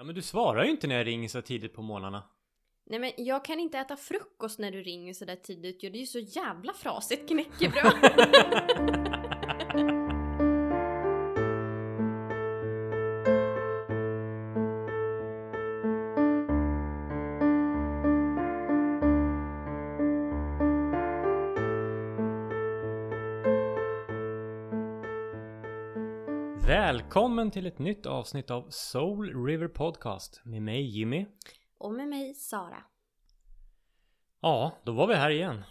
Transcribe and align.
Ja 0.00 0.04
men 0.04 0.14
du 0.14 0.22
svarar 0.22 0.64
ju 0.64 0.70
inte 0.70 0.86
när 0.86 0.94
jag 0.94 1.06
ringer 1.06 1.28
så 1.28 1.42
tidigt 1.42 1.74
på 1.74 1.82
morgnarna. 1.82 2.22
Nej 2.86 2.98
men 2.98 3.12
jag 3.16 3.44
kan 3.44 3.60
inte 3.60 3.78
äta 3.78 3.96
frukost 3.96 4.58
när 4.58 4.70
du 4.70 4.82
ringer 4.82 5.14
sådär 5.14 5.36
tidigt 5.36 5.84
ju. 5.84 5.90
Det 5.90 5.98
är 5.98 6.00
ju 6.00 6.06
så 6.06 6.18
jävla 6.18 6.72
frasigt 6.72 7.28
knäckebröd. 7.28 9.06
Välkommen 27.10 27.50
till 27.50 27.66
ett 27.66 27.78
nytt 27.78 28.06
avsnitt 28.06 28.50
av 28.50 28.66
Soul 28.70 29.44
River 29.46 29.68
Podcast 29.68 30.40
med 30.44 30.62
mig 30.62 30.98
Jimmy. 30.98 31.26
Och 31.78 31.92
med 31.92 32.08
mig 32.08 32.34
Sara. 32.34 32.84
Ja, 34.40 34.78
då 34.84 34.92
var 34.92 35.06
vi 35.06 35.14
här 35.14 35.30
igen. 35.30 35.62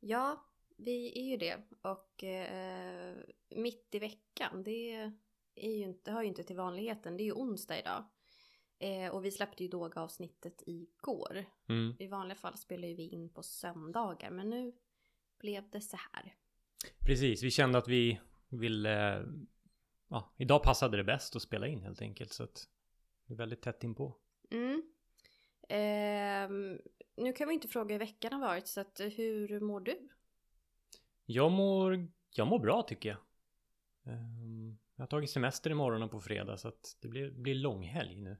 Ja, 0.00 0.46
vi 0.76 1.18
är 1.18 1.30
ju 1.30 1.36
det. 1.36 1.56
Och 1.82 2.24
eh, 2.24 3.14
mitt 3.56 3.94
i 3.94 3.98
veckan, 3.98 4.62
det, 4.62 4.92
är 5.54 5.70
ju 5.70 5.84
inte, 5.84 6.12
hör 6.12 6.22
ju 6.22 6.28
inte 6.28 6.42
till 6.42 6.56
vanligheten. 6.56 7.16
Det 7.16 7.22
är 7.22 7.26
ju 7.26 7.32
onsdag 7.32 7.78
idag. 7.78 8.04
Eh, 8.78 9.14
och 9.14 9.24
vi 9.24 9.30
släppte 9.30 9.62
ju 9.62 9.68
Doga-avsnittet 9.68 10.62
igår. 10.66 11.44
Mm. 11.68 11.96
I 11.98 12.06
vanliga 12.06 12.36
fall 12.36 12.56
spelar 12.56 12.88
ju 12.88 12.94
vi 12.94 13.08
in 13.08 13.28
på 13.28 13.42
söndagar. 13.42 14.30
Men 14.30 14.50
nu 14.50 14.72
blev 15.40 15.70
det 15.70 15.80
så 15.80 15.96
här. 16.12 16.34
Precis, 17.06 17.42
vi 17.42 17.50
kände 17.50 17.78
att 17.78 17.88
vi 17.88 18.20
ville... 18.48 19.24
Ja, 20.08 20.32
idag 20.36 20.62
passade 20.62 20.96
det 20.96 21.04
bäst 21.04 21.36
att 21.36 21.42
spela 21.42 21.66
in 21.66 21.82
helt 21.82 22.02
enkelt. 22.02 22.32
Så 22.32 22.42
att 22.42 22.68
det 23.26 23.32
är 23.34 23.36
väldigt 23.36 23.62
tätt 23.62 23.84
inpå. 23.84 24.16
Mm. 24.50 24.82
Ehm, 25.68 26.78
nu 27.16 27.32
kan 27.32 27.48
vi 27.48 27.54
inte 27.54 27.68
fråga 27.68 27.94
hur 27.94 27.98
veckan 27.98 28.32
har 28.32 28.40
varit. 28.40 28.66
Så 28.66 28.80
att, 28.80 29.00
hur 29.00 29.60
mår 29.60 29.80
du? 29.80 30.08
Jag 31.24 31.52
mår, 31.52 32.08
jag 32.30 32.46
mår 32.46 32.58
bra 32.58 32.82
tycker 32.82 33.08
jag. 33.08 33.18
Ehm, 34.14 34.78
Jag 34.96 35.02
har 35.02 35.06
tagit 35.08 35.30
semester 35.30 35.70
imorgon 35.70 36.02
och 36.02 36.10
på 36.10 36.20
fredag 36.20 36.56
så 36.56 36.68
att 36.68 36.96
det 37.00 37.08
blir, 37.08 37.30
blir 37.30 37.54
långhelg 37.54 38.16
nu. 38.20 38.36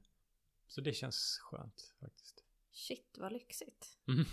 Så 0.67 0.81
det 0.81 0.93
känns 0.93 1.39
skönt 1.41 1.93
faktiskt. 1.99 2.43
Shit 2.71 3.17
vad 3.19 3.33
lyxigt. 3.33 3.97
Mm. 4.07 4.25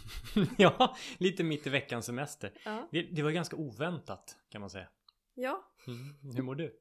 ja, 0.59 0.97
lite 1.19 1.45
mitt 1.45 1.67
i 1.67 1.71
veckans 1.71 2.07
semester. 2.07 2.53
Ja. 2.65 2.89
Det, 2.93 3.03
det 3.03 3.23
var 3.23 3.31
ganska 3.31 3.57
oväntat 3.57 4.37
kan 4.49 4.61
man 4.61 4.71
säga. 4.71 4.89
Ja. 5.35 5.65
Mm. 5.87 6.35
Hur 6.35 6.43
mår 6.43 6.55
du? 6.55 6.81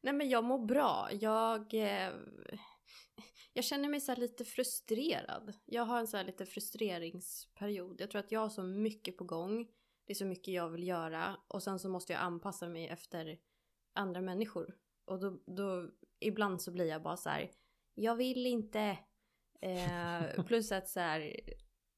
Nej 0.00 0.14
men 0.14 0.28
jag 0.28 0.44
mår 0.44 0.66
bra. 0.66 1.08
Jag... 1.12 1.74
Eh, 1.74 2.12
jag 3.52 3.64
känner 3.64 3.88
mig 3.88 4.00
så 4.00 4.14
lite 4.14 4.44
frustrerad. 4.44 5.54
Jag 5.64 5.84
har 5.84 5.98
en 5.98 6.06
så 6.06 6.22
lite 6.22 6.46
frustreringsperiod. 6.46 8.00
Jag 8.00 8.10
tror 8.10 8.20
att 8.20 8.32
jag 8.32 8.40
har 8.40 8.48
så 8.48 8.62
mycket 8.62 9.16
på 9.16 9.24
gång. 9.24 9.66
Det 10.06 10.12
är 10.12 10.14
så 10.14 10.24
mycket 10.24 10.54
jag 10.54 10.68
vill 10.68 10.88
göra. 10.88 11.36
Och 11.48 11.62
sen 11.62 11.78
så 11.78 11.88
måste 11.88 12.12
jag 12.12 12.22
anpassa 12.22 12.68
mig 12.68 12.88
efter 12.88 13.38
andra 13.94 14.20
människor. 14.20 14.76
Och 15.04 15.20
då, 15.20 15.42
då 15.46 15.90
ibland 16.20 16.62
så 16.62 16.70
blir 16.70 16.86
jag 16.86 17.02
bara 17.02 17.16
så 17.16 17.28
här. 17.28 17.50
Jag 17.94 18.16
vill 18.16 18.46
inte. 18.46 18.98
Eh, 19.60 20.44
plus 20.46 20.72
att 20.72 20.88
så 20.88 21.00
här. 21.00 21.40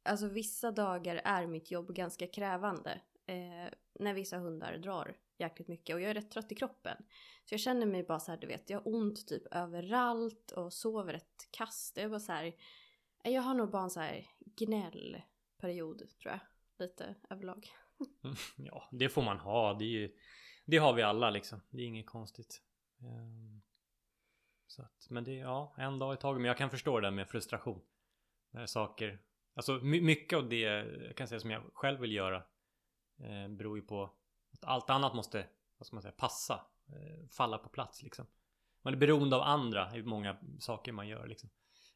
Alltså 0.02 0.28
vissa 0.28 0.70
dagar 0.70 1.20
är 1.24 1.46
mitt 1.46 1.70
jobb 1.70 1.94
ganska 1.94 2.26
krävande. 2.26 3.00
Eh, 3.26 3.72
när 3.98 4.14
vissa 4.14 4.38
hundar 4.38 4.76
drar 4.78 5.16
jäkligt 5.38 5.68
mycket 5.68 5.94
och 5.94 6.00
jag 6.00 6.10
är 6.10 6.14
rätt 6.14 6.30
trött 6.30 6.52
i 6.52 6.54
kroppen. 6.54 6.96
Så 7.44 7.54
jag 7.54 7.60
känner 7.60 7.86
mig 7.86 8.02
bara 8.02 8.20
så 8.20 8.30
här, 8.30 8.38
du 8.38 8.46
vet, 8.46 8.70
jag 8.70 8.78
har 8.78 8.94
ont 8.94 9.28
typ 9.28 9.42
överallt 9.50 10.50
och 10.50 10.72
sover 10.72 11.14
ett 11.14 11.48
kast. 11.50 11.96
Jag 11.96 12.04
är 12.04 12.08
bara 12.08 12.20
så 12.20 12.32
här, 12.32 12.54
jag 13.22 13.42
har 13.42 13.54
nog 13.54 13.70
bara 13.70 13.82
en 13.82 13.90
så 13.90 14.00
här 14.00 14.26
gnällperiod 14.38 15.98
tror 15.98 16.32
jag. 16.32 16.40
Lite 16.78 17.14
överlag. 17.30 17.68
Mm, 18.24 18.36
ja, 18.56 18.88
det 18.92 19.08
får 19.08 19.22
man 19.22 19.38
ha. 19.38 19.74
Det, 19.74 19.84
är 19.84 19.88
ju, 19.88 20.16
det 20.64 20.76
har 20.76 20.92
vi 20.92 21.02
alla 21.02 21.30
liksom. 21.30 21.60
Det 21.70 21.82
är 21.82 21.86
inget 21.86 22.06
konstigt. 22.06 22.62
Ehm, 23.00 23.62
så 24.66 24.82
att, 24.82 25.06
men 25.10 25.24
det 25.24 25.32
är 25.32 25.40
ja, 25.40 25.74
en 25.78 25.98
dag 25.98 26.14
i 26.14 26.16
taget. 26.16 26.40
Men 26.40 26.48
jag 26.48 26.56
kan 26.56 26.70
förstå 26.70 27.00
det 27.00 27.06
där 27.06 27.10
med 27.10 27.28
frustration. 27.28 27.80
När 28.50 28.66
saker, 28.66 29.18
alltså 29.54 29.72
my- 29.72 30.00
mycket 30.00 30.36
av 30.36 30.48
det 30.48 30.60
jag 30.60 31.16
kan 31.16 31.28
säga 31.28 31.40
som 31.40 31.50
jag 31.50 31.62
själv 31.74 32.00
vill 32.00 32.12
göra 32.12 32.42
eh, 33.18 33.48
beror 33.48 33.78
ju 33.78 33.82
på 33.82 34.10
att 34.50 34.64
allt 34.64 34.90
annat 34.90 35.14
måste, 35.14 35.46
vad 35.78 35.86
ska 35.86 35.96
man 35.96 36.02
säga, 36.02 36.12
passa. 36.12 36.66
Eh, 36.86 37.28
falla 37.28 37.58
på 37.58 37.68
plats 37.68 38.02
liksom. 38.02 38.26
Man 38.82 38.94
är 38.94 38.98
beroende 38.98 39.36
av 39.36 39.42
andra 39.42 39.96
i 39.96 40.02
många 40.02 40.36
saker 40.58 40.92
man 40.92 41.08
gör 41.08 41.26
liksom. 41.26 41.50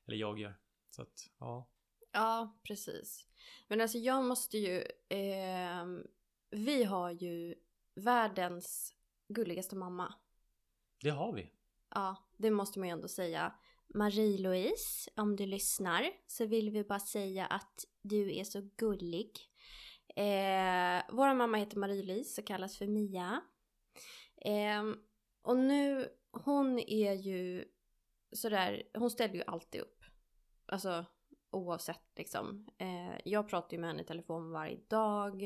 Eller 0.06 0.16
jag 0.16 0.38
gör. 0.38 0.54
Så 0.90 1.02
att, 1.02 1.30
ja. 1.38 1.68
Ja, 2.12 2.60
precis. 2.62 3.26
Men 3.68 3.80
alltså 3.80 3.98
jag 3.98 4.24
måste 4.24 4.58
ju, 4.58 4.84
ehm, 5.08 6.06
vi 6.50 6.84
har 6.84 7.10
ju 7.10 7.54
världens 7.94 8.94
gulligaste 9.28 9.76
mamma. 9.76 10.14
Det 11.00 11.10
har 11.10 11.32
vi. 11.32 11.50
Ja, 11.94 12.16
det 12.36 12.50
måste 12.50 12.78
man 12.78 12.88
ju 12.88 12.92
ändå 12.92 13.08
säga. 13.08 13.54
Marie-Louise, 13.94 15.08
om 15.16 15.36
du 15.36 15.46
lyssnar 15.46 16.10
så 16.26 16.46
vill 16.46 16.70
vi 16.70 16.84
bara 16.84 17.00
säga 17.00 17.46
att 17.46 17.84
du 18.02 18.36
är 18.36 18.44
så 18.44 18.70
gullig. 18.76 19.51
Eh, 20.16 21.02
vår 21.10 21.34
mamma 21.34 21.58
heter 21.58 21.76
Marie-Louise 21.76 22.40
och 22.40 22.46
kallas 22.46 22.78
för 22.78 22.86
Mia. 22.86 23.40
Eh, 24.36 24.82
och 25.42 25.56
nu, 25.56 26.08
hon 26.32 26.78
är 26.78 27.12
ju 27.12 27.64
sådär, 28.32 28.82
hon 28.94 29.10
ställer 29.10 29.34
ju 29.34 29.42
alltid 29.46 29.80
upp. 29.80 30.04
Alltså 30.66 31.04
oavsett 31.50 32.18
liksom. 32.18 32.66
Eh, 32.78 33.20
jag 33.24 33.48
pratar 33.48 33.76
ju 33.76 33.80
med 33.80 33.90
henne 33.90 34.02
i 34.02 34.06
telefon 34.06 34.50
varje 34.50 34.78
dag. 34.88 35.42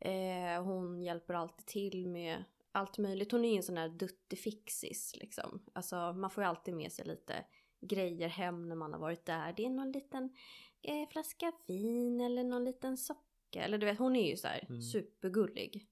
Eh, 0.00 0.62
hon 0.62 1.02
hjälper 1.02 1.34
alltid 1.34 1.66
till 1.66 2.08
med 2.08 2.44
allt 2.72 2.98
möjligt. 2.98 3.32
Hon 3.32 3.44
är 3.44 3.50
ju 3.50 3.56
en 3.56 3.62
sån 3.62 3.74
där 3.74 3.88
duttefixis 3.88 5.16
liksom. 5.16 5.62
Alltså 5.72 6.12
man 6.12 6.30
får 6.30 6.44
ju 6.44 6.48
alltid 6.48 6.74
med 6.74 6.92
sig 6.92 7.06
lite 7.06 7.44
grejer 7.80 8.28
hem 8.28 8.68
när 8.68 8.76
man 8.76 8.92
har 8.92 9.00
varit 9.00 9.26
där. 9.26 9.52
Det 9.56 9.64
är 9.64 9.70
någon 9.70 9.92
liten 9.92 10.36
eh, 10.82 11.08
flaska 11.08 11.52
vin 11.66 12.20
eller 12.20 12.44
någon 12.44 12.64
liten 12.64 12.96
soppa 12.96 13.27
socka. 13.48 13.64
Eller 13.64 13.78
du 13.78 13.86
vet, 13.86 13.98
hon 13.98 14.16
är 14.16 14.30
ju 14.30 14.36
så 14.36 14.48
här 14.48 14.66
Mm. 14.68 14.82
supergullig. 14.82 15.86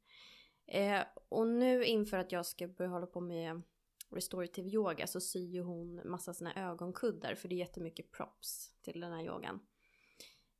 Eh, 0.66 1.02
och 1.28 1.46
nu 1.46 1.84
inför 1.84 2.18
att 2.18 2.32
jag 2.32 2.46
ska 2.46 2.68
börja 2.68 2.90
hålla 2.90 3.06
på 3.06 3.20
med 3.20 3.62
restorative 4.10 4.68
yoga 4.68 5.06
så 5.06 5.20
syr 5.20 5.48
ju 5.54 5.62
hon 5.62 6.10
massa 6.10 6.34
såna 6.34 6.54
ögonkuddar 6.54 7.34
för 7.34 7.48
det 7.48 7.54
är 7.54 7.58
jättemycket 7.58 8.12
props 8.12 8.74
till 8.82 9.00
den 9.00 9.12
här 9.12 9.24
yogan. 9.24 9.60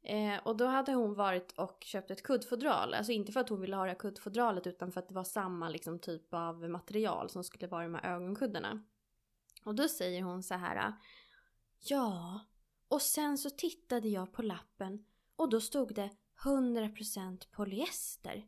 Eh, 0.03 0.47
och 0.47 0.57
då 0.57 0.67
hade 0.67 0.93
hon 0.93 1.15
varit 1.15 1.53
och 1.53 1.85
köpt 1.85 2.11
ett 2.11 2.23
kuddfodral. 2.23 2.95
Alltså 2.95 3.13
inte 3.13 3.33
för 3.33 3.41
att 3.41 3.49
hon 3.49 3.61
ville 3.61 3.77
ha 3.77 3.85
det 3.85 3.91
här 3.91 3.99
kuddfodralet 3.99 4.67
utan 4.67 4.93
för 4.93 5.01
att 5.01 5.09
det 5.09 5.15
var 5.15 5.25
samma 5.25 5.69
liksom, 5.69 5.99
typ 5.99 6.35
av 6.35 6.71
material 6.71 7.31
som 7.31 7.45
skulle 7.45 7.67
vara 7.67 7.83
i 7.85 7.87
de 7.87 7.95
här 7.95 8.15
ögonkuddarna. 8.15 8.85
Och 9.65 9.75
då 9.75 9.89
säger 9.89 10.23
hon 10.23 10.43
så 10.43 10.55
här. 10.55 10.93
Ja, 11.79 12.41
och 12.89 13.03
sen 13.03 13.39
så 13.39 13.51
tittade 13.51 14.09
jag 14.09 14.33
på 14.33 14.43
lappen 14.43 15.05
och 15.37 15.51
då 15.51 15.61
stod 15.61 15.95
det 15.95 16.11
100% 16.45 17.39
polyester. 17.51 18.45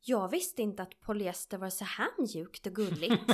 Jag 0.00 0.28
visste 0.28 0.62
inte 0.62 0.82
att 0.82 1.00
polyester 1.00 1.58
var 1.58 1.70
så 1.70 1.84
här 1.84 2.08
mjukt 2.18 2.66
och 2.66 2.74
gulligt. 2.74 3.22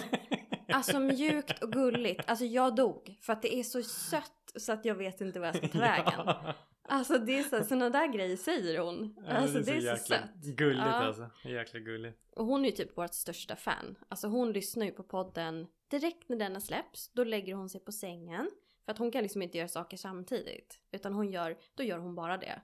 Alltså 0.69 1.01
mjukt 1.01 1.63
och 1.63 1.73
gulligt. 1.73 2.21
Alltså 2.27 2.45
jag 2.45 2.77
dog. 2.77 3.19
För 3.21 3.33
att 3.33 3.43
det 3.43 3.55
är 3.57 3.63
så 3.63 3.83
sött 3.83 4.53
så 4.57 4.73
att 4.73 4.85
jag 4.85 4.95
vet 4.95 5.21
inte 5.21 5.41
vad 5.41 5.49
jag 5.49 5.57
ska 5.57 5.69
ta 5.69 5.79
vägen. 5.79 6.35
Alltså 6.83 7.19
det 7.19 7.39
är 7.39 7.43
så, 7.43 7.65
sådana 7.65 7.91
där 7.91 8.07
grejer 8.13 8.37
säger 8.37 8.79
hon. 8.79 9.17
Alltså 9.29 9.59
det 9.59 9.73
är 9.73 9.81
så, 9.81 9.87
jäkla 9.87 9.97
sött. 9.97 10.35
Gulligt 10.35 10.87
Ja. 10.87 10.93
alltså. 10.93 11.31
Jäkla 11.45 11.81
gulligt. 11.81 12.19
Och 12.37 12.47
hon 12.47 12.65
är 12.65 12.69
ju 12.71 12.77
typ 12.77 12.99
vårt 12.99 13.15
största 13.15 13.57
fan. 13.57 13.99
Alltså 14.09 14.29
hon 14.29 14.53
lyssnar 14.53 14.87
ju 14.87 14.93
på 14.93 15.03
podden 15.03 15.67
direkt 15.89 16.29
när 16.29 16.37
denna 16.37 16.61
släpps. 16.61 17.11
Då 17.13 17.25
lägger 17.25 17.55
hon 17.55 17.69
sig 17.69 17.81
på 17.81 17.93
sängen. 17.93 18.51
För 18.85 18.93
att 18.93 18.99
hon 18.99 19.11
kan 19.11 19.23
liksom 19.23 19.43
inte 19.43 19.59
göra 19.59 19.69
saker 19.69 19.97
samtidigt. 19.97 20.81
Utan 20.93 21.13
hon 21.13 21.31
gör, 21.31 21.57
då 21.75 21.83
gör 21.83 21.99
hon 21.99 22.15
bara 22.15 22.37
det. 22.37 22.61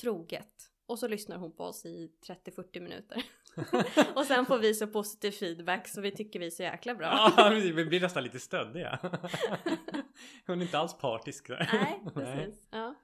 Troget. 0.00 0.70
Och 0.86 0.98
så 0.98 1.08
lyssnar 1.08 1.38
hon 1.38 1.56
på 1.56 1.64
oss 1.64 1.86
i 1.86 2.12
30-40 2.28 2.80
minuter. 2.80 3.22
och 4.14 4.24
sen 4.24 4.46
får 4.46 4.58
vi 4.58 4.74
så 4.74 4.86
positiv 4.86 5.30
feedback 5.30 5.88
så 5.88 6.00
vi 6.00 6.10
tycker 6.10 6.40
vi 6.40 6.46
är 6.46 6.50
så 6.50 6.62
jäkla 6.62 6.94
bra. 6.94 7.32
Ja, 7.36 7.50
vi 7.50 7.84
blir 7.84 8.00
nästan 8.00 8.22
lite 8.22 8.40
stöddiga. 8.40 8.98
Hon 10.46 10.60
är 10.60 10.62
inte 10.62 10.78
alls 10.78 10.98
partisk 10.98 11.48
där. 11.48 11.68
Nej, 11.72 12.02
precis. 12.14 12.68
Ja. 12.70 12.94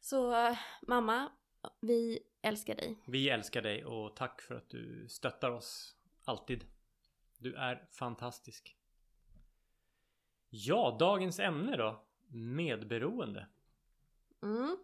Så 0.00 0.56
mamma, 0.88 1.32
vi 1.80 2.18
älskar 2.42 2.74
dig. 2.74 3.02
Vi 3.06 3.30
älskar 3.30 3.62
dig 3.62 3.84
och 3.84 4.16
tack 4.16 4.40
för 4.40 4.54
att 4.54 4.70
du 4.70 5.08
stöttar 5.08 5.50
oss. 5.50 5.96
Alltid. 6.24 6.64
Du 7.38 7.54
är 7.54 7.88
fantastisk. 7.90 8.76
Ja, 10.50 10.96
dagens 10.98 11.38
ämne 11.38 11.76
då. 11.76 12.06
Medberoende. 12.28 13.46
Mm. 14.42 14.76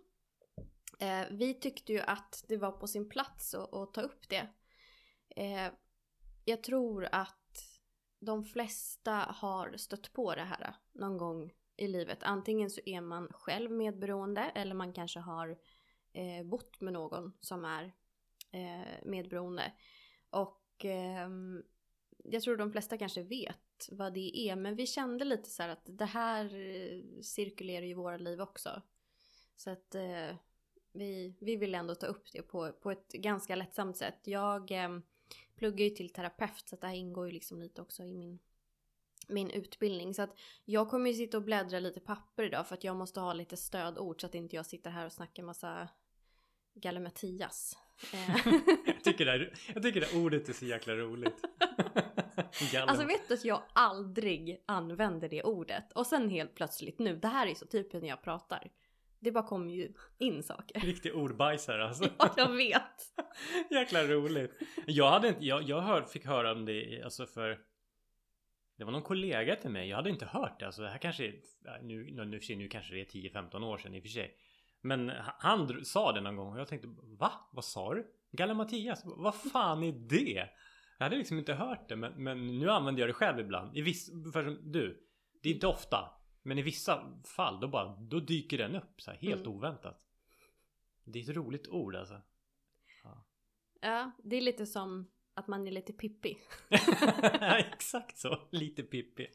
Eh, 1.01 1.27
vi 1.31 1.55
tyckte 1.55 1.93
ju 1.93 2.01
att 2.01 2.45
det 2.49 2.57
var 2.57 2.73
på 2.73 2.87
sin 2.87 3.09
plats 3.09 3.55
att, 3.55 3.75
att 3.75 3.95
ta 3.95 4.01
upp 4.01 4.29
det. 4.29 4.49
Eh, 5.37 5.73
jag 6.45 6.63
tror 6.63 7.09
att 7.13 7.81
de 8.19 8.45
flesta 8.45 9.13
har 9.13 9.77
stött 9.77 10.13
på 10.13 10.35
det 10.35 10.45
här 10.45 10.75
någon 10.93 11.19
gång 11.19 11.53
i 11.77 11.89
livet. 11.89 12.23
Antingen 12.23 12.71
så 12.71 12.81
är 12.87 13.01
man 13.01 13.29
själv 13.33 13.71
medberoende 13.71 14.41
eller 14.41 14.75
man 14.75 14.93
kanske 14.93 15.21
har 15.21 15.59
eh, 16.13 16.47
bott 16.47 16.81
med 16.81 16.93
någon 16.93 17.33
som 17.41 17.65
är 17.65 17.93
eh, 18.51 19.05
medberoende. 19.05 19.73
Och 20.31 20.85
eh, 20.85 21.29
jag 22.25 22.43
tror 22.43 22.57
de 22.57 22.73
flesta 22.73 22.99
kanske 22.99 23.23
vet 23.23 23.89
vad 23.91 24.15
det 24.15 24.39
är. 24.39 24.57
Men 24.57 24.77
vi 24.77 24.87
kände 24.87 25.25
lite 25.25 25.51
så 25.51 25.63
här 25.63 25.69
att 25.69 25.85
det 25.85 26.05
här 26.05 26.45
eh, 26.45 27.21
cirkulerar 27.23 27.87
i 27.87 27.95
våra 27.95 28.17
liv 28.17 28.41
också. 28.41 28.83
Så 29.57 29.71
att 29.71 29.95
eh, 29.95 30.37
vi, 30.93 31.35
vi 31.41 31.57
vill 31.57 31.75
ändå 31.75 31.95
ta 31.95 32.07
upp 32.07 32.33
det 32.33 32.43
på, 32.43 32.73
på 32.73 32.91
ett 32.91 33.13
ganska 33.13 33.57
lättsamt 33.57 33.97
sätt. 33.97 34.19
Jag 34.25 34.71
eh, 34.71 34.99
pluggar 35.57 35.85
ju 35.85 35.91
till 35.91 36.13
terapeut 36.13 36.69
så 36.69 36.77
det 36.77 36.87
här 36.87 36.95
ingår 36.95 37.27
ju 37.27 37.33
liksom 37.33 37.63
lite 37.63 37.83
också 37.83 38.03
i 38.03 38.13
min, 38.13 38.39
min 39.29 39.51
utbildning. 39.51 40.15
Så 40.15 40.23
att 40.23 40.39
jag 40.65 40.91
kommer 40.91 41.11
ju 41.11 41.17
sitta 41.17 41.37
och 41.37 41.43
bläddra 41.43 41.81
lite 41.81 42.01
papper 42.01 42.43
idag 42.43 42.67
för 42.67 42.75
att 42.75 42.85
jag 42.85 42.97
måste 42.97 43.21
ha 43.21 43.33
lite 43.33 43.57
stödord 43.57 44.21
så 44.21 44.27
att 44.27 44.35
inte 44.35 44.57
jag 44.57 44.67
sitter 44.67 44.91
här 44.91 45.07
och 45.07 45.13
snackar 45.13 45.43
massa 45.43 45.89
gallimatias. 46.75 47.79
Eh. 48.13 48.55
jag, 48.87 49.05
tycker 49.05 49.25
det 49.25 49.31
här, 49.31 49.55
jag 49.75 49.83
tycker 49.83 50.01
det 50.01 50.25
ordet 50.25 50.49
är 50.49 50.53
så 50.53 50.65
jäkla 50.65 50.95
roligt. 50.95 51.45
alltså 52.87 53.07
vet 53.07 53.29
du 53.29 53.35
att 53.35 53.45
jag 53.45 53.63
aldrig 53.73 54.63
använder 54.67 55.29
det 55.29 55.43
ordet 55.43 55.93
och 55.93 56.07
sen 56.07 56.31
helt 56.31 56.55
plötsligt 56.55 56.99
nu, 56.99 57.17
det 57.17 57.29
här 57.29 57.47
är 57.47 57.55
så 57.55 57.67
typiskt 57.67 58.03
när 58.03 58.09
jag 58.09 58.23
pratar. 58.23 58.71
Det 59.21 59.33
bara 59.33 59.45
kommer 59.45 59.73
ju 59.73 59.93
in 60.19 60.43
saker. 60.43 60.81
Riktig 60.81 61.15
ordbajsare 61.15 61.89
alltså. 61.89 62.05
ja, 62.19 62.35
jag 62.37 62.57
vet. 62.57 63.15
Jäkla 63.71 64.05
roligt. 64.05 64.53
Jag 64.87 65.11
hade 65.11 65.29
inte, 65.29 65.45
jag, 65.45 65.63
jag 65.63 65.81
hör, 65.81 66.03
fick 66.03 66.27
höra 66.27 66.53
om 66.53 66.65
det 66.65 67.03
alltså 67.03 67.27
för 67.27 67.59
det 68.79 68.85
var 68.85 68.93
någon 68.93 69.03
kollega 69.03 69.57
till 69.57 69.71
mig. 69.71 69.89
Jag 69.89 69.97
hade 69.97 70.11
inte 70.11 70.27
hört 70.27 70.61
det. 70.61 70.67
Alltså 70.67 70.83
det 70.83 70.89
här 70.89 70.99
kanske 70.99 71.27
är, 71.27 71.35
nu, 71.83 72.11
nu, 72.13 72.25
nu, 72.25 72.41
nu 72.57 72.69
kanske 72.69 72.95
det 72.95 73.01
är 73.01 73.05
10-15 73.05 73.65
år 73.65 73.79
sedan 73.79 73.95
i 73.95 73.99
och 73.99 74.03
för 74.03 74.09
sig. 74.09 74.35
Men 74.81 75.13
han 75.39 75.85
sa 75.85 76.13
det 76.13 76.21
någon 76.21 76.37
gång 76.37 76.53
och 76.53 76.61
jag 76.61 76.69
tänkte 76.69 76.89
Va? 77.19 77.33
Vad 77.53 77.65
sa 77.65 77.95
du? 77.95 78.07
Galimatias? 78.33 79.03
Vad 79.05 79.35
fan 79.35 79.83
är 79.83 79.93
det? 79.93 80.49
Jag 80.99 81.05
hade 81.05 81.17
liksom 81.17 81.39
inte 81.39 81.55
hört 81.55 81.89
det 81.89 81.97
men, 81.97 82.13
men 82.25 82.59
nu 82.59 82.71
använder 82.71 83.01
jag 83.01 83.09
det 83.09 83.15
själv 83.15 83.41
ibland. 83.41 83.77
I 83.77 83.83
viss, 83.83 84.11
för 84.33 84.59
du, 84.63 85.01
det 85.43 85.49
är 85.49 85.55
inte 85.55 85.67
ofta. 85.67 86.20
Men 86.43 86.59
i 86.59 86.63
vissa 86.63 87.21
fall 87.25 87.61
då 87.61 87.69
bara, 87.69 87.97
då 87.97 88.21
dyker 88.21 88.59
den 88.59 88.77
upp 88.77 89.03
så 89.03 89.11
här, 89.11 89.19
helt 89.19 89.47
mm. 89.47 89.53
oväntat. 89.53 90.03
Det 91.05 91.19
är 91.19 91.23
ett 91.23 91.37
roligt 91.37 91.69
ord 91.69 91.97
alltså. 91.97 92.21
Ja. 93.05 93.25
ja, 93.81 94.11
det 94.25 94.37
är 94.37 94.41
lite 94.41 94.67
som 94.67 95.11
att 95.35 95.47
man 95.47 95.67
är 95.67 95.71
lite 95.71 95.93
pippi. 95.93 96.39
exakt 97.73 98.19
så. 98.19 98.39
Lite 98.51 98.83
pippi. 98.83 99.27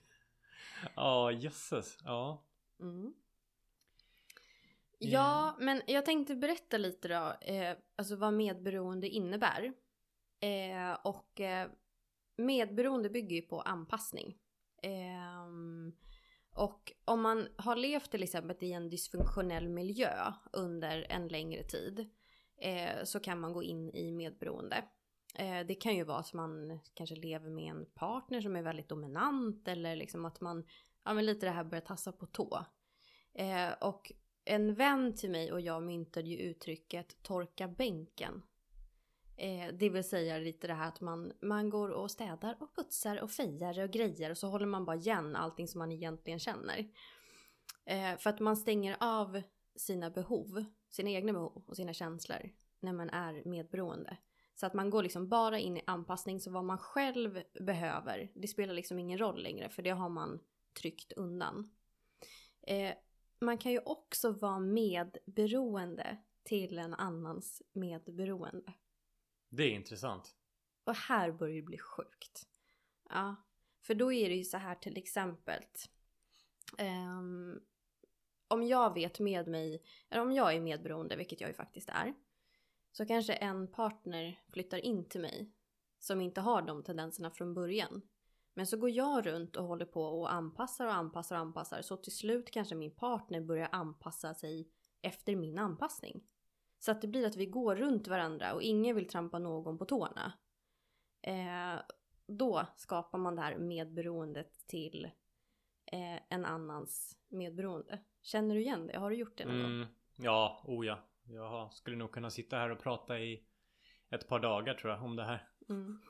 Ja, 0.96 1.32
jösses. 1.32 1.98
Ja. 2.04 2.44
Mm. 2.80 3.14
Ja, 5.00 5.58
men 5.60 5.82
jag 5.88 6.06
tänkte 6.06 6.36
berätta 6.36 6.78
lite 6.78 7.08
då, 7.08 7.48
eh, 7.54 7.78
alltså 7.96 8.16
vad 8.16 8.34
medberoende 8.34 9.10
innebär. 9.10 9.74
Eh, 10.40 10.94
och 11.04 11.42
eh, 11.42 11.70
medberoende 12.36 13.10
bygger 13.10 13.36
ju 13.36 13.42
på 13.42 13.62
anpassning. 13.62 14.38
Eh, 14.82 15.46
och 16.56 16.94
om 17.06 17.22
man 17.22 17.48
har 17.56 17.76
levt 17.76 18.12
till 18.12 18.24
exempel 18.24 18.56
i 18.60 18.72
en 18.72 18.90
dysfunktionell 18.90 19.68
miljö 19.70 20.34
under 20.54 21.06
en 21.10 21.28
längre 21.28 21.64
tid 21.64 22.10
eh, 22.58 23.04
så 23.04 23.20
kan 23.20 23.40
man 23.40 23.54
gå 23.54 23.64
in 23.64 23.90
i 23.96 24.12
medberoende. 24.12 24.84
Eh, 25.36 25.60
det 25.68 25.76
kan 25.76 25.96
ju 25.96 26.04
vara 26.04 26.18
att 26.18 26.34
man 26.34 26.80
kanske 26.94 27.16
lever 27.16 27.50
med 27.50 27.72
en 27.72 27.86
partner 27.86 28.42
som 28.42 28.56
är 28.56 28.62
väldigt 28.62 28.90
dominant 28.90 29.68
eller 29.68 29.96
liksom 29.96 30.26
att 30.26 30.42
man, 30.42 30.66
ja 31.04 31.14
men 31.14 31.26
lite 31.26 31.46
det 31.46 31.52
här 31.52 31.64
börjar 31.64 31.82
tassa 31.82 32.12
på 32.12 32.26
tå. 32.26 32.66
Eh, 33.34 33.72
och 33.82 34.12
en 34.46 34.74
vän 34.76 35.16
till 35.16 35.32
mig 35.32 35.52
och 35.52 35.62
jag 35.62 35.84
myntade 35.84 36.30
ju 36.30 36.38
uttrycket 36.38 37.24
torka 37.24 37.68
bänken. 37.68 38.42
Eh, 39.38 39.74
det 39.74 39.90
vill 39.90 40.04
säga 40.04 40.38
lite 40.38 40.68
det 40.68 40.74
här 40.74 40.88
att 40.88 41.02
man, 41.02 41.34
man 41.42 41.70
går 41.70 41.90
och 41.90 42.12
städar 42.12 42.58
och 42.60 42.76
putsar 42.76 43.22
och 43.22 43.32
fejar 43.32 43.80
och 43.84 43.92
grejer 43.92 44.32
och 44.32 44.38
så 44.38 44.48
håller 44.48 44.66
man 44.66 44.86
bara 44.86 44.96
igen 44.96 45.36
allting 45.36 45.68
som 45.68 45.80
man 45.80 45.92
egentligen 45.92 46.40
känner. 46.40 46.88
Eh, 47.86 48.18
för 48.18 48.30
att 48.30 48.40
man 48.40 48.58
stänger 48.58 48.98
av 49.00 49.42
sina 49.76 50.10
behov, 50.10 50.66
sina 50.90 51.10
egna 51.10 51.34
behov 51.34 51.64
och 51.68 51.76
sina 51.76 51.94
känslor 51.94 52.50
när 52.80 52.94
man 52.94 53.10
är 53.10 53.44
medberoende. 53.46 54.18
Så 54.56 54.66
att 54.66 54.74
man 54.74 54.90
går 54.90 55.04
liksom 55.04 55.30
bara 55.30 55.60
in 55.60 55.78
i 55.78 55.84
anpassning 55.88 56.40
så 56.40 56.52
vad 56.52 56.64
man 56.64 56.78
själv 56.78 57.44
behöver, 57.60 58.32
det 58.36 58.48
spelar 58.48 58.74
liksom 58.74 59.00
ingen 59.00 59.18
roll 59.18 59.44
längre 59.44 59.70
för 59.70 59.82
det 59.82 59.90
har 59.90 60.10
man 60.10 60.40
tryckt 60.80 61.12
undan. 61.12 61.70
Eh, 62.62 62.94
man 63.40 63.58
kan 63.58 63.72
ju 63.72 63.80
också 63.80 64.32
vara 64.32 64.60
medberoende 64.60 66.18
till 66.44 66.80
en 66.80 66.94
annans 66.94 67.62
medberoende. 67.74 68.74
Det 69.50 69.64
är 69.64 69.72
intressant. 69.72 70.36
Och 70.84 70.96
här 70.96 71.32
börjar 71.32 71.56
det 71.56 71.62
bli 71.62 71.78
sjukt. 71.78 72.48
Ja, 73.10 73.36
för 73.82 73.96
då 73.96 74.14
är 74.14 74.30
det 74.30 74.36
ju 74.36 74.44
så 74.44 74.58
här 74.58 74.76
till 74.76 74.98
exempel. 74.98 75.64
Um, 76.80 77.62
om 78.48 78.64
jag 78.64 78.94
vet 78.94 79.20
med 79.20 79.48
mig, 79.48 79.84
eller 80.10 80.22
om 80.22 80.32
jag 80.32 80.56
är 80.56 80.60
medberoende, 80.60 81.16
vilket 81.16 81.42
jag 81.42 81.50
ju 81.50 81.54
faktiskt 81.54 81.90
är. 81.90 82.14
Så 82.92 83.06
kanske 83.06 83.34
en 83.34 83.72
partner 83.72 84.40
flyttar 84.54 84.78
in 84.78 85.10
till 85.10 85.22
mig 85.22 85.52
som 86.00 86.22
inte 86.22 86.42
har 86.42 86.62
de 86.62 86.84
tendenserna 86.84 87.32
från 87.32 87.54
början. 87.54 88.02
Men 88.54 88.68
så 88.68 88.78
går 88.78 88.90
jag 88.90 89.26
runt 89.26 89.56
och 89.56 89.66
håller 89.66 89.86
på 89.86 90.04
och 90.04 90.34
anpassar 90.34 90.86
och 90.86 90.94
anpassar 90.94 91.36
och 91.36 91.42
anpassar. 91.42 91.82
Så 91.82 91.98
till 91.98 92.16
slut 92.16 92.52
kanske 92.52 92.76
min 92.76 92.96
partner 92.96 93.42
börjar 93.42 93.70
anpassa 93.72 94.34
sig 94.34 94.70
efter 95.02 95.36
min 95.36 95.60
anpassning. 95.60 96.24
Så 96.80 96.92
att 96.92 97.02
det 97.02 97.08
blir 97.08 97.28
att 97.28 97.36
vi 97.36 97.46
går 97.46 97.76
runt 97.76 98.08
varandra 98.08 98.54
och 98.54 98.62
ingen 98.62 98.96
vill 98.96 99.08
trampa 99.08 99.40
någon 99.40 99.78
på 99.78 99.86
tårna. 99.86 100.34
Eh, 101.22 101.82
då 102.28 102.66
skapar 102.76 103.18
man 103.18 103.36
det 103.36 103.42
här 103.42 103.58
medberoendet 103.58 104.68
till 104.68 105.06
eh, 105.86 106.20
en 106.30 106.46
annans 106.46 107.18
medberoende. 107.28 108.00
Känner 108.22 108.56
du 108.56 108.62
igen 108.62 108.88
det? 108.88 108.98
Har 108.98 109.10
du 109.10 109.16
gjort 109.16 109.38
det 109.38 109.46
någon 109.46 109.60
mm, 109.60 109.80
gång? 109.80 109.88
Ja, 110.16 110.64
oh 110.66 110.86
ja. 110.86 111.00
Jag 111.28 111.74
skulle 111.74 111.98
nog 111.98 112.12
kunna 112.12 112.30
sitta 112.30 112.58
här 112.58 112.70
och 112.70 112.80
prata 112.80 113.20
i 113.20 113.44
ett 114.10 114.28
par 114.28 114.40
dagar 114.40 114.74
tror 114.74 114.94
jag 114.94 115.04
om 115.04 115.16
det 115.16 115.24
här. 115.24 115.48
Mm. 115.70 116.02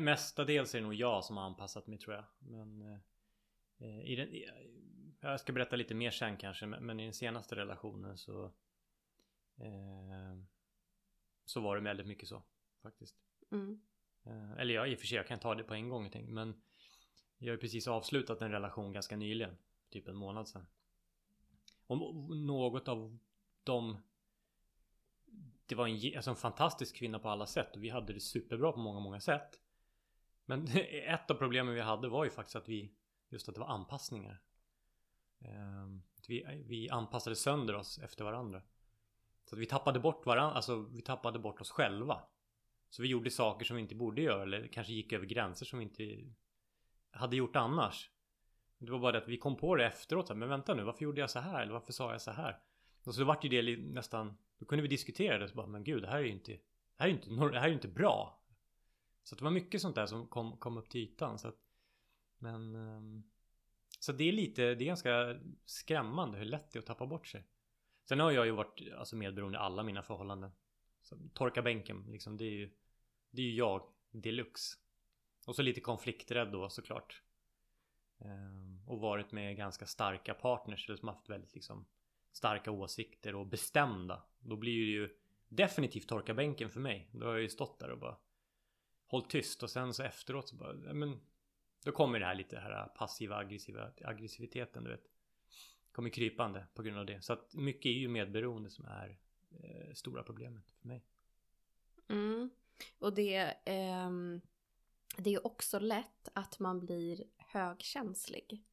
Mestadels 0.04 0.74
är 0.74 0.78
det 0.78 0.84
nog 0.84 0.94
jag 0.94 1.24
som 1.24 1.36
har 1.36 1.44
anpassat 1.44 1.86
mig 1.86 1.98
tror 1.98 2.14
jag. 2.14 2.24
Men 2.38 2.82
eh, 3.78 4.10
i 4.10 4.16
den, 4.16 4.28
jag 5.20 5.40
ska 5.40 5.52
berätta 5.52 5.76
lite 5.76 5.94
mer 5.94 6.10
sen 6.10 6.36
kanske. 6.36 6.66
Men 6.66 7.00
i 7.00 7.04
den 7.04 7.14
senaste 7.14 7.56
relationen 7.56 8.18
så 8.18 8.52
eh, 9.58 10.38
så 11.44 11.60
var 11.60 11.76
det 11.76 11.82
väldigt 11.82 12.06
mycket 12.06 12.28
så 12.28 12.42
faktiskt. 12.82 13.16
Mm. 13.50 13.80
Eh, 14.24 14.52
eller 14.52 14.74
ja, 14.74 14.86
i 14.86 14.94
och 14.94 14.98
för 14.98 15.06
sig 15.06 15.16
jag 15.16 15.26
kan 15.26 15.38
ta 15.38 15.54
det 15.54 15.64
på 15.64 15.74
en 15.74 15.88
gång. 15.88 16.10
Men 16.28 16.62
jag 17.38 17.48
har 17.48 17.54
ju 17.54 17.60
precis 17.60 17.88
avslutat 17.88 18.42
en 18.42 18.50
relation 18.50 18.92
ganska 18.92 19.16
nyligen. 19.16 19.56
Typ 19.90 20.08
en 20.08 20.16
månad 20.16 20.48
sedan. 20.48 20.66
Och 21.86 21.98
något 22.36 22.88
av 22.88 23.18
de 23.64 23.98
det 25.66 25.74
var 25.74 25.88
en, 25.88 26.16
alltså 26.16 26.30
en 26.30 26.36
fantastisk 26.36 26.96
kvinna 26.96 27.18
på 27.18 27.28
alla 27.28 27.46
sätt 27.46 27.76
och 27.76 27.84
vi 27.84 27.88
hade 27.88 28.12
det 28.12 28.20
superbra 28.20 28.72
på 28.72 28.78
många, 28.78 29.00
många 29.00 29.20
sätt. 29.20 29.60
Men 30.44 30.68
ett 31.06 31.30
av 31.30 31.34
problemen 31.34 31.74
vi 31.74 31.80
hade 31.80 32.08
var 32.08 32.24
ju 32.24 32.30
faktiskt 32.30 32.56
att 32.56 32.68
vi 32.68 32.92
just 33.28 33.48
att 33.48 33.54
det 33.54 33.60
var 33.60 33.68
anpassningar. 33.68 34.42
Ehm, 35.40 36.02
vi, 36.28 36.64
vi 36.66 36.88
anpassade 36.88 37.36
sönder 37.36 37.74
oss 37.74 37.98
efter 37.98 38.24
varandra. 38.24 38.62
Så 39.48 39.54
att 39.54 39.60
vi 39.60 39.66
tappade 39.66 40.00
bort 40.00 40.26
varandra, 40.26 40.56
alltså 40.56 40.76
vi 40.76 41.02
tappade 41.02 41.38
bort 41.38 41.60
oss 41.60 41.70
själva. 41.70 42.22
Så 42.90 43.02
vi 43.02 43.08
gjorde 43.08 43.30
saker 43.30 43.64
som 43.66 43.76
vi 43.76 43.82
inte 43.82 43.94
borde 43.94 44.22
göra 44.22 44.42
eller 44.42 44.66
kanske 44.66 44.92
gick 44.92 45.12
över 45.12 45.26
gränser 45.26 45.66
som 45.66 45.78
vi 45.78 45.84
inte 45.84 46.34
hade 47.10 47.36
gjort 47.36 47.56
annars. 47.56 48.10
Det 48.78 48.92
var 48.92 48.98
bara 48.98 49.12
det 49.12 49.18
att 49.18 49.28
vi 49.28 49.36
kom 49.36 49.56
på 49.56 49.76
det 49.76 49.86
efteråt. 49.86 50.36
Men 50.36 50.48
vänta 50.48 50.74
nu, 50.74 50.82
varför 50.82 51.04
gjorde 51.04 51.20
jag 51.20 51.30
så 51.30 51.38
här? 51.38 51.62
Eller 51.62 51.72
varför 51.72 51.92
sa 51.92 52.12
jag 52.12 52.22
så 52.22 52.30
här? 52.30 52.60
Och 53.04 53.14
så 53.14 53.24
vart 53.24 53.44
ju 53.44 53.48
det 53.48 53.76
nästan 53.76 54.36
Då 54.58 54.66
kunde 54.66 54.82
vi 54.82 54.88
diskutera 54.88 55.38
det 55.38 55.48
så 55.48 55.54
bara 55.54 55.66
Men 55.66 55.84
gud 55.84 56.02
det 56.02 56.08
här 56.08 56.18
är 56.18 56.22
ju 56.22 56.32
inte 56.32 56.52
Det 56.52 56.58
här 56.98 57.06
är 57.06 57.10
ju 57.10 57.16
inte, 57.16 57.30
det 57.30 57.60
här 57.60 57.68
är 57.68 57.72
inte 57.72 57.88
bra 57.88 58.42
Så 59.22 59.34
det 59.34 59.44
var 59.44 59.50
mycket 59.50 59.80
sånt 59.80 59.94
där 59.94 60.06
som 60.06 60.26
kom, 60.26 60.56
kom 60.56 60.76
upp 60.76 60.90
till 60.90 61.00
ytan 61.00 61.38
så 61.38 61.48
att, 61.48 61.58
Men 62.38 62.74
ehm, 62.76 63.22
Så 64.00 64.12
det 64.12 64.28
är 64.28 64.32
lite 64.32 64.62
Det 64.74 64.84
är 64.84 64.86
ganska 64.86 65.38
skrämmande 65.64 66.38
hur 66.38 66.44
lätt 66.44 66.72
det 66.72 66.78
är 66.78 66.80
att 66.80 66.86
tappa 66.86 67.06
bort 67.06 67.26
sig 67.26 67.46
Sen 68.08 68.20
har 68.20 68.32
jag 68.32 68.46
ju 68.46 68.52
varit 68.52 68.92
alltså 68.96 69.16
medberoende 69.16 69.58
i 69.58 69.60
alla 69.60 69.82
mina 69.82 70.02
förhållanden 70.02 70.50
så, 71.02 71.16
Torka 71.34 71.62
bänken 71.62 72.04
liksom 72.08 72.36
Det 72.36 72.44
är 72.44 72.50
ju 72.50 72.70
Det 73.30 73.42
är 73.42 73.46
ju 73.46 73.54
jag 73.54 73.92
deluxe 74.10 74.78
Och 75.46 75.56
så 75.56 75.62
lite 75.62 75.80
konflikträdd 75.80 76.52
då 76.52 76.68
såklart 76.68 77.22
ehm, 78.18 78.82
Och 78.86 79.00
varit 79.00 79.32
med 79.32 79.56
ganska 79.56 79.86
starka 79.86 80.34
partners 80.34 80.86
som 80.98 81.08
haft 81.08 81.28
väldigt 81.28 81.54
liksom 81.54 81.86
starka 82.32 82.70
åsikter 82.70 83.34
och 83.34 83.46
bestämda. 83.46 84.24
Då 84.38 84.56
blir 84.56 84.86
det 84.86 84.92
ju 84.92 85.18
definitivt 85.48 86.08
torka 86.08 86.34
bänken 86.34 86.70
för 86.70 86.80
mig. 86.80 87.10
Då 87.12 87.26
har 87.26 87.32
jag 87.32 87.42
ju 87.42 87.48
stått 87.48 87.80
där 87.80 87.90
och 87.90 87.98
bara 87.98 88.16
hållit 89.06 89.30
tyst 89.30 89.62
och 89.62 89.70
sen 89.70 89.94
så 89.94 90.02
efteråt 90.02 90.48
så 90.48 90.56
bara, 90.56 90.72
men 90.72 91.20
Då 91.84 91.92
kommer 91.92 92.20
det 92.20 92.26
här 92.26 92.34
lite 92.34 92.58
här 92.58 92.88
passiva 92.88 93.36
aggressiva 93.36 93.92
aggressiviteten 94.04 94.84
du 94.84 94.90
vet. 94.90 95.04
Kommer 95.98 96.10
krypande 96.10 96.66
på 96.74 96.82
grund 96.82 96.98
av 96.98 97.06
det. 97.06 97.22
Så 97.22 97.32
att 97.32 97.54
mycket 97.54 97.86
är 97.86 97.94
ju 97.94 98.08
medberoende 98.08 98.70
som 98.70 98.84
är 98.84 99.18
eh, 99.50 99.94
stora 99.94 100.22
problemet 100.22 100.70
för 100.70 100.88
mig. 100.88 101.04
Mm. 102.08 102.50
Och 102.98 103.14
det, 103.14 103.54
ehm, 103.64 104.40
det 105.16 105.34
är 105.34 105.46
också 105.46 105.78
lätt 105.78 106.28
att 106.34 106.58
man 106.58 106.80
blir 106.80 107.24
högkänslig. 107.36 108.64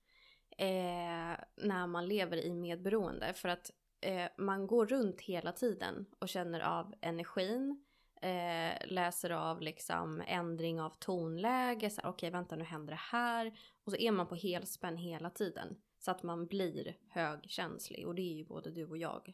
Eh, 0.58 1.38
när 1.56 1.88
man 1.88 2.08
lever 2.08 2.38
i 2.38 2.54
medberoende. 2.54 3.34
För 3.34 3.50
att 3.50 3.72
eh, 4.02 4.28
man 4.38 4.68
går 4.68 4.86
runt 4.86 5.22
hela 5.22 5.52
tiden 5.52 6.06
och 6.20 6.30
känner 6.30 6.60
av 6.60 6.94
energin. 7.02 7.86
Eh, 8.22 8.88
läser 8.88 9.30
av 9.30 9.62
liksom 9.62 10.24
ändring 10.28 10.82
av 10.82 10.90
tonläge. 11.00 11.92
Okej, 11.98 12.10
okay, 12.10 12.30
vänta 12.30 12.56
nu 12.56 12.64
händer 12.64 12.94
det 12.94 13.00
här. 13.12 13.60
Och 13.84 13.92
så 13.92 13.98
är 13.98 14.12
man 14.12 14.28
på 14.28 14.36
helspänn 14.36 14.98
hela 14.98 15.30
tiden. 15.30 15.78
Så 16.06 16.12
att 16.12 16.24
man 16.24 16.46
blir 16.46 16.98
högkänslig. 17.10 18.08
Och 18.08 18.16
det 18.16 18.22
är 18.22 18.34
ju 18.34 18.46
både 18.46 18.72
du 18.72 18.86
och 18.86 18.98
jag. 18.98 19.34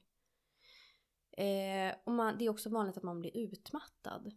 Eh, 1.32 1.96
och 2.04 2.12
man, 2.12 2.38
det 2.38 2.46
är 2.46 2.50
också 2.50 2.70
vanligt 2.70 2.98
att 2.98 3.04
man 3.04 3.20
blir 3.20 3.38
utmattad. 3.38 4.32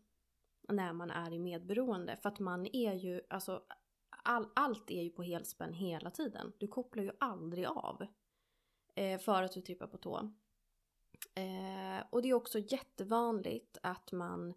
När 0.68 0.92
man 0.92 1.10
är 1.10 1.32
i 1.32 1.38
medberoende. 1.38 2.16
För 2.16 2.28
att 2.28 2.38
man 2.38 2.66
är 2.76 2.92
ju, 2.92 3.20
alltså 3.30 3.62
all, 4.08 4.48
allt 4.54 4.90
är 4.90 5.02
ju 5.02 5.10
på 5.10 5.22
helspänn 5.22 5.72
hela 5.72 6.10
tiden. 6.10 6.52
Du 6.58 6.68
kopplar 6.68 7.02
ju 7.02 7.12
aldrig 7.20 7.66
av. 7.66 8.06
Eh, 8.94 9.20
för 9.20 9.42
att 9.42 9.52
du 9.52 9.60
trippar 9.60 9.86
på 9.86 9.96
tå. 9.98 10.32
Eh, 11.34 12.06
och 12.10 12.22
det 12.22 12.28
är 12.28 12.34
också 12.34 12.58
jättevanligt 12.58 13.78
att 13.82 14.12
man 14.12 14.54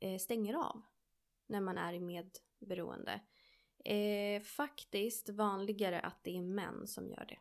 eh, 0.00 0.18
stänger 0.18 0.54
av. 0.54 0.82
När 1.46 1.60
man 1.60 1.78
är 1.78 1.92
i 1.92 2.00
medberoende. 2.00 3.20
Eh, 3.84 4.42
faktiskt 4.42 5.28
vanligare 5.28 6.00
att 6.00 6.24
det 6.24 6.36
är 6.36 6.42
män 6.42 6.86
som 6.86 7.08
gör 7.08 7.24
det. 7.28 7.38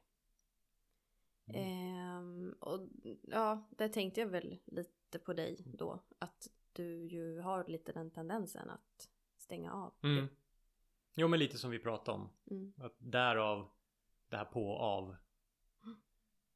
Mm. 1.54 2.56
och 2.60 2.88
ja, 3.22 3.68
där 3.70 3.90
tänkte 3.90 4.22
jag 4.22 4.28
väl 4.28 4.60
lite 4.66 5.20
på 5.20 5.34
dig 5.34 5.64
då. 5.66 6.04
Att 6.20 6.48
du 6.74 7.08
ju 7.08 7.40
har 7.40 7.66
lite 7.68 7.92
den 7.92 8.12
tendensen 8.12 8.70
att 8.70 9.10
stänga 9.38 9.74
av. 9.74 9.94
Mm. 10.04 10.28
Jo 11.16 11.28
men 11.28 11.40
lite 11.40 11.58
som 11.58 11.72
vi 11.72 11.80
pratade 11.80 12.18
om. 12.18 12.30
Mm. 12.52 12.74
Att 12.78 12.96
därav 12.98 13.72
det 14.30 14.38
här 14.38 14.46
på 14.46 14.70
och 14.70 14.80
av. 14.80 15.16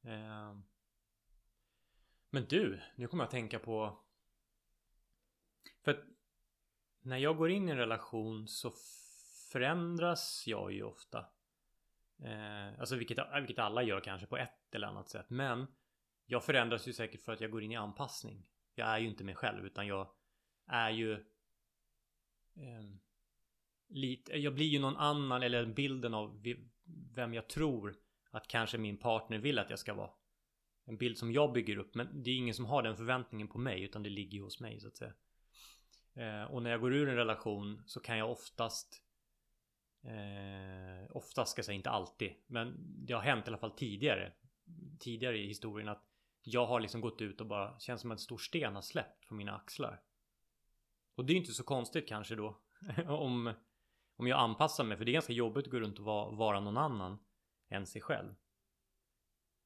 Eh. 0.02 0.56
Men 2.30 2.44
du, 2.48 2.80
nu 2.96 3.08
kommer 3.08 3.24
jag 3.24 3.26
att 3.26 3.30
tänka 3.30 3.58
på. 3.58 3.98
För 5.82 5.90
att 5.90 6.04
när 7.00 7.16
jag 7.16 7.36
går 7.36 7.50
in 7.50 7.68
i 7.68 7.72
en 7.72 7.78
relation 7.78 8.48
så 8.48 8.72
förändras 9.52 10.44
jag 10.46 10.72
ju 10.72 10.82
ofta. 10.82 11.26
Eh, 12.24 12.80
alltså 12.80 12.96
vilket, 12.96 13.18
eh, 13.18 13.38
vilket 13.38 13.58
alla 13.58 13.82
gör 13.82 14.00
kanske 14.00 14.26
på 14.26 14.36
ett 14.36 14.74
eller 14.74 14.86
annat 14.86 15.08
sätt. 15.08 15.30
Men 15.30 15.66
jag 16.26 16.44
förändras 16.44 16.88
ju 16.88 16.92
säkert 16.92 17.22
för 17.22 17.32
att 17.32 17.40
jag 17.40 17.50
går 17.50 17.62
in 17.62 17.72
i 17.72 17.76
anpassning. 17.76 18.48
Jag 18.74 18.88
är 18.88 18.98
ju 18.98 19.08
inte 19.08 19.24
mig 19.24 19.34
själv 19.34 19.66
utan 19.66 19.86
jag 19.86 20.08
är 20.66 20.90
ju 20.90 21.12
eh, 22.56 22.84
lite, 23.88 24.38
jag 24.38 24.54
blir 24.54 24.66
ju 24.66 24.78
någon 24.78 24.96
annan 24.96 25.42
eller 25.42 25.66
bilden 25.66 26.14
av 26.14 26.42
vem 27.14 27.34
jag 27.34 27.48
tror 27.48 27.96
att 28.30 28.48
kanske 28.48 28.78
min 28.78 28.96
partner 28.96 29.38
vill 29.38 29.58
att 29.58 29.70
jag 29.70 29.78
ska 29.78 29.94
vara. 29.94 30.10
En 30.84 30.96
bild 30.96 31.18
som 31.18 31.32
jag 31.32 31.52
bygger 31.52 31.76
upp 31.76 31.94
men 31.94 32.22
det 32.22 32.30
är 32.30 32.36
ingen 32.36 32.54
som 32.54 32.64
har 32.64 32.82
den 32.82 32.96
förväntningen 32.96 33.48
på 33.48 33.58
mig 33.58 33.82
utan 33.82 34.02
det 34.02 34.10
ligger 34.10 34.38
ju 34.38 34.42
hos 34.42 34.60
mig 34.60 34.80
så 34.80 34.88
att 34.88 34.96
säga. 34.96 35.14
Eh, 36.14 36.44
och 36.44 36.62
när 36.62 36.70
jag 36.70 36.80
går 36.80 36.94
ur 36.94 37.08
en 37.08 37.16
relation 37.16 37.82
så 37.86 38.00
kan 38.00 38.18
jag 38.18 38.30
oftast 38.30 39.05
eh, 40.02 41.16
Oftast 41.16 41.52
ska 41.52 41.58
jag 41.58 41.66
säga 41.66 41.76
inte 41.76 41.90
alltid 41.90 42.32
men 42.46 42.76
det 43.06 43.12
har 43.12 43.20
hänt 43.20 43.46
i 43.46 43.48
alla 43.48 43.58
fall 43.58 43.70
tidigare 43.70 44.32
Tidigare 44.98 45.38
i 45.38 45.46
historien 45.46 45.88
att 45.88 46.02
jag 46.42 46.66
har 46.66 46.80
liksom 46.80 47.00
gått 47.00 47.20
ut 47.20 47.40
och 47.40 47.46
bara 47.46 47.78
känns 47.78 48.00
som 48.00 48.10
att 48.10 48.14
en 48.14 48.22
stor 48.22 48.38
sten 48.38 48.74
har 48.74 48.82
släppt 48.82 49.24
från 49.24 49.38
mina 49.38 49.56
axlar. 49.56 50.02
Och 51.14 51.24
det 51.24 51.32
är 51.32 51.36
inte 51.36 51.52
så 51.52 51.64
konstigt 51.64 52.08
kanske 52.08 52.34
då 52.34 52.60
om 53.06 53.54
om 54.16 54.26
jag 54.26 54.40
anpassar 54.40 54.84
mig, 54.84 54.96
för 54.96 55.04
det 55.04 55.10
är 55.10 55.12
ganska 55.12 55.32
jobbigt 55.32 55.66
att 55.66 55.72
gå 55.72 55.80
runt 55.80 55.98
och 55.98 56.04
vara, 56.36 56.60
någon 56.60 56.76
annan 56.76 57.18
än 57.68 57.86
sig 57.86 58.02
själv. 58.02 58.34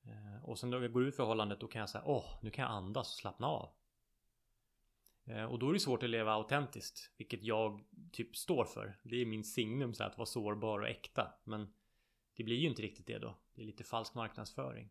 Eh, 0.04 0.44
och 0.44 0.58
sen 0.58 0.70
när 0.70 0.80
jag 0.80 0.92
går 0.92 1.02
ur 1.02 1.10
förhållandet 1.10 1.60
då 1.60 1.66
kan 1.66 1.80
jag 1.80 1.88
säga 1.90 2.04
åh, 2.06 2.38
nu 2.42 2.50
kan 2.50 2.62
jag 2.62 2.72
andas 2.72 3.12
och 3.12 3.18
slappna 3.18 3.46
av. 3.46 3.70
Eh, 5.24 5.44
och 5.44 5.58
då 5.58 5.68
är 5.68 5.72
det 5.72 5.80
svårt 5.80 6.02
att 6.02 6.10
leva 6.10 6.32
autentiskt, 6.32 7.10
vilket 7.16 7.42
jag 7.42 7.84
typ 8.12 8.36
står 8.36 8.64
för. 8.64 8.98
Det 9.02 9.16
är 9.16 9.26
min 9.26 9.44
signum 9.44 9.94
så 9.94 10.02
här, 10.02 10.10
att 10.10 10.18
vara 10.18 10.26
sårbar 10.26 10.78
och 10.78 10.88
äkta. 10.88 11.34
Men 11.44 11.74
det 12.36 12.44
blir 12.44 12.56
ju 12.56 12.68
inte 12.68 12.82
riktigt 12.82 13.06
det 13.06 13.18
då. 13.18 13.38
Det 13.54 13.62
är 13.62 13.66
lite 13.66 13.84
falsk 13.84 14.14
marknadsföring. 14.14 14.90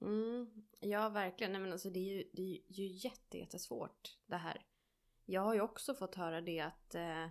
Mm, 0.00 0.64
ja, 0.80 1.08
verkligen. 1.08 1.52
Nej, 1.52 1.60
men 1.60 1.72
alltså, 1.72 1.90
det 1.90 1.98
är 1.98 2.16
ju, 2.16 2.30
det 2.32 2.42
är 2.42 2.72
ju 2.72 2.86
jättesvårt 3.32 4.18
det 4.26 4.36
här. 4.36 4.66
Jag 5.24 5.40
har 5.40 5.54
ju 5.54 5.60
också 5.60 5.94
fått 5.94 6.14
höra 6.14 6.40
det 6.40 6.60
att 6.60 6.94
eh, 6.94 7.26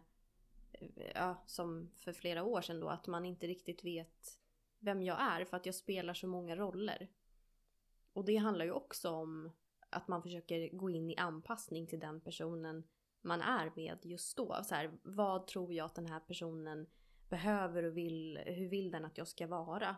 ja, 1.16 1.44
som 1.46 1.92
för 1.96 2.14
flera 2.14 2.44
år 2.44 2.62
sedan 2.62 2.80
då, 2.80 2.90
att 2.90 3.08
man 3.08 3.26
inte 3.26 3.48
riktigt 3.48 3.86
vet 3.86 4.40
vem 4.80 5.02
jag 5.02 5.22
är 5.22 5.46
för 5.46 5.58
att 5.58 5.66
jag 5.66 5.76
spelar 5.76 6.14
så 6.14 6.28
många 6.28 6.56
roller. 6.56 7.08
Och 8.14 8.26
det 8.26 8.36
handlar 8.36 8.66
ju 8.66 8.72
också 8.72 9.10
om 9.10 9.52
att 9.98 10.08
man 10.08 10.24
försöker 10.24 10.70
gå 10.70 10.90
in 10.90 11.10
i 11.10 11.18
anpassning 11.18 11.88
till 11.88 12.00
den 12.00 12.22
personen 12.22 12.84
man 13.22 13.42
är 13.42 13.72
med 13.76 14.06
just 14.06 14.38
då. 14.38 14.60
Så 14.64 14.76
här, 14.76 15.00
vad 15.04 15.48
tror 15.48 15.74
jag 15.74 15.86
att 15.86 15.96
den 15.96 16.06
här 16.06 16.20
personen 16.20 16.88
behöver 17.30 17.84
och 17.84 17.98
vill, 17.98 18.40
hur 18.46 18.70
vill 18.70 18.92
den 18.92 19.06
att 19.06 19.18
jag 19.18 19.28
ska 19.28 19.48
vara? 19.48 19.98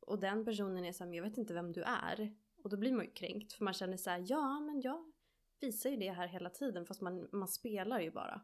Och 0.00 0.18
den 0.18 0.44
personen 0.44 0.84
är 0.84 0.92
såhär, 0.92 1.12
jag 1.12 1.22
vet 1.22 1.38
inte 1.38 1.54
vem 1.54 1.72
du 1.72 1.82
är. 1.82 2.34
Och 2.62 2.70
då 2.70 2.76
blir 2.76 2.92
man 2.92 3.04
ju 3.04 3.10
kränkt 3.10 3.52
för 3.52 3.64
man 3.64 3.74
känner 3.74 3.96
så 3.96 4.10
här, 4.10 4.24
ja 4.26 4.60
men 4.60 4.80
jag 4.80 5.12
visar 5.60 5.90
ju 5.90 5.96
det 5.96 6.10
här 6.10 6.28
hela 6.28 6.50
tiden 6.50 6.86
fast 6.86 7.00
man, 7.00 7.28
man 7.32 7.48
spelar 7.48 8.00
ju 8.00 8.10
bara. 8.10 8.40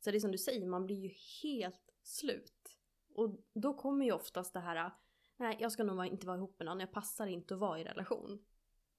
Så 0.00 0.10
det 0.10 0.16
är 0.16 0.20
som 0.20 0.32
du 0.32 0.38
säger, 0.38 0.66
man 0.66 0.86
blir 0.86 0.96
ju 0.96 1.12
helt 1.42 1.90
slut. 2.02 2.78
Och 3.14 3.40
då 3.54 3.74
kommer 3.74 4.04
ju 4.04 4.12
oftast 4.12 4.52
det 4.52 4.60
här, 4.60 4.92
nej 5.36 5.56
jag 5.60 5.72
ska 5.72 5.84
nog 5.84 6.06
inte 6.06 6.26
vara 6.26 6.36
ihop 6.36 6.58
med 6.58 6.66
någon, 6.66 6.80
jag 6.80 6.92
passar 6.92 7.26
inte 7.26 7.54
att 7.54 7.60
vara 7.60 7.80
i 7.80 7.84
relation. 7.84 8.44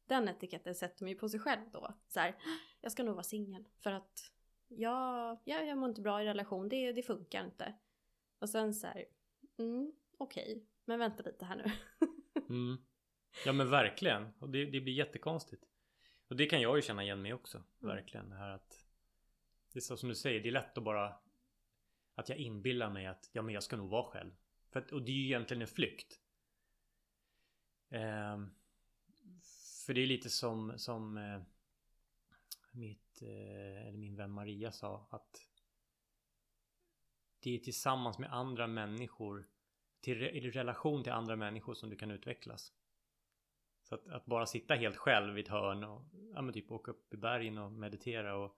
Den 0.08 0.28
etiketten 0.28 0.76
sätter 0.76 1.04
man 1.04 1.10
ju 1.10 1.16
på 1.16 1.30
sig 1.30 1.40
själv 1.40 1.62
då. 1.72 1.94
Så 2.08 2.20
här, 2.20 2.36
jag 2.82 2.92
ska 2.92 3.04
nog 3.04 3.16
vara 3.16 3.24
singel 3.24 3.68
för 3.80 3.92
att 3.92 4.32
jag, 4.68 5.40
jag, 5.44 5.68
jag 5.68 5.78
mår 5.78 5.90
inte 5.90 6.02
bra 6.02 6.22
i 6.22 6.26
relation, 6.26 6.70
det, 6.70 6.92
det 6.92 7.04
funkar 7.04 7.46
inte. 7.46 7.74
Och 8.40 8.50
sen 8.50 8.74
så 8.74 8.88
här, 8.88 9.06
mm, 9.58 9.92
okej, 10.18 10.52
okay, 10.52 10.64
men 10.86 11.00
vänta 11.00 11.24
lite 11.24 11.46
här 11.46 11.56
nu. 11.56 11.72
mm. 12.50 12.78
Ja 13.46 13.54
men 13.54 13.70
verkligen, 13.70 14.34
och 14.40 14.50
det, 14.50 14.66
det 14.66 14.82
blir 14.82 14.94
jättekonstigt. 14.94 15.64
Och 16.28 16.36
det 16.36 16.46
kan 16.46 16.62
jag 16.62 16.76
ju 16.76 16.82
känna 16.82 17.04
igen 17.04 17.22
mig 17.22 17.34
också, 17.34 17.58
mm. 17.58 17.96
verkligen. 17.96 18.30
Det 18.30 18.36
här 18.36 18.50
att 18.50 18.86
det 19.74 19.80
är 19.80 19.82
så 19.82 19.98
som 19.98 20.10
du 20.10 20.16
säger, 20.16 20.40
det 20.40 20.50
är 20.50 20.52
lätt 20.52 20.78
att 20.78 20.84
bara 20.84 21.16
Att 22.16 22.30
jag 22.30 22.38
inbillar 22.38 22.90
mig 22.90 23.06
att 23.06 23.30
ja 23.34 23.42
men 23.42 23.54
jag 23.54 23.64
ska 23.64 23.78
nog 23.78 23.90
vara 23.90 24.04
själv. 24.04 24.32
För 24.70 24.80
att, 24.80 24.92
och 24.92 25.02
det 25.02 25.12
är 25.12 25.16
ju 25.16 25.26
egentligen 25.26 25.62
en 25.62 25.68
flykt. 25.68 26.22
Eh, 27.90 28.38
för 29.88 29.94
det 29.94 30.02
är 30.02 30.08
lite 30.08 30.30
som, 30.30 30.74
som 30.78 31.18
eh, 31.18 31.42
mitt, 32.72 33.22
eh, 33.22 33.88
eller 33.88 33.98
min 33.98 34.16
vän 34.16 34.32
Maria 34.32 34.72
sa 34.72 35.08
att 35.10 35.48
det 37.40 37.56
är 37.56 37.60
tillsammans 37.60 38.20
med 38.20 38.34
andra 38.34 38.68
människor 38.68 39.48
till, 40.02 40.22
i 40.22 40.52
relation 40.52 41.04
till 41.04 41.12
andra 41.12 41.36
människor 41.36 41.74
som 41.74 41.90
du 41.90 41.96
kan 41.96 42.12
utvecklas. 42.12 42.74
Så 43.84 43.96
att, 43.96 44.08
att, 44.08 44.26
bara 44.26 44.46
sitta 44.46 44.76
helt 44.76 44.98
själv 44.98 45.38
i 45.38 45.42
ett 45.42 45.48
hörn 45.48 45.84
och 45.84 46.02
ja, 46.34 46.42
men 46.42 46.54
typ 46.54 46.72
åka 46.72 46.92
upp 46.92 47.14
i 47.14 47.18
bergen 47.18 47.58
och 47.58 47.72
meditera 47.72 48.36
och 48.36 48.58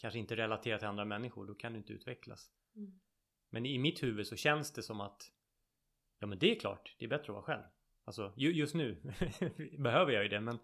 kanske 0.00 0.18
inte 0.18 0.36
relatera 0.36 0.78
till 0.78 0.88
andra 0.88 1.04
människor, 1.04 1.46
då 1.46 1.54
kan 1.54 1.72
du 1.72 1.78
inte 1.78 1.92
utvecklas. 1.92 2.50
Mm. 2.76 3.00
Men 3.50 3.66
i 3.66 3.78
mitt 3.78 4.02
huvud 4.02 4.26
så 4.26 4.36
känns 4.36 4.72
det 4.72 4.82
som 4.82 5.00
att 5.00 5.32
Ja 6.18 6.26
men 6.26 6.38
det 6.38 6.56
är 6.56 6.60
klart, 6.60 6.96
det 6.98 7.04
är 7.04 7.08
bättre 7.08 7.24
att 7.24 7.28
vara 7.28 7.42
själv. 7.42 7.64
Alltså 8.08 8.32
just 8.36 8.74
nu 8.74 8.96
behöver 9.78 10.12
jag 10.12 10.22
ju 10.22 10.28
det 10.28 10.40
men 10.40 10.58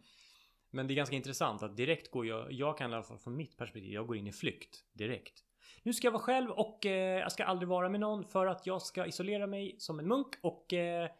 Men 0.70 0.86
det 0.86 0.94
är 0.94 0.96
ganska 0.96 1.16
intressant 1.16 1.62
att 1.62 1.76
direkt 1.76 2.10
går 2.10 2.26
jag 2.26 2.52
Jag 2.52 2.78
kan 2.78 2.90
i 2.90 2.94
alla 2.94 3.02
fall 3.02 3.18
från 3.18 3.36
mitt 3.36 3.56
perspektiv 3.56 3.92
Jag 3.92 4.06
går 4.06 4.16
in 4.16 4.26
i 4.26 4.32
flykt 4.32 4.84
direkt 4.92 5.44
Nu 5.82 5.92
ska 5.92 6.06
jag 6.06 6.12
vara 6.12 6.22
själv 6.22 6.50
och 6.50 6.86
eh, 6.86 7.18
jag 7.18 7.32
ska 7.32 7.44
aldrig 7.44 7.68
vara 7.68 7.88
med 7.88 8.00
någon 8.00 8.24
för 8.24 8.46
att 8.46 8.66
jag 8.66 8.82
ska 8.82 9.06
isolera 9.06 9.46
mig 9.46 9.76
som 9.78 9.98
en 9.98 10.08
munk 10.08 10.34
och 10.42 10.72
eh, 10.72 11.10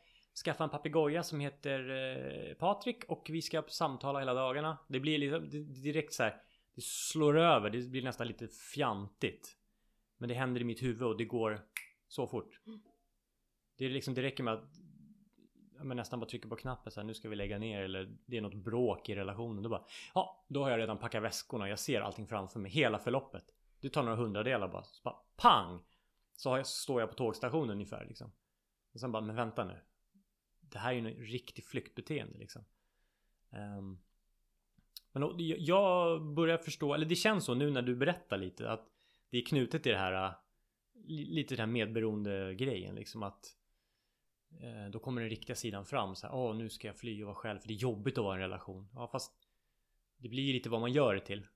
Skaffa 0.45 0.65
en 0.65 0.71
papegoja 0.71 1.23
som 1.23 1.41
heter 1.41 1.91
eh, 1.91 2.55
Patrik 2.55 3.05
och 3.05 3.27
vi 3.31 3.43
ska 3.43 3.63
samtala 3.69 4.19
hela 4.19 4.35
dagarna 4.35 4.79
Det 4.89 5.01
blir 5.01 5.19
liksom 5.19 5.51
direkt 5.83 6.13
så 6.13 6.23
här, 6.23 6.43
det 6.75 6.85
slår 6.85 7.39
över, 7.39 7.71
det 7.71 7.91
blir 7.91 8.03
nästan 8.03 8.27
lite 8.27 8.49
fjantigt. 8.49 9.57
Men 10.19 10.29
det 10.29 10.35
händer 10.35 10.61
i 10.61 10.65
mitt 10.65 10.83
huvud 10.83 11.03
och 11.03 11.17
det 11.17 11.25
går 11.25 11.61
så 12.09 12.27
fort. 12.27 12.61
Det, 13.79 13.85
är 13.85 13.91
liksom, 13.91 14.15
det 14.15 14.23
räcker 14.23 14.43
med 14.43 14.55
att 14.55 14.84
men 15.81 15.97
nästan 15.97 16.21
bara 16.21 16.27
trycker 16.27 16.49
på 16.49 16.57
knappen 16.57 16.93
så 16.93 17.01
här, 17.01 17.07
nu 17.07 17.15
ska 17.15 17.29
vi 17.29 17.37
lägga 17.37 17.59
ner 17.59 17.83
eller 17.83 18.17
det 18.27 18.37
är 18.37 18.41
något 18.41 18.55
bråk 18.55 19.09
i 19.09 19.15
relationen. 19.15 19.63
Då 19.63 19.69
bara, 19.69 19.85
ja, 20.15 20.45
då 20.49 20.63
har 20.63 20.71
jag 20.71 20.79
redan 20.79 20.99
packat 20.99 21.23
väskorna. 21.23 21.69
Jag 21.69 21.79
ser 21.79 22.01
allting 22.01 22.27
framför 22.27 22.61
mig, 22.61 22.71
hela 22.71 22.99
förloppet. 22.99 23.45
Det 23.81 23.91
tar 23.91 24.03
några 24.03 24.17
hundradelar 24.17 24.69
bara, 24.69 24.83
så 24.83 25.03
bara 25.03 25.17
pang! 25.37 25.83
Så 26.37 26.51
har 26.51 26.57
jag, 26.57 26.67
står 26.67 27.01
jag 27.01 27.11
på 27.11 27.17
tågstationen 27.17 27.71
ungefär 27.71 28.05
liksom. 28.05 28.33
Och 28.93 29.01
sen 29.01 29.13
bara, 29.13 29.23
men 29.23 29.37
vänta 29.37 29.65
nu. 29.65 29.81
Det 30.61 30.79
här 30.79 30.91
är 30.91 30.95
ju 30.95 30.99
en 30.99 31.15
riktig 31.15 31.65
flyktbeteende 31.65 32.39
liksom. 32.39 32.65
Um, 33.51 33.99
men 35.13 35.21
då, 35.21 35.35
jag 35.39 36.23
börjar 36.35 36.59
förstå, 36.59 36.95
eller 36.95 37.07
det 37.07 37.15
känns 37.15 37.45
så 37.45 37.55
nu 37.55 37.71
när 37.71 37.83
du 37.83 37.97
berättar 37.97 38.39
lite 38.39 38.71
att 38.71 38.89
det 39.31 39.39
är 39.39 39.47
knutet 39.47 39.83
till 39.83 39.93
det 39.93 39.99
här 39.99 40.27
äh, 40.27 40.35
lite 41.07 41.55
den 41.55 41.61
här 41.61 41.73
medberoende 41.73 42.55
grejen 42.55 42.95
liksom 42.95 43.23
att 43.23 43.57
Eh, 44.61 44.91
då 44.91 44.99
kommer 44.99 45.21
den 45.21 45.31
riktiga 45.31 45.57
sidan 45.57 45.85
fram 45.85 46.17
så 46.17 46.27
här, 46.27 46.35
åh 46.35 46.57
nu 46.57 46.69
ska 46.69 46.87
jag 46.87 46.97
fly 46.97 47.23
och 47.23 47.27
vara 47.27 47.37
själv 47.37 47.59
för 47.59 47.69
det 47.69 47.75
är 47.75 47.79
jobbigt 47.79 48.19
att 48.19 48.25
vara 48.25 48.35
i 48.35 48.43
en 48.43 48.49
relation. 48.51 48.89
Ja 48.95 49.09
fast 49.09 49.33
det 50.17 50.29
blir 50.29 50.43
ju 50.43 50.53
lite 50.53 50.69
vad 50.69 50.81
man 50.81 50.93
gör 50.93 51.15
det 51.15 51.21
till. 51.21 51.47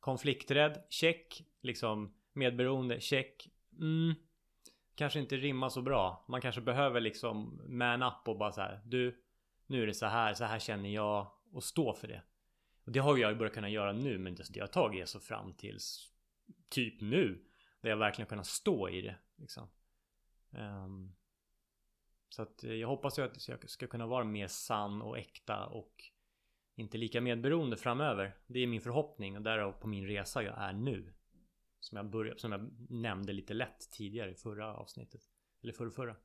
Konflikträdd, 0.00 0.82
check. 0.88 1.44
Liksom 1.60 2.14
medberoende, 2.32 3.00
check. 3.00 3.48
Mm, 3.78 4.14
kanske 4.94 5.20
inte 5.20 5.36
rimmar 5.36 5.68
så 5.68 5.82
bra. 5.82 6.24
Man 6.28 6.40
kanske 6.40 6.60
behöver 6.60 7.00
liksom 7.00 7.60
man 7.68 8.02
up 8.02 8.28
och 8.28 8.38
bara 8.38 8.52
så 8.52 8.60
här, 8.60 8.80
du, 8.84 9.22
nu 9.66 9.82
är 9.82 9.86
det 9.86 9.94
så 9.94 10.06
här, 10.06 10.34
så 10.34 10.44
här 10.44 10.58
känner 10.58 10.88
jag 10.88 11.30
och 11.52 11.64
stå 11.64 11.94
för 11.94 12.08
det. 12.08 12.22
Och 12.84 12.92
det 12.92 12.98
har 12.98 13.16
jag 13.18 13.30
ju 13.30 13.36
börjat 13.36 13.54
kunna 13.54 13.68
göra 13.68 13.92
nu 13.92 14.18
men 14.18 14.36
det 14.50 14.60
har 14.60 14.66
tagit 14.66 15.08
så 15.08 15.20
fram 15.20 15.52
tills 15.52 16.10
typ 16.68 17.00
nu. 17.00 17.44
Där 17.80 17.90
jag 17.90 17.96
verkligen 17.96 18.28
kunnat 18.28 18.46
stå 18.46 18.88
i 18.88 19.00
det. 19.00 19.16
Liksom. 19.36 19.68
Um, 20.50 21.12
så 22.30 22.42
att 22.42 22.64
eh, 22.64 22.72
jag 22.74 22.88
hoppas 22.88 23.18
ju 23.18 23.22
att 23.22 23.48
jag 23.48 23.70
ska 23.70 23.86
kunna 23.86 24.06
vara 24.06 24.24
mer 24.24 24.46
sann 24.46 25.02
och 25.02 25.18
äkta 25.18 25.66
och 25.66 26.04
inte 26.74 26.98
lika 26.98 27.20
medberoende 27.20 27.76
framöver. 27.76 28.36
Det 28.46 28.60
är 28.60 28.66
min 28.66 28.80
förhoppning 28.80 29.36
och 29.36 29.42
därav 29.42 29.72
på 29.72 29.88
min 29.88 30.06
resa 30.06 30.42
jag 30.42 30.58
är 30.58 30.72
nu. 30.72 31.14
Som 31.80 31.96
jag, 31.96 32.10
började, 32.10 32.40
som 32.40 32.52
jag 32.52 32.90
nämnde 32.90 33.32
lite 33.32 33.54
lätt 33.54 33.90
tidigare 33.90 34.30
i 34.30 34.34
förra 34.34 34.76
avsnittet. 34.76 35.22
Eller 35.62 35.72
förra, 35.72 35.90
förra. 35.90 36.16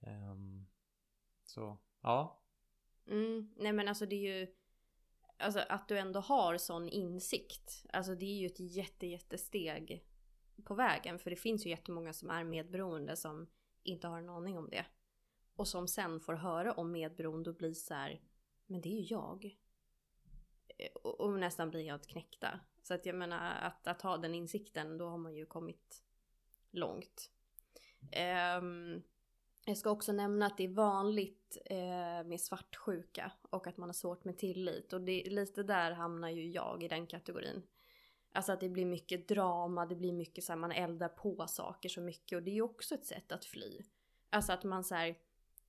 Um, 0.00 0.66
så, 1.44 1.78
ja. 2.02 2.42
Mm, 3.06 3.54
nej 3.56 3.72
men 3.72 3.88
alltså 3.88 4.06
det 4.06 4.14
är 4.14 4.38
ju 4.38 4.54
Alltså 5.40 5.60
att 5.68 5.88
du 5.88 5.98
ändå 5.98 6.20
har 6.20 6.58
sån 6.58 6.88
insikt. 6.88 7.86
Alltså 7.92 8.14
det 8.14 8.26
är 8.26 8.38
ju 8.38 8.46
ett 8.46 8.60
jätte 8.60 9.06
jättesteg 9.06 10.04
på 10.64 10.74
vägen. 10.74 11.18
För 11.18 11.30
det 11.30 11.36
finns 11.36 11.66
ju 11.66 11.70
jättemånga 11.70 12.12
som 12.12 12.30
är 12.30 12.44
medberoende 12.44 13.16
som 13.16 13.46
inte 13.82 14.08
har 14.08 14.18
en 14.18 14.28
aning 14.28 14.58
om 14.58 14.70
det. 14.70 14.86
Och 15.58 15.68
som 15.68 15.88
sen 15.88 16.20
får 16.20 16.34
höra 16.34 16.72
om 16.72 16.92
medberoende 16.92 17.50
och 17.50 17.56
blir 17.56 17.74
så 17.74 17.94
här, 17.94 18.20
men 18.66 18.80
det 18.80 18.88
är 18.88 19.00
ju 19.00 19.06
jag. 19.14 19.56
Eh, 20.78 20.92
och, 21.02 21.20
och 21.20 21.38
nästan 21.38 21.70
blir 21.70 21.84
helt 21.84 22.06
knäckta. 22.06 22.60
Så 22.82 22.94
att 22.94 23.06
jag 23.06 23.16
menar 23.16 23.60
att, 23.60 23.86
att 23.86 24.02
ha 24.02 24.16
den 24.16 24.34
insikten, 24.34 24.98
då 24.98 25.08
har 25.08 25.18
man 25.18 25.34
ju 25.34 25.46
kommit 25.46 26.02
långt. 26.70 27.30
Um, 28.60 29.02
jag 29.64 29.76
ska 29.76 29.90
också 29.90 30.12
nämna 30.12 30.46
att 30.46 30.56
det 30.56 30.64
är 30.64 30.68
vanligt 30.68 31.58
eh, 31.64 32.24
med 32.26 32.40
svartsjuka 32.40 33.32
och 33.50 33.66
att 33.66 33.76
man 33.76 33.88
har 33.88 33.94
svårt 33.94 34.24
med 34.24 34.38
tillit. 34.38 34.92
Och 34.92 35.00
det, 35.00 35.22
lite 35.30 35.62
där 35.62 35.92
hamnar 35.92 36.28
ju 36.28 36.50
jag 36.50 36.82
i 36.82 36.88
den 36.88 37.06
kategorin. 37.06 37.62
Alltså 38.32 38.52
att 38.52 38.60
det 38.60 38.68
blir 38.68 38.86
mycket 38.86 39.28
drama, 39.28 39.86
det 39.86 39.96
blir 39.96 40.12
mycket 40.12 40.44
så 40.44 40.52
här, 40.52 40.58
man 40.58 40.72
eldar 40.72 41.08
på 41.08 41.46
saker 41.46 41.88
så 41.88 42.00
mycket 42.00 42.36
och 42.36 42.42
det 42.42 42.50
är 42.50 42.54
ju 42.54 42.62
också 42.62 42.94
ett 42.94 43.06
sätt 43.06 43.32
att 43.32 43.44
fly. 43.44 43.82
Alltså 44.30 44.52
att 44.52 44.64
man 44.64 44.84
så 44.84 44.94
här, 44.94 45.18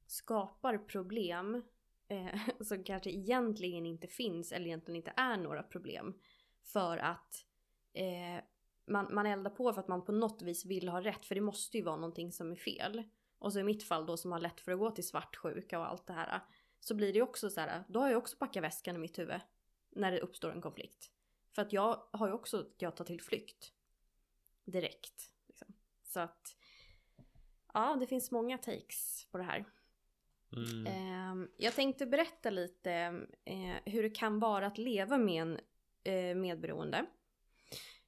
skapar 0.09 0.77
problem 0.77 1.63
eh, 2.07 2.39
som 2.61 2.83
kanske 2.83 3.09
egentligen 3.09 3.85
inte 3.85 4.07
finns 4.07 4.51
eller 4.51 4.65
egentligen 4.65 4.95
inte 4.95 5.13
är 5.15 5.37
några 5.37 5.63
problem. 5.63 6.13
För 6.63 6.97
att 6.97 7.45
eh, 7.93 8.43
man, 8.87 9.13
man 9.13 9.25
eldar 9.25 9.51
på 9.51 9.73
för 9.73 9.81
att 9.81 9.87
man 9.87 10.05
på 10.05 10.11
något 10.11 10.41
vis 10.41 10.65
vill 10.65 10.89
ha 10.89 11.01
rätt 11.01 11.25
för 11.25 11.35
det 11.35 11.41
måste 11.41 11.77
ju 11.77 11.83
vara 11.83 11.95
någonting 11.95 12.31
som 12.31 12.51
är 12.51 12.55
fel. 12.55 13.03
Och 13.39 13.53
så 13.53 13.59
i 13.59 13.63
mitt 13.63 13.83
fall 13.83 14.05
då 14.05 14.17
som 14.17 14.31
har 14.31 14.39
lätt 14.39 14.61
för 14.61 14.71
att 14.71 14.79
gå 14.79 14.91
till 14.91 15.07
svartsjuka 15.07 15.79
och 15.79 15.87
allt 15.87 16.07
det 16.07 16.13
här. 16.13 16.41
Så 16.79 16.95
blir 16.95 17.13
det 17.13 17.21
också 17.21 17.49
så 17.49 17.61
här, 17.61 17.83
då 17.87 17.99
har 17.99 18.09
jag 18.09 18.17
också 18.17 18.37
packat 18.37 18.63
väskan 18.63 18.95
i 18.95 18.99
mitt 18.99 19.19
huvud. 19.19 19.39
När 19.89 20.11
det 20.11 20.19
uppstår 20.19 20.51
en 20.51 20.61
konflikt. 20.61 21.11
För 21.55 21.61
att 21.61 21.73
jag 21.73 22.03
har 22.11 22.27
ju 22.27 22.33
också, 22.33 22.65
jag 22.77 22.95
tar 22.95 23.05
till 23.05 23.21
flykt. 23.21 23.73
Direkt. 24.65 25.31
Liksom. 25.47 25.73
Så 26.03 26.19
att, 26.19 26.57
ja 27.73 27.97
det 27.99 28.07
finns 28.07 28.31
många 28.31 28.57
takes 28.57 29.27
på 29.31 29.37
det 29.37 29.43
här. 29.43 29.65
Mm. 30.57 30.87
Ehm, 30.87 31.49
jag 31.57 31.75
tänkte 31.75 32.05
berätta 32.05 32.49
lite 32.49 32.91
eh, 33.45 33.75
hur 33.85 34.03
det 34.03 34.09
kan 34.09 34.39
vara 34.39 34.67
att 34.67 34.77
leva 34.77 35.17
med 35.17 35.41
en 35.41 35.59
eh, 36.03 36.35
medberoende. 36.35 37.05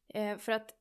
Eh, 0.07 0.37
för 0.37 0.51
att 0.51 0.75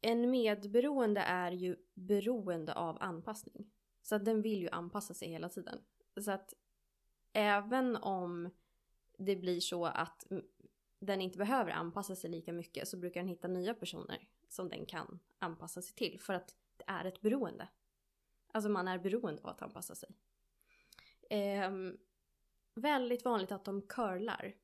en 0.00 0.30
medberoende 0.30 1.20
är 1.20 1.50
ju 1.50 1.76
beroende 1.94 2.74
av 2.74 2.96
anpassning. 3.00 3.70
Så 4.02 4.14
att 4.14 4.24
den 4.24 4.42
vill 4.42 4.60
ju 4.60 4.68
anpassa 4.68 5.14
sig 5.14 5.28
hela 5.28 5.48
tiden. 5.48 5.78
Så 6.20 6.30
att 6.30 6.54
även 7.32 7.96
om 7.96 8.50
det 9.18 9.36
blir 9.36 9.60
så 9.60 9.84
att 9.84 10.26
den 10.98 11.20
inte 11.20 11.38
behöver 11.38 11.70
anpassa 11.70 12.16
sig 12.16 12.30
lika 12.30 12.52
mycket 12.52 12.88
så 12.88 12.96
brukar 12.96 13.20
den 13.20 13.28
hitta 13.28 13.48
nya 13.48 13.74
personer 13.74 14.28
som 14.48 14.68
den 14.68 14.86
kan 14.86 15.18
anpassa 15.38 15.82
sig 15.82 15.94
till 15.94 16.20
för 16.20 16.34
att 16.34 16.54
det 16.76 16.84
är 16.86 17.04
ett 17.04 17.20
beroende. 17.20 17.68
Alltså 18.52 18.70
man 18.70 18.88
är 18.88 18.98
beroende 18.98 19.42
av 19.42 19.48
att 19.48 19.62
anpassa 19.62 19.94
sig. 19.94 20.08
Eh, 21.30 21.70
väldigt 22.74 23.24
vanligt 23.24 23.52
att 23.52 23.64
de 23.64 23.82
curlar 23.82 24.54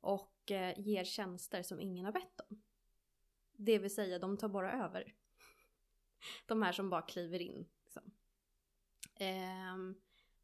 och 0.00 0.50
eh, 0.50 0.80
ger 0.80 1.04
tjänster 1.04 1.62
som 1.62 1.80
ingen 1.80 2.04
har 2.04 2.12
bett 2.12 2.40
om. 2.48 2.62
Det 3.52 3.78
vill 3.78 3.94
säga 3.94 4.18
de 4.18 4.36
tar 4.36 4.48
bara 4.48 4.84
över. 4.84 5.14
De 6.46 6.62
här 6.62 6.72
som 6.72 6.90
bara 6.90 7.02
kliver 7.02 7.42
in. 7.42 7.66
Liksom. 7.84 8.12
Eh, 9.14 9.76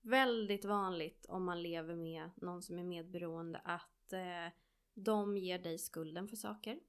väldigt 0.01 0.65
vanligt 0.65 1.27
om 1.27 1.45
man 1.45 1.63
lever 1.63 1.95
med 1.95 2.31
någon 2.37 2.63
som 2.63 2.79
är 2.79 2.85
medberoende 2.85 3.59
att 3.65 4.13
eh, 4.13 4.53
de 4.95 5.37
ger 5.37 5.59
dig 5.59 5.79
skulden 5.79 6.29
för 6.29 6.37
saker. 6.37 6.81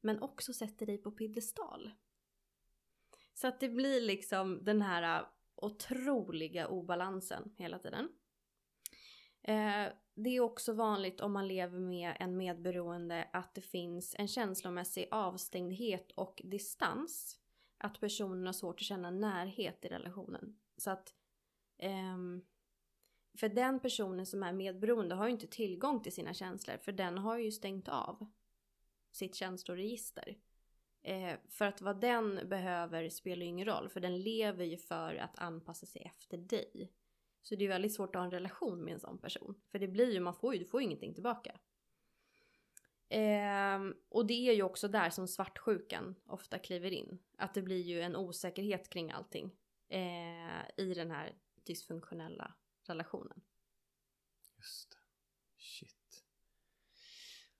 Men 0.00 0.22
också 0.22 0.52
sätter 0.52 0.86
dig 0.86 0.98
på 0.98 1.10
piedestal. 1.10 1.90
Så 3.34 3.46
att 3.46 3.60
det 3.60 3.68
blir 3.68 4.00
liksom 4.00 4.64
den 4.64 4.82
här 4.82 5.26
otroliga 5.64 6.68
obalansen 6.68 7.54
hela 7.56 7.78
tiden. 7.78 8.08
Eh, 9.42 9.92
det 10.14 10.30
är 10.36 10.40
också 10.40 10.72
vanligt 10.72 11.20
om 11.20 11.32
man 11.32 11.48
lever 11.48 11.78
med 11.78 12.16
en 12.20 12.36
medberoende 12.36 13.28
att 13.32 13.54
det 13.54 13.60
finns 13.60 14.14
en 14.18 14.28
känslomässig 14.28 15.08
avstängdhet 15.10 16.12
och 16.12 16.40
distans. 16.44 17.40
Att 17.78 18.00
personen 18.00 18.46
har 18.46 18.52
svårt 18.52 18.80
att 18.80 18.86
känna 18.86 19.10
närhet 19.10 19.84
i 19.84 19.88
relationen. 19.88 20.58
Så 20.76 20.90
att 20.90 21.14
ehm, 21.78 22.44
för 23.38 23.48
den 23.48 23.80
personen 23.80 24.26
som 24.26 24.42
är 24.42 24.52
medberoende 24.52 25.14
har 25.14 25.26
ju 25.26 25.32
inte 25.32 25.46
tillgång 25.46 26.02
till 26.02 26.12
sina 26.12 26.34
känslor 26.34 26.76
för 26.76 26.92
den 26.92 27.18
har 27.18 27.38
ju 27.38 27.52
stängt 27.52 27.88
av 27.88 28.26
sitt 29.12 29.34
känsloregister. 29.34 30.36
Eh, 31.02 31.38
för 31.48 31.64
att 31.64 31.80
vad 31.80 32.00
den 32.00 32.48
behöver 32.48 33.08
spelar 33.08 33.42
ju 33.42 33.48
ingen 33.48 33.66
roll 33.66 33.88
för 33.88 34.00
den 34.00 34.20
lever 34.20 34.64
ju 34.64 34.76
för 34.76 35.14
att 35.14 35.38
anpassa 35.38 35.86
sig 35.86 36.02
efter 36.02 36.38
dig. 36.38 36.92
Så 37.42 37.56
det 37.56 37.64
är 37.64 37.68
väldigt 37.68 37.94
svårt 37.94 38.14
att 38.14 38.20
ha 38.20 38.24
en 38.24 38.30
relation 38.30 38.84
med 38.84 38.94
en 38.94 39.00
sån 39.00 39.18
person. 39.18 39.54
För 39.70 39.78
det 39.78 39.88
blir 39.88 40.12
ju, 40.12 40.20
man 40.20 40.34
får 40.34 40.54
ju, 40.54 40.58
du 40.60 40.66
får 40.66 40.80
ju 40.80 40.84
ingenting 40.84 41.14
tillbaka. 41.14 41.60
Eh, 43.08 43.80
och 44.08 44.26
det 44.26 44.48
är 44.48 44.54
ju 44.54 44.62
också 44.62 44.88
där 44.88 45.10
som 45.10 45.28
svartsjukan 45.28 46.14
ofta 46.26 46.58
kliver 46.58 46.90
in. 46.90 47.18
Att 47.38 47.54
det 47.54 47.62
blir 47.62 47.82
ju 47.82 48.00
en 48.00 48.16
osäkerhet 48.16 48.88
kring 48.88 49.10
allting. 49.10 49.56
Eh, 49.88 50.62
I 50.76 50.94
den 50.94 51.10
här 51.10 51.34
dysfunktionella 51.66 52.54
relationen. 52.82 53.40
Just 54.56 54.90
det. 54.90 54.96
Shit. 55.56 56.24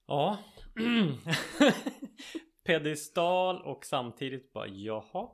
Ja. 0.07 0.39
Pedestal 2.69 3.63
och 3.63 3.85
samtidigt 3.85 4.53
bara 4.53 4.67
jaha. 4.67 5.29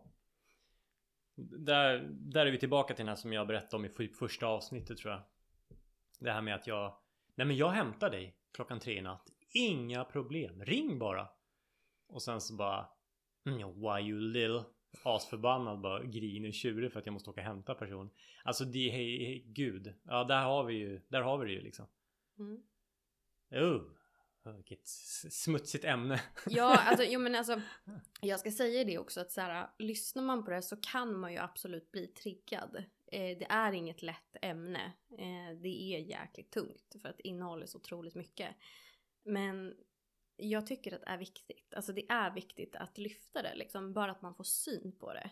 Där, 1.37 2.09
där 2.11 2.47
är 2.47 2.51
vi 2.51 2.59
tillbaka 2.59 2.95
till 2.95 3.05
den 3.05 3.09
här 3.09 3.17
som 3.17 3.33
jag 3.33 3.47
berättade 3.47 3.77
om 3.77 3.85
i 3.85 4.09
första 4.09 4.47
avsnittet 4.47 4.99
tror 4.99 5.13
jag. 5.13 5.23
Det 6.21 6.33
här 6.33 6.43
med 6.43 6.55
att 6.55 6.67
jag 6.67 6.97
Nej 7.35 7.47
men 7.47 7.57
jag 7.57 7.69
hämtar 7.69 8.11
dig 8.11 8.37
klockan 8.53 8.81
tre 8.81 8.99
i 8.99 9.03
natt. 9.03 9.29
Inga 9.55 10.05
problem. 10.05 10.65
Ring 10.65 10.99
bara. 10.99 11.29
Och 12.09 12.23
sen 12.23 12.41
så 12.41 12.55
bara 12.55 12.89
mm, 13.47 13.81
Why 13.81 14.11
you 14.11 14.21
little 14.21 14.65
asförbannad 15.03 15.81
bara 15.81 16.05
griner 16.05 16.53
tjurig 16.53 16.93
för 16.93 17.01
att 17.01 17.07
jag 17.07 17.13
måste 17.13 17.31
åka 17.31 17.41
och 17.41 17.47
hämta 17.47 17.75
person. 17.75 18.11
Alltså 18.45 18.65
det 18.65 18.89
är 18.89 19.43
gud. 19.47 19.95
Ja 20.03 20.25
där 20.25 20.43
har 20.43 20.65
vi 20.65 20.75
ju, 20.75 21.01
där 21.09 21.21
har 21.21 21.39
vi 21.39 21.47
det 21.47 21.53
ju 21.53 21.61
liksom. 21.61 21.87
Mm. 22.39 22.63
Oh, 23.51 23.83
vilket 24.53 24.87
smutsigt 24.87 25.85
ämne. 25.85 26.21
Ja, 26.47 26.79
alltså, 26.79 27.05
jo, 27.05 27.21
men 27.21 27.35
alltså, 27.35 27.61
jag 28.21 28.41
ska 28.41 28.51
säga 28.51 28.85
det 28.85 28.99
också 28.99 29.21
att 29.21 29.33
så 29.33 29.41
här, 29.41 29.71
lyssnar 29.79 30.23
man 30.23 30.45
på 30.45 30.51
det 30.51 30.63
så 30.63 30.77
kan 30.77 31.19
man 31.21 31.33
ju 31.33 31.39
absolut 31.39 31.91
bli 31.91 32.07
triggad. 32.07 32.85
Eh, 33.13 33.39
det 33.39 33.47
är 33.49 33.73
inget 33.73 34.03
lätt 34.03 34.37
ämne. 34.43 34.93
Eh, 35.11 35.57
det 35.63 35.95
är 35.95 35.99
jäkligt 35.99 36.51
tungt 36.51 36.97
för 37.03 37.09
att 37.09 37.17
det 37.17 37.29
innehåller 37.29 37.67
så 37.67 37.79
otroligt 37.79 38.15
mycket. 38.15 38.57
Men 39.25 39.75
jag 40.37 40.67
tycker 40.67 40.95
att 40.95 41.01
det 41.01 41.09
är 41.09 41.19
viktigt. 41.19 41.75
Alltså 41.75 41.93
det 41.93 42.11
är 42.11 42.31
viktigt 42.35 42.77
att 42.77 42.99
lyfta 42.99 43.43
det 43.43 43.55
liksom. 43.55 43.93
Bara 43.93 44.11
att 44.11 44.23
man 44.23 44.35
får 44.35 44.45
syn 44.45 44.97
på 44.99 45.13
det. 45.13 45.31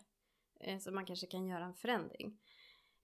Eh, 0.60 0.78
så 0.78 0.92
man 0.92 1.06
kanske 1.06 1.26
kan 1.26 1.46
göra 1.46 1.64
en 1.64 1.74
förändring. 1.74 2.38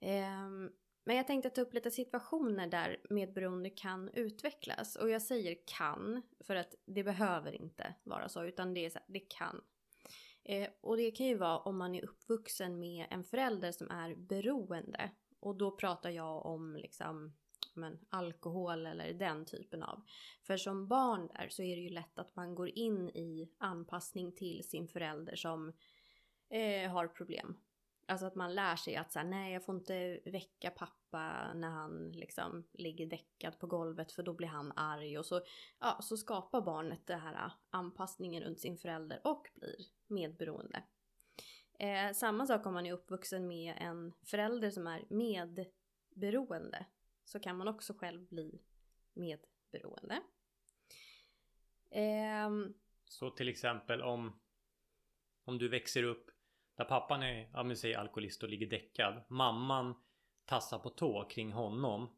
Ehm, 0.01 0.71
men 1.03 1.15
jag 1.15 1.27
tänkte 1.27 1.49
ta 1.49 1.61
upp 1.61 1.73
lite 1.73 1.91
situationer 1.91 2.67
där 2.67 2.97
medberoende 3.09 3.69
kan 3.69 4.09
utvecklas. 4.09 4.95
Och 4.95 5.09
jag 5.09 5.21
säger 5.21 5.57
kan, 5.65 6.21
för 6.39 6.55
att 6.55 6.75
det 6.85 7.03
behöver 7.03 7.51
inte 7.51 7.95
vara 8.03 8.29
så, 8.29 8.43
utan 8.43 8.73
det 8.73 8.85
är 8.85 8.89
så 8.89 8.99
här, 8.99 9.07
det 9.07 9.19
kan. 9.19 9.61
Eh, 10.43 10.69
och 10.81 10.97
det 10.97 11.11
kan 11.11 11.25
ju 11.25 11.35
vara 11.35 11.57
om 11.57 11.77
man 11.77 11.95
är 11.95 12.03
uppvuxen 12.03 12.79
med 12.79 13.07
en 13.09 13.23
förälder 13.23 13.71
som 13.71 13.91
är 13.91 14.15
beroende. 14.15 15.11
Och 15.39 15.55
då 15.55 15.71
pratar 15.71 16.09
jag 16.09 16.45
om 16.45 16.75
liksom 16.75 17.33
men, 17.73 17.99
alkohol 18.09 18.85
eller 18.85 19.13
den 19.13 19.45
typen 19.45 19.83
av. 19.83 20.03
För 20.41 20.57
som 20.57 20.87
barn 20.87 21.27
där 21.27 21.47
så 21.49 21.63
är 21.63 21.75
det 21.75 21.81
ju 21.81 21.89
lätt 21.89 22.19
att 22.19 22.35
man 22.35 22.55
går 22.55 22.69
in 22.69 23.09
i 23.09 23.49
anpassning 23.57 24.31
till 24.31 24.63
sin 24.63 24.87
förälder 24.87 25.35
som 25.35 25.73
eh, 26.49 26.91
har 26.91 27.07
problem. 27.07 27.57
Alltså 28.09 28.25
att 28.25 28.35
man 28.35 28.55
lär 28.55 28.75
sig 28.75 28.95
att 28.95 29.11
säga 29.11 29.23
nej 29.23 29.53
jag 29.53 29.65
får 29.65 29.75
inte 29.75 30.19
väcka 30.25 30.69
pappa 30.69 31.53
när 31.53 31.69
han 31.69 32.11
liksom 32.11 32.67
ligger 32.73 33.05
däckad 33.05 33.59
på 33.59 33.67
golvet 33.67 34.11
för 34.11 34.23
då 34.23 34.33
blir 34.33 34.47
han 34.47 34.71
arg 34.75 35.17
och 35.17 35.25
så, 35.25 35.41
ja, 35.79 35.99
så 36.01 36.17
skapar 36.17 36.61
barnet 36.61 37.07
den 37.07 37.19
här 37.19 37.33
äh, 37.33 37.51
anpassningen 37.69 38.43
runt 38.43 38.59
sin 38.59 38.77
förälder 38.77 39.21
och 39.23 39.47
blir 39.55 39.75
medberoende. 40.07 40.83
Eh, 41.79 42.11
samma 42.13 42.45
sak 42.45 42.65
om 42.65 42.73
man 42.73 42.85
är 42.85 42.93
uppvuxen 42.93 43.47
med 43.47 43.75
en 43.77 44.13
förälder 44.25 44.71
som 44.71 44.87
är 44.87 45.05
medberoende 45.09 46.85
så 47.25 47.39
kan 47.39 47.57
man 47.57 47.67
också 47.67 47.93
själv 47.93 48.27
bli 48.27 48.61
medberoende. 49.13 50.21
Eh, 51.89 52.49
så 53.05 53.29
till 53.29 53.49
exempel 53.49 54.01
om 54.01 54.39
om 55.43 55.57
du 55.57 55.69
växer 55.69 56.03
upp 56.03 56.31
där 56.79 56.85
pappan 56.85 57.23
är, 57.23 57.49
ja 57.53 57.63
men 57.63 57.77
säg 57.77 57.95
alkoholist 57.95 58.43
och 58.43 58.49
ligger 58.49 58.67
däckad. 58.67 59.21
Mamman 59.27 59.95
tassar 60.45 60.79
på 60.79 60.89
tå 60.89 61.27
kring 61.29 61.51
honom. 61.51 62.09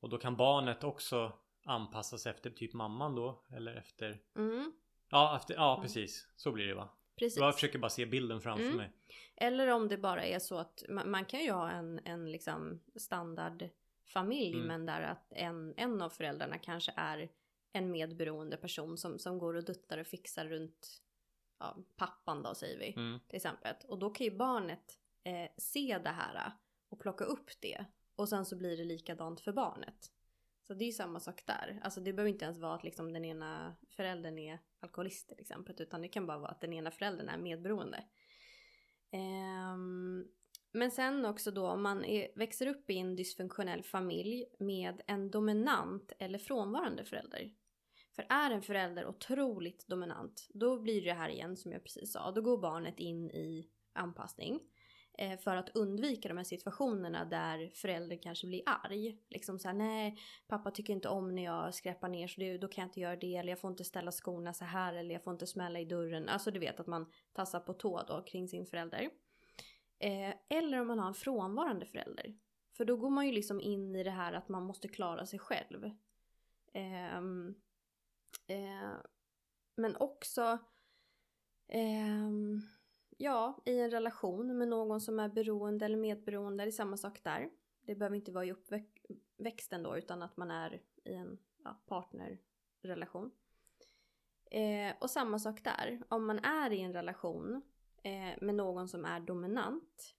Och 0.00 0.08
då 0.08 0.18
kan 0.18 0.36
barnet 0.36 0.84
också 0.84 1.32
anpassas 1.64 2.26
efter 2.26 2.50
typ 2.50 2.74
mamman 2.74 3.14
då. 3.14 3.44
Eller 3.50 3.76
efter... 3.76 4.20
Mm. 4.36 4.72
Ja, 5.10 5.36
efter, 5.36 5.54
ja 5.54 5.74
mm. 5.74 5.82
precis. 5.82 6.28
Så 6.36 6.52
blir 6.52 6.66
det 6.66 6.74
va? 6.74 6.88
Precis. 7.18 7.38
Jag 7.38 7.54
försöker 7.54 7.78
bara 7.78 7.90
se 7.90 8.06
bilden 8.06 8.40
framför 8.40 8.64
mm. 8.64 8.76
mig. 8.76 8.92
Eller 9.36 9.68
om 9.68 9.88
det 9.88 9.98
bara 9.98 10.24
är 10.24 10.38
så 10.38 10.58
att 10.58 10.82
man, 10.88 11.10
man 11.10 11.24
kan 11.24 11.40
ju 11.40 11.50
ha 11.50 11.70
en, 11.70 12.00
en 12.04 12.32
liksom 12.32 12.80
standardfamilj 12.96 14.54
mm. 14.54 14.66
men 14.66 14.86
där 14.86 15.02
att 15.02 15.32
en, 15.32 15.74
en 15.76 16.02
av 16.02 16.10
föräldrarna 16.10 16.58
kanske 16.58 16.92
är 16.96 17.28
en 17.72 17.90
medberoende 17.90 18.56
person 18.56 18.96
som, 18.96 19.18
som 19.18 19.38
går 19.38 19.54
och 19.54 19.64
duttar 19.64 19.98
och 19.98 20.06
fixar 20.06 20.46
runt 20.46 21.02
ja, 21.58 21.76
pappan 21.96 22.42
då 22.42 22.54
säger 22.54 22.78
vi 22.78 22.92
mm. 22.96 23.20
till 23.28 23.36
exempel. 23.36 23.74
Och 23.88 23.98
då 23.98 24.10
kan 24.10 24.24
ju 24.24 24.36
barnet 24.36 24.98
eh, 25.24 25.50
se 25.56 26.00
det 26.04 26.10
här 26.10 26.52
och 26.88 27.00
plocka 27.00 27.24
upp 27.24 27.50
det. 27.60 27.84
Och 28.16 28.28
sen 28.28 28.44
så 28.44 28.56
blir 28.56 28.76
det 28.76 28.84
likadant 28.84 29.40
för 29.40 29.52
barnet. 29.52 30.12
Så 30.62 30.74
det 30.74 30.84
är 30.84 30.86
ju 30.86 30.92
samma 30.92 31.20
sak 31.20 31.46
där. 31.46 31.80
Alltså 31.82 32.00
det 32.00 32.12
behöver 32.12 32.30
inte 32.30 32.44
ens 32.44 32.58
vara 32.58 32.74
att 32.74 32.84
liksom 32.84 33.12
den 33.12 33.24
ena 33.24 33.76
föräldern 33.90 34.38
är 34.38 34.58
alkoholist 34.80 35.28
till 35.28 35.40
exempel. 35.40 35.74
Utan 35.78 36.02
det 36.02 36.08
kan 36.08 36.26
bara 36.26 36.38
vara 36.38 36.50
att 36.50 36.60
den 36.60 36.72
ena 36.72 36.90
föräldern 36.90 37.28
är 37.28 37.38
medberoende. 37.38 38.04
Um, 39.12 40.28
men 40.72 40.90
sen 40.90 41.24
också 41.24 41.50
då 41.50 41.66
om 41.68 41.82
man 41.82 42.04
är, 42.04 42.28
växer 42.34 42.66
upp 42.66 42.90
i 42.90 42.98
en 42.98 43.16
dysfunktionell 43.16 43.82
familj 43.82 44.44
med 44.58 45.02
en 45.06 45.30
dominant 45.30 46.12
eller 46.18 46.38
frånvarande 46.38 47.04
förälder. 47.04 47.50
För 48.18 48.26
är 48.28 48.50
en 48.50 48.62
förälder 48.62 49.06
otroligt 49.06 49.86
dominant, 49.86 50.48
då 50.54 50.78
blir 50.78 51.04
det 51.04 51.12
här 51.12 51.28
igen 51.28 51.56
som 51.56 51.72
jag 51.72 51.82
precis 51.82 52.12
sa. 52.12 52.30
Då 52.30 52.42
går 52.42 52.58
barnet 52.58 53.00
in 53.00 53.30
i 53.30 53.68
anpassning. 53.92 54.60
Eh, 55.18 55.38
för 55.38 55.56
att 55.56 55.76
undvika 55.76 56.28
de 56.28 56.36
här 56.36 56.44
situationerna 56.44 57.24
där 57.24 57.70
föräldern 57.74 58.18
kanske 58.18 58.46
blir 58.46 58.62
arg. 58.66 59.18
Liksom 59.28 59.58
såhär, 59.58 59.74
nej 59.74 60.18
pappa 60.48 60.70
tycker 60.70 60.92
inte 60.92 61.08
om 61.08 61.34
när 61.34 61.44
jag 61.44 61.74
skräpar 61.74 62.08
ner 62.08 62.28
så 62.28 62.40
det, 62.40 62.58
då 62.58 62.68
kan 62.68 62.82
jag 62.82 62.88
inte 62.88 63.00
göra 63.00 63.16
det. 63.16 63.36
Eller 63.36 63.48
jag 63.52 63.60
får 63.60 63.70
inte 63.70 63.84
ställa 63.84 64.12
skorna 64.12 64.54
så 64.54 64.64
här 64.64 64.94
eller 64.94 65.14
jag 65.14 65.24
får 65.24 65.32
inte 65.32 65.46
smälla 65.46 65.80
i 65.80 65.84
dörren. 65.84 66.28
Alltså 66.28 66.50
du 66.50 66.58
vet 66.58 66.80
att 66.80 66.86
man 66.86 67.12
tassar 67.32 67.60
på 67.60 67.72
tå 67.72 68.02
då 68.08 68.22
kring 68.22 68.48
sin 68.48 68.66
förälder. 68.66 69.10
Eh, 69.98 70.34
eller 70.48 70.80
om 70.80 70.86
man 70.86 70.98
har 70.98 71.08
en 71.08 71.14
frånvarande 71.14 71.86
förälder. 71.86 72.34
För 72.76 72.84
då 72.84 72.96
går 72.96 73.10
man 73.10 73.26
ju 73.26 73.32
liksom 73.32 73.60
in 73.60 73.96
i 73.96 74.04
det 74.04 74.10
här 74.10 74.32
att 74.32 74.48
man 74.48 74.62
måste 74.62 74.88
klara 74.88 75.26
sig 75.26 75.38
själv. 75.38 75.84
Eh, 76.72 77.20
Eh, 78.48 78.96
men 79.76 79.96
också 79.96 80.58
eh, 81.68 82.28
ja, 83.16 83.62
i 83.64 83.80
en 83.80 83.90
relation 83.90 84.58
med 84.58 84.68
någon 84.68 85.00
som 85.00 85.20
är 85.20 85.28
beroende 85.28 85.84
eller 85.84 85.96
medberoende. 85.96 86.64
Det 86.64 86.68
är 86.68 86.72
samma 86.72 86.96
sak 86.96 87.24
där. 87.24 87.50
Det 87.80 87.94
behöver 87.94 88.16
inte 88.16 88.32
vara 88.32 88.44
i 88.44 88.52
uppväxten 88.52 89.82
då 89.82 89.98
utan 89.98 90.22
att 90.22 90.36
man 90.36 90.50
är 90.50 90.82
i 91.04 91.14
en 91.14 91.38
ja, 91.64 91.80
partnerrelation. 91.86 93.30
Eh, 94.50 94.94
och 95.00 95.10
samma 95.10 95.38
sak 95.38 95.64
där. 95.64 96.02
Om 96.08 96.26
man 96.26 96.38
är 96.38 96.72
i 96.72 96.80
en 96.80 96.92
relation 96.92 97.62
eh, 98.02 98.34
med 98.40 98.54
någon 98.54 98.88
som 98.88 99.04
är 99.04 99.20
dominant 99.20 100.14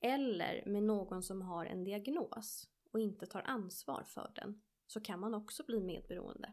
eller 0.00 0.62
med 0.66 0.82
någon 0.82 1.22
som 1.22 1.42
har 1.42 1.66
en 1.66 1.84
diagnos 1.84 2.68
och 2.92 3.00
inte 3.00 3.26
tar 3.26 3.42
ansvar 3.42 4.02
för 4.02 4.32
den 4.34 4.62
så 4.86 5.00
kan 5.00 5.20
man 5.20 5.34
också 5.34 5.64
bli 5.66 5.80
medberoende. 5.80 6.52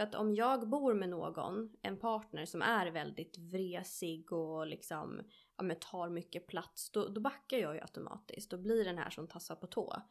För 0.00 0.04
att 0.04 0.14
om 0.14 0.34
jag 0.34 0.68
bor 0.68 0.94
med 0.94 1.08
någon, 1.08 1.72
en 1.82 1.96
partner 1.96 2.44
som 2.44 2.62
är 2.62 2.90
väldigt 2.90 3.38
vresig 3.38 4.32
och 4.32 4.66
liksom 4.66 5.20
ja, 5.56 5.62
men 5.62 5.76
tar 5.76 6.08
mycket 6.08 6.46
plats, 6.46 6.90
då, 6.90 7.08
då 7.08 7.20
backar 7.20 7.58
jag 7.58 7.74
ju 7.74 7.80
automatiskt. 7.80 8.50
Då 8.50 8.58
blir 8.58 8.84
den 8.84 8.98
här 8.98 9.10
som 9.10 9.28
tassar 9.28 9.54
på 9.54 9.66
tå. 9.66 10.02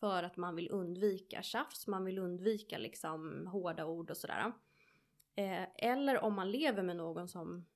För 0.00 0.22
att 0.22 0.36
man 0.36 0.56
vill 0.56 0.70
undvika 0.70 1.42
tjafs, 1.42 1.86
man 1.86 2.04
vill 2.04 2.18
undvika 2.18 2.78
liksom 2.78 3.46
hårda 3.46 3.86
ord 3.86 4.10
och 4.10 4.16
sådär. 4.16 4.52
Eh, 5.34 5.66
eller 5.76 6.24
om 6.24 6.34
man 6.34 6.50
lever 6.50 6.82
med 6.82 6.96
någon 6.96 7.28
som 7.28 7.66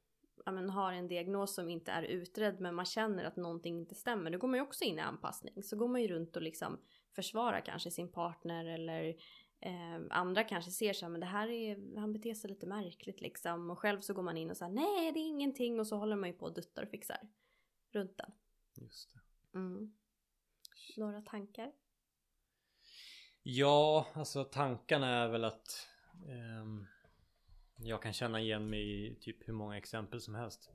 ja, 0.44 0.52
men, 0.52 0.70
har 0.70 0.92
en 0.92 1.08
diagnos 1.08 1.54
som 1.54 1.70
inte 1.70 1.92
är 1.92 2.02
utredd 2.02 2.60
men 2.60 2.74
man 2.74 2.86
känner 2.86 3.24
att 3.24 3.36
någonting 3.36 3.78
inte 3.78 3.94
stämmer. 3.94 4.30
Då 4.30 4.38
går 4.38 4.48
man 4.48 4.58
ju 4.58 4.62
också 4.62 4.84
in 4.84 4.98
i 4.98 5.02
anpassning. 5.02 5.62
Så 5.62 5.76
går 5.76 5.88
man 5.88 6.02
ju 6.02 6.08
runt 6.08 6.36
och 6.36 6.42
liksom 6.42 6.78
försvarar 7.14 7.60
kanske 7.60 7.90
sin 7.90 8.12
partner 8.12 8.64
eller 8.64 9.14
Eh, 9.62 10.00
andra 10.10 10.44
kanske 10.44 10.70
ser 10.70 10.92
så 10.92 11.04
här, 11.04 11.10
men 11.10 11.20
det 11.20 11.26
här 11.26 11.48
är, 11.48 11.96
han 12.00 12.12
beter 12.12 12.34
sig 12.34 12.50
lite 12.50 12.66
märkligt 12.66 13.20
liksom. 13.20 13.70
Och 13.70 13.78
själv 13.78 14.00
så 14.00 14.14
går 14.14 14.22
man 14.22 14.36
in 14.36 14.50
och 14.50 14.56
säger 14.56 14.72
nej 14.72 15.12
det 15.12 15.20
är 15.20 15.28
ingenting 15.28 15.80
och 15.80 15.86
så 15.86 15.96
håller 15.96 16.16
man 16.16 16.28
ju 16.28 16.34
på 16.34 16.44
och 16.44 16.54
duttar 16.54 16.82
och 16.82 16.88
fixar 16.88 17.28
runt 17.92 18.16
den. 18.16 18.32
Just 18.74 19.12
det. 19.12 19.20
Mm. 19.58 19.94
Några 20.96 21.22
tankar? 21.22 21.72
Ja, 23.42 24.06
alltså 24.14 24.44
tankarna 24.44 25.08
är 25.08 25.28
väl 25.28 25.44
att 25.44 25.88
eh, 26.26 26.66
jag 27.76 28.02
kan 28.02 28.12
känna 28.12 28.40
igen 28.40 28.70
mig 28.70 29.06
i 29.06 29.14
typ 29.14 29.48
hur 29.48 29.52
många 29.52 29.76
exempel 29.76 30.20
som 30.20 30.34
helst. 30.34 30.70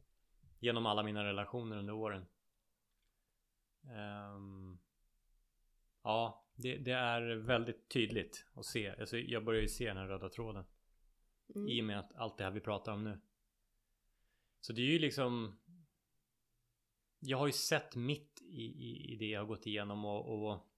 Genom 0.59 0.85
alla 0.85 1.03
mina 1.03 1.23
relationer 1.23 1.77
under 1.77 1.93
åren. 1.93 2.25
Um, 4.35 4.79
ja, 6.03 6.44
det, 6.55 6.77
det, 6.77 6.91
är 6.91 7.35
väldigt 7.35 7.89
tydligt 7.89 8.45
att 8.53 8.65
se. 8.65 8.89
Alltså 8.89 9.17
jag 9.17 9.45
börjar 9.45 9.61
ju 9.61 9.67
se 9.67 9.87
den 9.87 9.97
här 9.97 10.07
röda 10.07 10.29
tråden. 10.29 10.65
Mm. 11.55 11.69
I 11.69 11.81
och 11.81 11.85
med 11.85 11.99
att 11.99 12.15
allt 12.15 12.37
det 12.37 12.43
här 12.43 12.51
vi 12.51 12.59
pratar 12.59 12.93
om 12.93 13.03
nu. 13.03 13.19
Så 14.61 14.73
det 14.73 14.81
är 14.81 14.91
ju 14.91 14.99
liksom 14.99 15.59
Jag 17.19 17.37
har 17.37 17.47
ju 17.47 17.53
sett 17.53 17.95
mitt 17.95 18.41
i, 18.41 18.63
i, 18.63 19.13
i 19.13 19.15
det 19.15 19.25
jag 19.25 19.39
har 19.39 19.47
gått 19.47 19.65
igenom 19.65 20.05
och, 20.05 20.49
och 20.49 20.71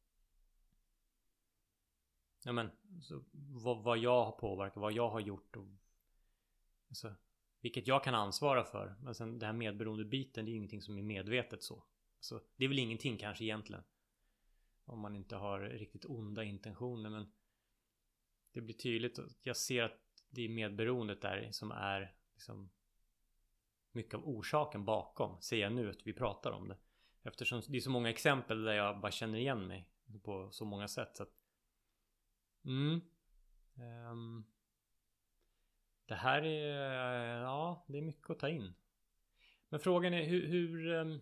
Ja 2.43 2.51
men 2.51 2.71
så, 3.01 3.23
vad, 3.33 3.83
vad, 3.83 3.97
jag 3.97 4.25
har 4.25 4.31
påverkat, 4.31 4.81
vad 4.81 4.93
jag 4.93 5.09
har 5.09 5.19
gjort 5.19 5.55
och 5.55 5.67
alltså, 6.89 7.15
Vilket 7.61 7.87
jag 7.87 8.03
kan 8.03 8.15
ansvara 8.15 8.63
för. 8.63 8.95
Men 9.01 9.15
sen 9.15 9.39
det 9.39 9.45
här 9.45 9.53
medberoende 9.53 10.05
biten 10.05 10.45
det 10.45 10.49
är 10.49 10.51
ju 10.51 10.57
ingenting 10.57 10.81
som 10.81 10.97
är 10.97 11.01
medvetet 11.01 11.63
så. 11.63 11.83
Alltså, 12.17 12.41
det 12.55 12.65
är 12.65 12.69
väl 12.69 12.79
ingenting 12.79 13.17
kanske 13.17 13.43
egentligen. 13.43 13.83
Om 14.87 14.99
man 14.99 15.15
inte 15.15 15.35
har 15.35 15.59
riktigt 15.59 16.05
onda 16.05 16.43
intentioner 16.43 17.09
men 17.09 17.31
Det 18.51 18.61
blir 18.61 18.75
tydligt 18.75 19.19
jag 19.41 19.57
ser 19.57 19.83
att 19.83 20.01
det 20.29 20.41
är 20.41 20.49
medberoendet 20.49 21.21
där 21.21 21.51
som 21.51 21.71
är 21.71 22.15
liksom 22.33 22.69
Mycket 23.91 24.13
av 24.13 24.27
orsaken 24.27 24.85
bakom 24.85 25.41
ser 25.41 25.57
jag 25.57 25.71
nu 25.71 25.89
att 25.89 26.07
vi 26.07 26.13
pratar 26.13 26.51
om 26.51 26.67
det. 26.67 26.77
Eftersom 27.23 27.61
det 27.67 27.77
är 27.77 27.81
så 27.81 27.89
många 27.89 28.09
exempel 28.09 28.63
där 28.63 28.73
jag 28.73 28.99
bara 28.99 29.11
känner 29.11 29.37
igen 29.37 29.67
mig 29.67 29.89
på 30.23 30.51
så 30.51 30.65
många 30.65 30.87
sätt 30.87 31.17
så 31.17 31.23
att 31.23 31.33
Mm 32.65 33.01
um, 34.11 34.45
Det 36.05 36.15
här 36.15 36.41
är 36.41 37.41
Ja, 37.41 37.85
det 37.87 37.97
är 37.97 38.01
mycket 38.01 38.29
att 38.29 38.39
ta 38.39 38.49
in. 38.49 38.73
Men 39.69 39.79
frågan 39.79 40.13
är 40.13 40.23
hur, 40.23 40.47
hur 40.47 40.87
um, 40.87 41.21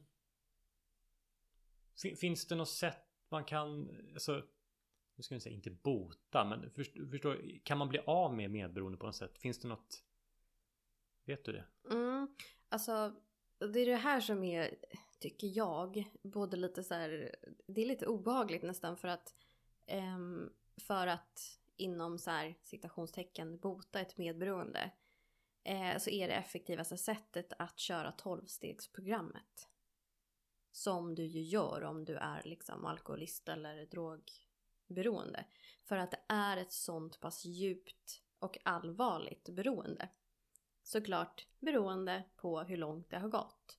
Finns 2.19 2.47
det 2.47 2.56
något 2.56 2.69
sätt 2.69 3.04
man 3.35 3.45
kan, 3.45 3.89
alltså 4.13 4.43
nu 5.15 5.23
ska 5.23 5.35
jag 5.35 5.41
säga 5.41 5.55
inte 5.55 5.71
bota, 5.71 6.45
men 6.45 6.71
förstår, 6.71 7.05
förstår, 7.05 7.59
kan 7.63 7.77
man 7.77 7.89
bli 7.89 7.99
av 8.05 8.33
med 8.33 8.51
medberoende 8.51 8.97
på 8.97 9.05
något 9.05 9.15
sätt? 9.15 9.37
Finns 9.37 9.59
det 9.59 9.67
något? 9.67 10.03
Vet 11.25 11.45
du 11.45 11.51
det? 11.51 11.65
Mm, 11.91 12.35
alltså 12.69 13.15
det 13.73 13.79
är 13.79 13.85
det 13.85 13.95
här 13.95 14.21
som 14.21 14.43
är, 14.43 14.75
tycker 15.19 15.57
jag, 15.57 16.03
både 16.23 16.57
lite 16.57 16.83
så 16.83 16.93
här, 16.93 17.35
det 17.67 17.81
är 17.81 17.85
lite 17.85 18.07
obehagligt 18.07 18.63
nästan 18.63 18.97
för 18.97 19.07
att 19.07 19.35
um, 20.17 20.53
för 20.77 21.07
att 21.07 21.59
inom 21.77 22.19
så 22.19 22.31
här 22.31 22.55
citationstecken 22.63 23.59
bota 23.59 23.99
ett 23.99 24.17
medberoende 24.17 24.91
eh, 25.63 25.97
så 25.97 26.09
är 26.09 26.27
det 26.27 26.33
effektivaste 26.33 26.97
sättet 26.97 27.53
att 27.59 27.79
köra 27.79 28.11
tolvstegsprogrammet. 28.11 29.69
Som 30.75 31.15
du 31.15 31.25
ju 31.25 31.41
gör 31.41 31.83
om 31.83 32.05
du 32.05 32.15
är 32.15 32.41
liksom 32.45 32.85
alkoholist 32.85 33.49
eller 33.49 33.85
drogberoende. 33.85 35.45
För 35.83 35.97
att 35.97 36.11
det 36.11 36.19
är 36.27 36.57
ett 36.57 36.71
sånt 36.71 37.19
pass 37.19 37.45
djupt 37.45 38.21
och 38.39 38.57
allvarligt 38.63 39.49
beroende. 39.49 40.09
Såklart 40.83 41.47
beroende 41.59 42.23
på 42.35 42.59
hur 42.59 42.77
långt 42.77 43.09
det 43.09 43.17
har 43.17 43.29
gått. 43.29 43.77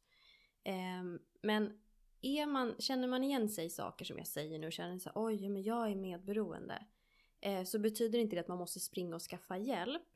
Ehm, 0.64 1.18
men 1.42 1.80
är 2.20 2.46
man, 2.46 2.74
känner 2.78 3.08
man 3.08 3.24
igen 3.24 3.48
sig 3.48 3.66
i 3.66 3.70
saker 3.70 4.04
som 4.04 4.18
jag 4.18 4.26
säger 4.26 4.58
nu 4.58 4.66
och 4.66 4.72
känner 4.72 4.98
så 4.98 5.10
oj 5.14 5.48
men 5.48 5.62
jag 5.62 5.90
är 5.90 5.96
medberoende. 5.96 6.86
Eh, 7.40 7.64
så 7.64 7.78
betyder 7.78 8.18
inte 8.18 8.36
det 8.36 8.40
att 8.40 8.48
man 8.48 8.58
måste 8.58 8.80
springa 8.80 9.14
och 9.14 9.22
skaffa 9.22 9.58
hjälp. 9.58 10.08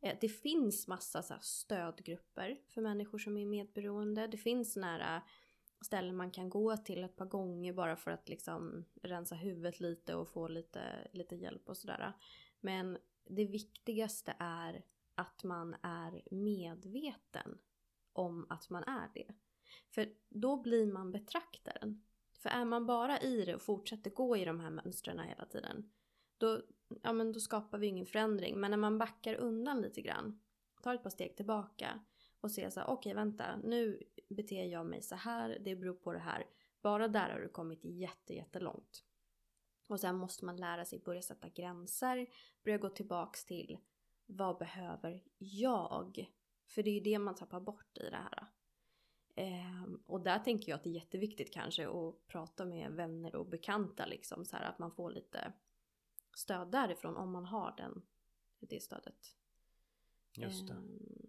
Eh, 0.00 0.16
det 0.20 0.28
finns 0.28 0.88
massa 0.88 1.22
så 1.22 1.34
stödgrupper 1.40 2.60
för 2.68 2.80
människor 2.80 3.18
som 3.18 3.36
är 3.36 3.46
medberoende. 3.46 4.26
Det 4.26 4.36
finns 4.36 4.76
nära 4.76 5.22
ställen 5.86 6.16
man 6.16 6.30
kan 6.30 6.50
gå 6.50 6.76
till 6.76 7.04
ett 7.04 7.16
par 7.16 7.26
gånger 7.26 7.72
bara 7.72 7.96
för 7.96 8.10
att 8.10 8.28
liksom 8.28 8.84
rensa 9.02 9.34
huvudet 9.34 9.80
lite 9.80 10.14
och 10.14 10.28
få 10.28 10.48
lite, 10.48 11.08
lite 11.12 11.36
hjälp 11.36 11.68
och 11.68 11.76
sådär. 11.76 12.12
Men 12.60 12.98
det 13.24 13.44
viktigaste 13.44 14.36
är 14.38 14.84
att 15.14 15.44
man 15.44 15.76
är 15.82 16.22
medveten 16.30 17.58
om 18.12 18.46
att 18.48 18.70
man 18.70 18.84
är 18.84 19.10
det. 19.14 19.34
För 19.88 20.08
då 20.28 20.56
blir 20.56 20.86
man 20.92 21.12
betraktaren. 21.12 22.02
För 22.32 22.48
är 22.48 22.64
man 22.64 22.86
bara 22.86 23.20
i 23.20 23.44
det 23.44 23.54
och 23.54 23.62
fortsätter 23.62 24.10
gå 24.10 24.36
i 24.36 24.44
de 24.44 24.60
här 24.60 24.70
mönstren 24.70 25.18
hela 25.18 25.44
tiden 25.44 25.90
då, 26.38 26.62
ja, 27.02 27.12
men 27.12 27.32
då 27.32 27.40
skapar 27.40 27.78
vi 27.78 27.86
ingen 27.86 28.06
förändring. 28.06 28.60
Men 28.60 28.70
när 28.70 28.78
man 28.78 28.98
backar 28.98 29.34
undan 29.34 29.80
lite 29.80 30.00
grann, 30.00 30.40
tar 30.82 30.94
ett 30.94 31.02
par 31.02 31.10
steg 31.10 31.36
tillbaka 31.36 32.00
och 32.40 32.50
ser 32.50 32.70
så 32.70 32.80
här, 32.80 32.86
okej 32.86 33.12
okay, 33.12 33.14
vänta, 33.14 33.56
nu 33.56 34.02
beter 34.28 34.64
jag 34.64 34.86
mig 34.86 35.02
så 35.02 35.14
här, 35.14 35.58
det 35.64 35.76
beror 35.76 35.94
på 35.94 36.12
det 36.12 36.18
här. 36.18 36.46
Bara 36.82 37.08
där 37.08 37.30
har 37.30 37.40
du 37.40 37.48
kommit 37.48 37.84
jätte, 37.84 38.34
jättelångt. 38.34 39.04
Och 39.86 40.00
sen 40.00 40.16
måste 40.16 40.44
man 40.44 40.56
lära 40.56 40.84
sig 40.84 40.98
börja 40.98 41.22
sätta 41.22 41.48
gränser, 41.48 42.26
börja 42.64 42.78
gå 42.78 42.88
tillbaks 42.88 43.44
till 43.44 43.78
vad 44.26 44.58
behöver 44.58 45.22
jag? 45.38 46.32
För 46.66 46.82
det 46.82 46.90
är 46.90 46.94
ju 46.94 47.00
det 47.00 47.18
man 47.18 47.34
tappar 47.34 47.60
bort 47.60 47.98
i 47.98 48.10
det 48.10 48.16
här. 48.16 48.46
Eh, 49.34 49.84
och 50.06 50.20
där 50.20 50.38
tänker 50.38 50.72
jag 50.72 50.76
att 50.76 50.84
det 50.84 50.90
är 50.90 50.94
jätteviktigt 50.94 51.52
kanske 51.52 51.88
att 51.88 52.26
prata 52.26 52.64
med 52.64 52.92
vänner 52.92 53.36
och 53.36 53.46
bekanta 53.46 54.06
liksom 54.06 54.44
så 54.44 54.56
här 54.56 54.64
att 54.64 54.78
man 54.78 54.90
får 54.90 55.10
lite 55.10 55.52
stöd 56.36 56.70
därifrån 56.70 57.16
om 57.16 57.30
man 57.30 57.44
har 57.44 57.74
den, 57.76 58.02
det 58.60 58.82
stödet. 58.82 59.36
Just 60.32 60.66
det. 60.66 60.74
Um 60.74 61.25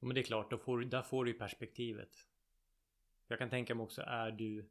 men 0.00 0.14
det 0.14 0.20
är 0.20 0.24
klart, 0.24 0.50
då 0.50 0.58
får, 0.58 0.80
där 0.80 1.02
får 1.02 1.24
du 1.24 1.30
ju 1.30 1.38
perspektivet. 1.38 2.26
Jag 3.26 3.38
kan 3.38 3.50
tänka 3.50 3.74
mig 3.74 3.84
också, 3.84 4.02
är 4.02 4.30
du, 4.30 4.70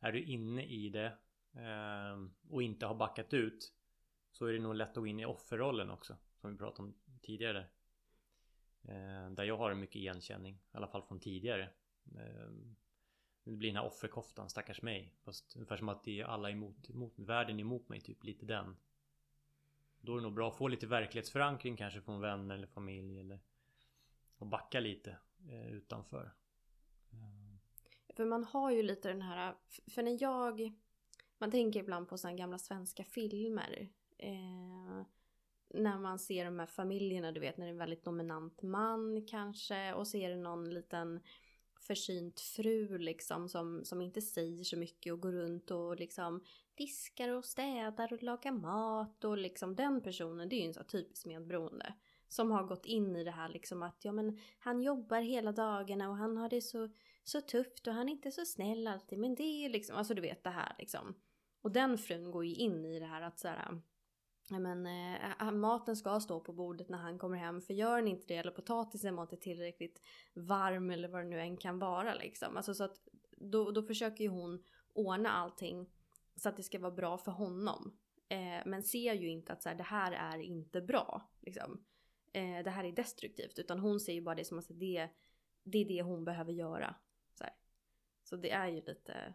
är 0.00 0.12
du 0.12 0.22
inne 0.22 0.64
i 0.64 0.88
det 0.88 1.18
eh, 1.52 2.26
och 2.50 2.62
inte 2.62 2.86
har 2.86 2.94
backat 2.94 3.34
ut 3.34 3.72
så 4.30 4.46
är 4.46 4.52
det 4.52 4.58
nog 4.58 4.74
lätt 4.74 4.88
att 4.88 4.94
gå 4.94 5.06
in 5.06 5.20
i 5.20 5.24
offerrollen 5.24 5.90
också. 5.90 6.16
Som 6.40 6.50
vi 6.50 6.58
pratade 6.58 6.88
om 6.88 6.94
tidigare. 7.22 7.66
Eh, 8.82 9.30
där 9.30 9.44
jag 9.44 9.56
har 9.56 9.74
mycket 9.74 9.96
igenkänning, 9.96 10.54
i 10.54 10.76
alla 10.76 10.88
fall 10.88 11.02
från 11.02 11.20
tidigare. 11.20 11.70
Eh, 12.14 12.50
det 13.44 13.56
blir 13.56 13.68
den 13.68 13.76
här 13.76 13.86
offerkoftan, 13.86 14.50
stackars 14.50 14.82
mig. 14.82 15.14
Fast 15.24 15.56
ungefär 15.56 15.76
som 15.76 15.88
att 15.88 16.04
det 16.04 16.20
är 16.20 16.24
alla 16.24 16.50
emot, 16.50 16.90
emot 16.90 17.18
världen 17.18 17.60
emot 17.60 17.88
mig, 17.88 18.00
typ 18.00 18.24
lite 18.24 18.46
den. 18.46 18.76
Då 20.00 20.12
är 20.12 20.16
det 20.16 20.22
nog 20.22 20.34
bra 20.34 20.48
att 20.48 20.56
få 20.56 20.68
lite 20.68 20.86
verklighetsförankring 20.86 21.76
kanske 21.76 22.00
från 22.00 22.20
vänner 22.20 22.54
eller 22.54 22.66
familj 22.66 23.20
eller 23.20 23.40
och 24.40 24.46
backa 24.46 24.80
lite 24.80 25.16
eh, 25.48 25.72
utanför. 25.72 26.32
Mm. 27.12 27.58
För 28.16 28.24
man 28.24 28.44
har 28.44 28.70
ju 28.70 28.82
lite 28.82 29.08
den 29.08 29.22
här, 29.22 29.54
för 29.90 30.02
när 30.02 30.22
jag, 30.22 30.72
man 31.38 31.50
tänker 31.50 31.80
ibland 31.80 32.08
på 32.08 32.18
sådana 32.18 32.36
gamla 32.36 32.58
svenska 32.58 33.04
filmer. 33.04 33.88
Eh, 34.18 35.02
när 35.74 35.98
man 35.98 36.18
ser 36.18 36.44
de 36.44 36.58
här 36.58 36.66
familjerna, 36.66 37.32
du 37.32 37.40
vet 37.40 37.56
när 37.56 37.66
det 37.66 37.70
är 37.70 37.72
en 37.72 37.78
väldigt 37.78 38.04
dominant 38.04 38.62
man 38.62 39.26
kanske 39.26 39.94
och 39.94 40.08
så 40.08 40.16
är 40.16 40.30
det 40.30 40.36
någon 40.36 40.70
liten 40.70 41.20
försynt 41.80 42.40
fru 42.40 42.98
liksom 42.98 43.48
som, 43.48 43.84
som 43.84 44.00
inte 44.02 44.20
säger 44.22 44.64
så 44.64 44.76
mycket 44.76 45.12
och 45.12 45.20
går 45.20 45.32
runt 45.32 45.70
och 45.70 45.96
liksom 45.96 46.44
diskar 46.74 47.28
och 47.28 47.44
städar 47.44 48.12
och 48.12 48.22
lagar 48.22 48.52
mat 48.52 49.24
och 49.24 49.38
liksom 49.38 49.76
den 49.76 50.02
personen 50.02 50.48
det 50.48 50.56
är 50.56 50.60
ju 50.60 50.66
en 50.66 50.74
sån 50.74 50.84
typisk 50.84 51.26
medberoende. 51.26 51.94
Som 52.30 52.50
har 52.50 52.64
gått 52.64 52.86
in 52.86 53.16
i 53.16 53.24
det 53.24 53.30
här 53.30 53.48
liksom 53.48 53.82
att 53.82 54.04
ja 54.04 54.12
men 54.12 54.38
han 54.58 54.82
jobbar 54.82 55.20
hela 55.20 55.52
dagarna 55.52 56.08
och 56.08 56.16
han 56.16 56.36
har 56.36 56.48
det 56.48 56.62
så, 56.62 56.88
så 57.24 57.40
tufft 57.40 57.86
och 57.86 57.94
han 57.94 58.08
är 58.08 58.12
inte 58.12 58.30
så 58.30 58.44
snäll 58.44 58.86
alltid 58.86 59.18
men 59.18 59.34
det 59.34 59.42
är 59.42 59.62
ju 59.62 59.68
liksom, 59.68 59.96
alltså 59.96 60.14
du 60.14 60.22
vet 60.22 60.44
det 60.44 60.50
här 60.50 60.74
liksom. 60.78 61.14
Och 61.62 61.70
den 61.70 61.98
frun 61.98 62.30
går 62.30 62.44
ju 62.44 62.54
in 62.54 62.84
i 62.84 62.98
det 62.98 63.06
här 63.06 63.22
att 63.22 63.38
så 63.38 63.48
här, 63.48 63.80
men, 64.58 64.86
eh, 64.86 65.42
eh, 65.42 65.50
maten 65.50 65.96
ska 65.96 66.20
stå 66.20 66.40
på 66.40 66.52
bordet 66.52 66.88
när 66.88 66.98
han 66.98 67.18
kommer 67.18 67.36
hem 67.36 67.60
för 67.60 67.74
gör 67.74 67.96
den 67.96 68.08
inte 68.08 68.26
det 68.26 68.36
eller 68.36 68.50
potatisen 68.50 69.16
var 69.16 69.22
inte 69.22 69.36
tillräckligt 69.36 70.02
varm 70.34 70.90
eller 70.90 71.08
vad 71.08 71.20
det 71.20 71.28
nu 71.28 71.40
än 71.40 71.56
kan 71.56 71.78
vara 71.78 72.14
liksom. 72.14 72.56
Alltså 72.56 72.74
så 72.74 72.84
att 72.84 73.08
då, 73.30 73.70
då 73.70 73.82
försöker 73.82 74.24
ju 74.24 74.30
hon 74.30 74.64
ordna 74.94 75.30
allting 75.30 75.90
så 76.36 76.48
att 76.48 76.56
det 76.56 76.62
ska 76.62 76.78
vara 76.78 76.90
bra 76.92 77.18
för 77.18 77.32
honom. 77.32 77.98
Eh, 78.28 78.66
men 78.66 78.82
ser 78.82 79.14
ju 79.14 79.28
inte 79.28 79.52
att 79.52 79.62
så 79.62 79.68
här, 79.68 79.76
det 79.76 79.82
här 79.82 80.12
är 80.12 80.38
inte 80.38 80.80
bra. 80.80 81.30
Liksom. 81.40 81.84
Eh, 82.32 82.64
det 82.64 82.70
här 82.70 82.84
är 82.84 82.92
destruktivt. 82.92 83.58
Utan 83.58 83.78
hon 83.78 84.00
ser 84.00 84.12
ju 84.12 84.20
bara 84.20 84.34
det 84.34 84.44
som 84.44 84.58
att 84.58 84.66
det, 84.68 85.08
det 85.62 85.78
är 85.78 85.84
det 85.84 86.02
hon 86.02 86.24
behöver 86.24 86.52
göra. 86.52 86.94
Så, 87.34 87.44
här. 87.44 87.52
så 88.24 88.36
det 88.36 88.50
är 88.50 88.68
ju 88.68 88.80
lite... 88.80 89.34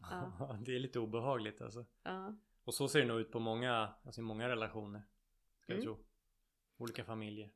Ja. 0.00 0.58
det 0.66 0.74
är 0.74 0.78
lite 0.78 0.98
obehagligt 0.98 1.60
alltså. 1.60 1.86
Ja. 2.02 2.36
Och 2.64 2.74
så 2.74 2.88
ser 2.88 3.00
det 3.00 3.06
nog 3.06 3.20
ut 3.20 3.30
på 3.30 3.38
många, 3.38 3.94
alltså 4.04 4.20
i 4.20 4.24
många 4.24 4.48
relationer. 4.48 5.02
Ska 5.60 5.72
mm. 5.72 5.84
jag 5.84 5.96
tro. 5.96 6.04
Olika 6.76 7.04
familjer. 7.04 7.50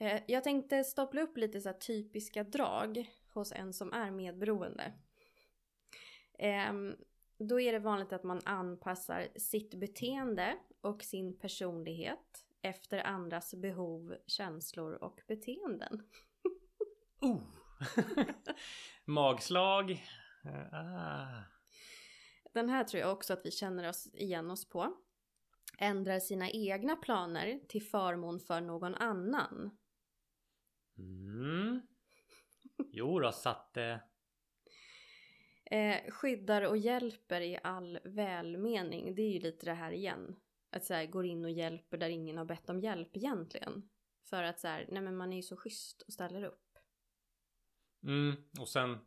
Eh, 0.00 0.22
jag 0.28 0.44
tänkte 0.44 0.84
stapla 0.84 1.22
upp 1.22 1.36
lite 1.36 1.60
så 1.60 1.72
typiska 1.72 2.44
drag 2.44 3.10
hos 3.32 3.52
en 3.52 3.72
som 3.72 3.92
är 3.92 4.10
medberoende. 4.10 4.92
Ehm, 6.38 6.96
då 7.38 7.60
är 7.60 7.72
det 7.72 7.78
vanligt 7.78 8.12
att 8.12 8.24
man 8.24 8.40
anpassar 8.44 9.28
sitt 9.36 9.74
beteende 9.74 10.58
och 10.80 11.02
sin 11.02 11.38
personlighet 11.38 12.44
efter 12.62 12.98
andras 12.98 13.54
behov, 13.54 14.16
känslor 14.26 14.92
och 14.92 15.20
beteenden. 15.26 16.02
oh! 17.20 17.42
Magslag. 19.04 19.90
Eh, 20.44 20.74
ah. 20.74 21.42
Den 22.52 22.68
här 22.68 22.84
tror 22.84 23.00
jag 23.00 23.12
också 23.12 23.32
att 23.32 23.46
vi 23.46 23.50
känner 23.50 23.88
oss 23.88 24.06
igen 24.14 24.50
oss 24.50 24.68
på. 24.68 24.96
Ändrar 25.78 26.20
sina 26.20 26.50
egna 26.50 26.96
planer 26.96 27.60
till 27.68 27.82
förmån 27.82 28.40
för 28.40 28.60
någon 28.60 28.94
annan. 28.94 29.78
Mm. 30.98 31.80
Jo 32.92 33.20
då, 33.20 33.32
satt 33.32 33.74
det. 33.74 34.00
Eh, 35.64 36.10
skyddar 36.10 36.62
och 36.62 36.76
hjälper 36.76 37.40
i 37.40 37.58
all 37.62 37.98
välmening. 38.04 39.14
Det 39.14 39.22
är 39.22 39.30
ju 39.30 39.40
lite 39.40 39.66
det 39.66 39.74
här 39.74 39.92
igen. 39.92 40.36
Att 40.70 40.84
så 40.84 40.94
här, 40.94 41.06
går 41.06 41.26
in 41.26 41.44
och 41.44 41.50
hjälper 41.50 41.98
där 41.98 42.08
ingen 42.08 42.38
har 42.38 42.44
bett 42.44 42.70
om 42.70 42.80
hjälp 42.80 43.16
egentligen. 43.16 43.88
För 44.30 44.42
att 44.42 44.60
så 44.60 44.68
här, 44.68 44.86
nej 44.88 45.02
men 45.02 45.16
man 45.16 45.32
är 45.32 45.36
ju 45.36 45.42
så 45.42 45.56
schysst 45.56 46.02
och 46.02 46.12
ställer 46.12 46.44
upp. 46.44 46.78
Mm, 48.02 48.36
och 48.60 48.68
sen 48.68 48.98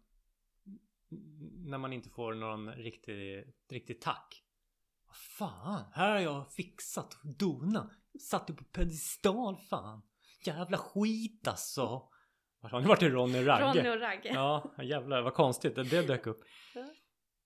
när 1.65 1.77
man 1.77 1.93
inte 1.93 2.09
får 2.09 2.33
någon 2.33 2.71
riktig, 2.71 3.43
riktig 3.69 4.01
tack. 4.01 4.43
Vad 5.07 5.15
fan, 5.15 5.83
här 5.93 6.11
har 6.11 6.19
jag 6.19 6.53
fixat 6.53 7.13
och 7.13 7.37
donat. 7.37 7.91
Satt 8.19 8.47
du 8.47 8.53
på 8.53 8.63
pedestal 8.63 9.57
fan. 9.69 10.01
Jävla 10.45 10.77
skit 10.77 11.47
alltså. 11.47 12.09
Har 12.61 12.81
ni 12.81 12.87
varit 12.87 13.03
i 13.03 13.09
Ronny 13.09 13.45
Ragge? 13.45 13.79
Ronny 13.79 13.89
och 13.89 14.01
Ragge. 14.01 14.29
Ja, 14.33 14.75
jävlar 14.83 15.21
vad 15.21 15.33
konstigt. 15.33 15.75
Det, 15.75 15.83
det 15.83 16.01
dök 16.01 16.27
upp. 16.27 16.43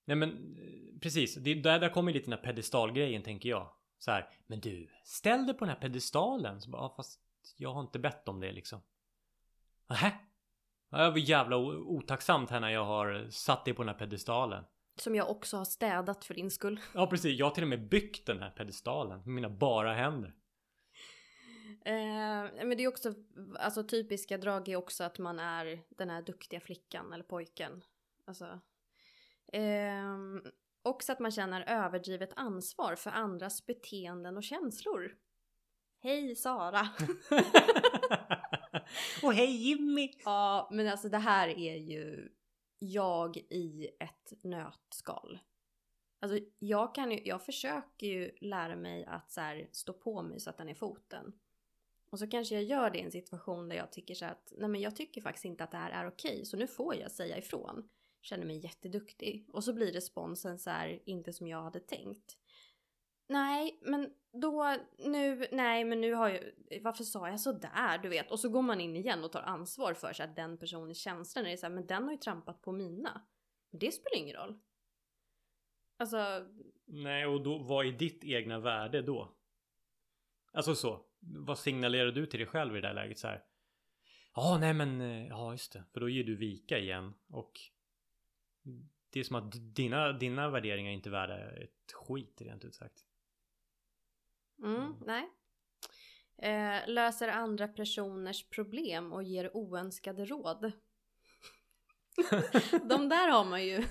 Nej 0.05 0.17
men 0.17 0.29
eh, 0.29 0.99
precis, 1.01 1.35
det, 1.35 1.53
där, 1.53 1.79
där 1.79 1.89
kommer 1.89 2.13
lite 2.13 2.25
den 2.25 2.39
här 2.39 2.45
pedestalgrejen 2.45 3.23
tänker 3.23 3.49
jag. 3.49 3.76
Så 3.99 4.11
här, 4.11 4.29
men 4.47 4.59
du, 4.59 4.89
ställ 5.03 5.45
dig 5.45 5.55
på 5.55 5.65
den 5.65 5.73
här 5.73 5.81
pedestalen. 5.81 6.61
Så 6.61 6.69
bara, 6.69 6.81
ja, 6.81 6.93
fast 6.95 7.19
jag 7.57 7.73
har 7.73 7.81
inte 7.81 7.99
bett 7.99 8.27
om 8.27 8.39
det 8.39 8.51
liksom. 8.51 8.81
Nähä? 9.87 10.11
Det 10.89 10.97
var 10.97 11.17
jävla 11.17 11.57
otacksamt 11.57 12.49
här 12.49 12.59
när 12.59 12.69
jag 12.69 12.85
har 12.85 13.27
satt 13.29 13.65
dig 13.65 13.73
på 13.73 13.81
den 13.81 13.89
här 13.89 13.99
pedestalen. 13.99 14.63
Som 14.95 15.15
jag 15.15 15.29
också 15.29 15.57
har 15.57 15.65
städat 15.65 16.25
för 16.25 16.33
din 16.33 16.51
skull. 16.51 16.79
Ja 16.93 17.07
precis, 17.07 17.39
jag 17.39 17.45
har 17.45 17.51
till 17.51 17.63
och 17.63 17.69
med 17.69 17.87
byggt 17.89 18.25
den 18.25 18.39
här 18.39 18.49
pedestalen 18.49 19.17
med 19.19 19.27
mina 19.27 19.49
bara 19.49 19.93
händer. 19.93 20.33
Eh, 21.85 22.65
men 22.65 22.69
det 22.69 22.83
är 22.83 22.87
också, 22.87 23.13
alltså 23.59 23.83
typiska 23.83 24.37
drag 24.37 24.69
är 24.69 24.75
också 24.75 25.03
att 25.03 25.19
man 25.19 25.39
är 25.39 25.83
den 25.89 26.09
här 26.09 26.21
duktiga 26.21 26.59
flickan 26.59 27.13
eller 27.13 27.23
pojken. 27.23 27.83
Alltså. 28.25 28.59
Eh, 29.53 30.15
också 30.87 31.11
att 31.11 31.19
man 31.19 31.31
känner 31.31 31.61
överdrivet 31.67 32.29
ansvar 32.35 32.95
för 32.95 33.11
andras 33.11 33.65
beteenden 33.65 34.37
och 34.37 34.43
känslor. 34.43 35.17
Hej 35.99 36.35
Sara! 36.35 36.87
och 39.23 39.33
hej 39.33 39.55
Jimmy! 39.67 40.13
Ja, 40.25 40.69
men 40.71 40.87
alltså 40.87 41.09
det 41.09 41.17
här 41.17 41.47
är 41.47 41.75
ju 41.75 42.29
jag 42.79 43.37
i 43.37 43.89
ett 43.99 44.33
nötskal. 44.43 45.39
Alltså 46.19 46.39
jag 46.59 46.95
kan 46.95 47.11
ju, 47.11 47.21
jag 47.23 47.41
försöker 47.41 48.07
ju 48.07 48.31
lära 48.41 48.75
mig 48.75 49.05
att 49.05 49.31
så 49.31 49.41
här, 49.41 49.69
stå 49.71 49.93
på 49.93 50.21
mig 50.21 50.39
så 50.39 50.49
att 50.49 50.57
den 50.57 50.69
är 50.69 50.73
foten. 50.73 51.33
Och 52.09 52.19
så 52.19 52.27
kanske 52.27 52.55
jag 52.55 52.63
gör 52.63 52.89
det 52.89 52.97
i 52.97 53.01
en 53.01 53.11
situation 53.11 53.69
där 53.69 53.75
jag 53.75 53.91
tycker 53.91 54.15
så 54.15 54.25
att 54.25 54.53
nej 54.57 54.69
men 54.69 54.81
jag 54.81 54.95
tycker 54.95 55.21
faktiskt 55.21 55.45
inte 55.45 55.63
att 55.63 55.71
det 55.71 55.77
här 55.77 55.91
är 55.91 56.07
okej 56.07 56.45
så 56.45 56.57
nu 56.57 56.67
får 56.67 56.95
jag 56.95 57.11
säga 57.11 57.37
ifrån. 57.37 57.89
Känner 58.21 58.45
mig 58.45 58.57
jätteduktig. 58.57 59.45
Och 59.53 59.63
så 59.63 59.73
blir 59.73 59.91
responsen 59.91 60.59
så 60.59 60.69
här, 60.69 60.99
inte 61.05 61.33
som 61.33 61.47
jag 61.47 61.63
hade 61.63 61.79
tänkt. 61.79 62.37
Nej, 63.29 63.79
men 63.81 64.13
då 64.41 64.75
nu, 64.97 65.47
nej 65.51 65.83
men 65.83 66.01
nu 66.01 66.13
har 66.13 66.29
jag, 66.29 66.43
varför 66.81 67.03
sa 67.03 67.29
jag 67.29 67.39
så 67.39 67.51
där 67.51 67.97
du 67.97 68.09
vet? 68.09 68.31
Och 68.31 68.39
så 68.39 68.49
går 68.49 68.61
man 68.61 68.81
in 68.81 68.95
igen 68.95 69.23
och 69.23 69.31
tar 69.31 69.41
ansvar 69.41 69.93
för 69.93 70.13
så 70.13 70.23
att 70.23 70.35
den 70.35 70.57
personens 70.57 70.97
känslor. 70.97 71.43
När 71.43 71.49
det 71.49 71.55
är 71.55 71.57
så 71.57 71.65
här, 71.65 71.73
men 71.73 71.87
den 71.87 72.03
har 72.03 72.11
ju 72.11 72.17
trampat 72.17 72.61
på 72.61 72.71
mina. 72.71 73.21
Det 73.71 73.91
spelar 73.91 74.17
ingen 74.17 74.35
roll. 74.35 74.59
Alltså. 75.97 76.45
Nej, 76.85 77.25
och 77.25 77.43
då, 77.43 77.57
vad 77.57 77.85
är 77.85 77.91
ditt 77.91 78.23
egna 78.23 78.59
värde 78.59 79.01
då? 79.01 79.33
Alltså 80.53 80.75
så. 80.75 81.05
Vad 81.19 81.59
signalerar 81.59 82.11
du 82.11 82.25
till 82.25 82.39
dig 82.39 82.47
själv 82.47 82.77
i 82.77 82.81
det 82.81 82.87
där 82.87 82.93
läget 82.93 83.19
så 83.19 83.27
här? 83.27 83.43
Ja, 84.35 84.53
ah, 84.53 84.57
nej 84.57 84.73
men, 84.73 85.01
eh, 85.01 85.27
ja 85.27 85.51
just 85.51 85.73
det. 85.73 85.83
För 85.93 85.99
då 85.99 86.09
ger 86.09 86.23
du 86.23 86.35
vika 86.35 86.79
igen 86.79 87.13
och 87.29 87.59
det 89.09 89.19
är 89.19 89.23
som 89.23 89.35
att 89.35 89.75
dina, 89.75 90.13
dina 90.13 90.49
värderingar 90.49 90.91
är 90.91 90.95
inte 90.95 91.09
värda 91.09 91.51
ett 91.51 91.91
skit 91.93 92.41
rent 92.41 92.65
ut 92.65 92.75
sagt. 92.75 93.03
Mm, 94.63 94.75
mm. 94.75 94.95
nej. 95.05 95.29
Eh, 96.37 96.89
löser 96.89 97.27
andra 97.27 97.67
personers 97.67 98.49
problem 98.49 99.13
och 99.13 99.23
ger 99.23 99.57
oönskade 99.57 100.25
råd. 100.25 100.71
de 102.89 103.09
där 103.09 103.27
har 103.27 103.45
man 103.45 103.65
ju 103.65 103.83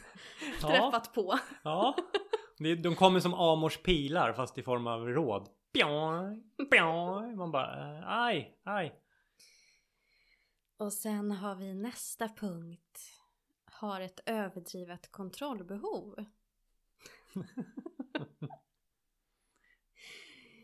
ja. 0.63 0.69
träffat 0.69 1.15
på. 1.15 1.39
ja, 1.63 1.97
de 2.83 2.97
kommer 2.97 3.21
som 3.21 3.35
Amors 3.35 3.83
pilar 3.83 4.33
fast 4.33 4.59
i 4.59 4.63
form 4.63 4.87
av 4.87 5.09
råd. 5.09 5.49
Man 7.37 7.51
bara 7.51 7.99
eh, 7.99 8.09
aj, 8.09 8.59
aj. 8.65 9.01
Och 10.79 10.93
sen 10.93 11.31
har 11.31 11.55
vi 11.55 11.75
nästa 11.75 12.29
punkt. 12.29 13.16
Har 13.79 14.01
ett 14.01 14.21
överdrivet 14.27 15.13
kontrollbehov. 15.13 16.25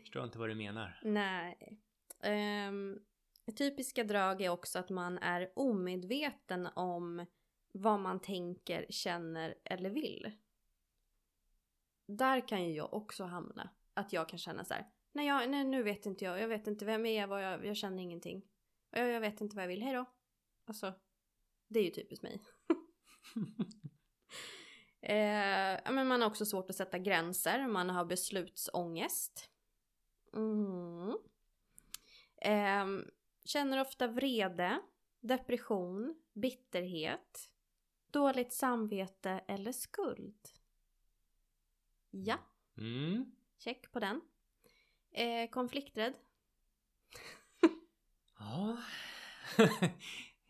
Förstår 0.01 0.23
inte 0.23 0.39
vad 0.39 0.49
du 0.49 0.55
menar. 0.55 0.99
Nej. 1.03 1.81
Um, 2.67 2.99
typiska 3.57 4.03
drag 4.03 4.41
är 4.41 4.49
också 4.49 4.79
att 4.79 4.89
man 4.89 5.17
är 5.17 5.51
omedveten 5.55 6.67
om 6.75 7.25
vad 7.71 7.99
man 7.99 8.19
tänker, 8.19 8.85
känner 8.89 9.55
eller 9.63 9.89
vill. 9.89 10.31
Där 12.05 12.47
kan 12.47 12.63
ju 12.63 12.73
jag 12.73 12.93
också 12.93 13.23
hamna. 13.23 13.69
Att 13.93 14.13
jag 14.13 14.29
kan 14.29 14.39
känna 14.39 14.65
så 14.65 14.73
här. 14.73 14.89
Nej, 15.11 15.27
jag, 15.27 15.49
nej 15.49 15.63
nu 15.63 15.83
vet 15.83 16.05
inte 16.05 16.25
jag. 16.25 16.41
Jag 16.41 16.47
vet 16.47 16.67
inte 16.67 16.85
vem 16.85 17.05
jag 17.05 17.15
är. 17.15 17.27
Vad 17.27 17.43
jag, 17.43 17.65
jag 17.65 17.77
känner 17.77 18.03
ingenting. 18.03 18.45
Jag, 18.89 19.09
jag 19.09 19.21
vet 19.21 19.41
inte 19.41 19.55
vad 19.55 19.63
jag 19.63 19.69
vill. 19.69 19.81
Hej 19.81 19.93
då. 19.93 20.05
Alltså. 20.65 20.93
Det 21.67 21.79
är 21.79 21.83
ju 21.83 21.91
typiskt 21.91 22.23
mig. 22.23 22.41
eh, 25.01 25.93
men 25.93 26.07
man 26.07 26.21
har 26.21 26.29
också 26.29 26.45
svårt 26.45 26.69
att 26.69 26.75
sätta 26.75 26.99
gränser. 26.99 27.67
Man 27.67 27.89
har 27.89 28.05
beslutsångest. 28.05 29.49
Mm. 30.33 31.17
Eh, 32.41 32.87
känner 33.45 33.81
ofta 33.81 34.07
vrede, 34.07 34.81
depression, 35.19 36.15
bitterhet, 36.33 37.49
dåligt 38.11 38.53
samvete 38.53 39.43
eller 39.47 39.71
skuld. 39.71 40.49
Ja. 42.11 42.37
Mm. 42.77 43.35
Check 43.57 43.91
på 43.91 43.99
den. 43.99 44.21
Eh, 45.11 45.49
konflikträdd. 45.49 46.13
ja. 48.39 48.77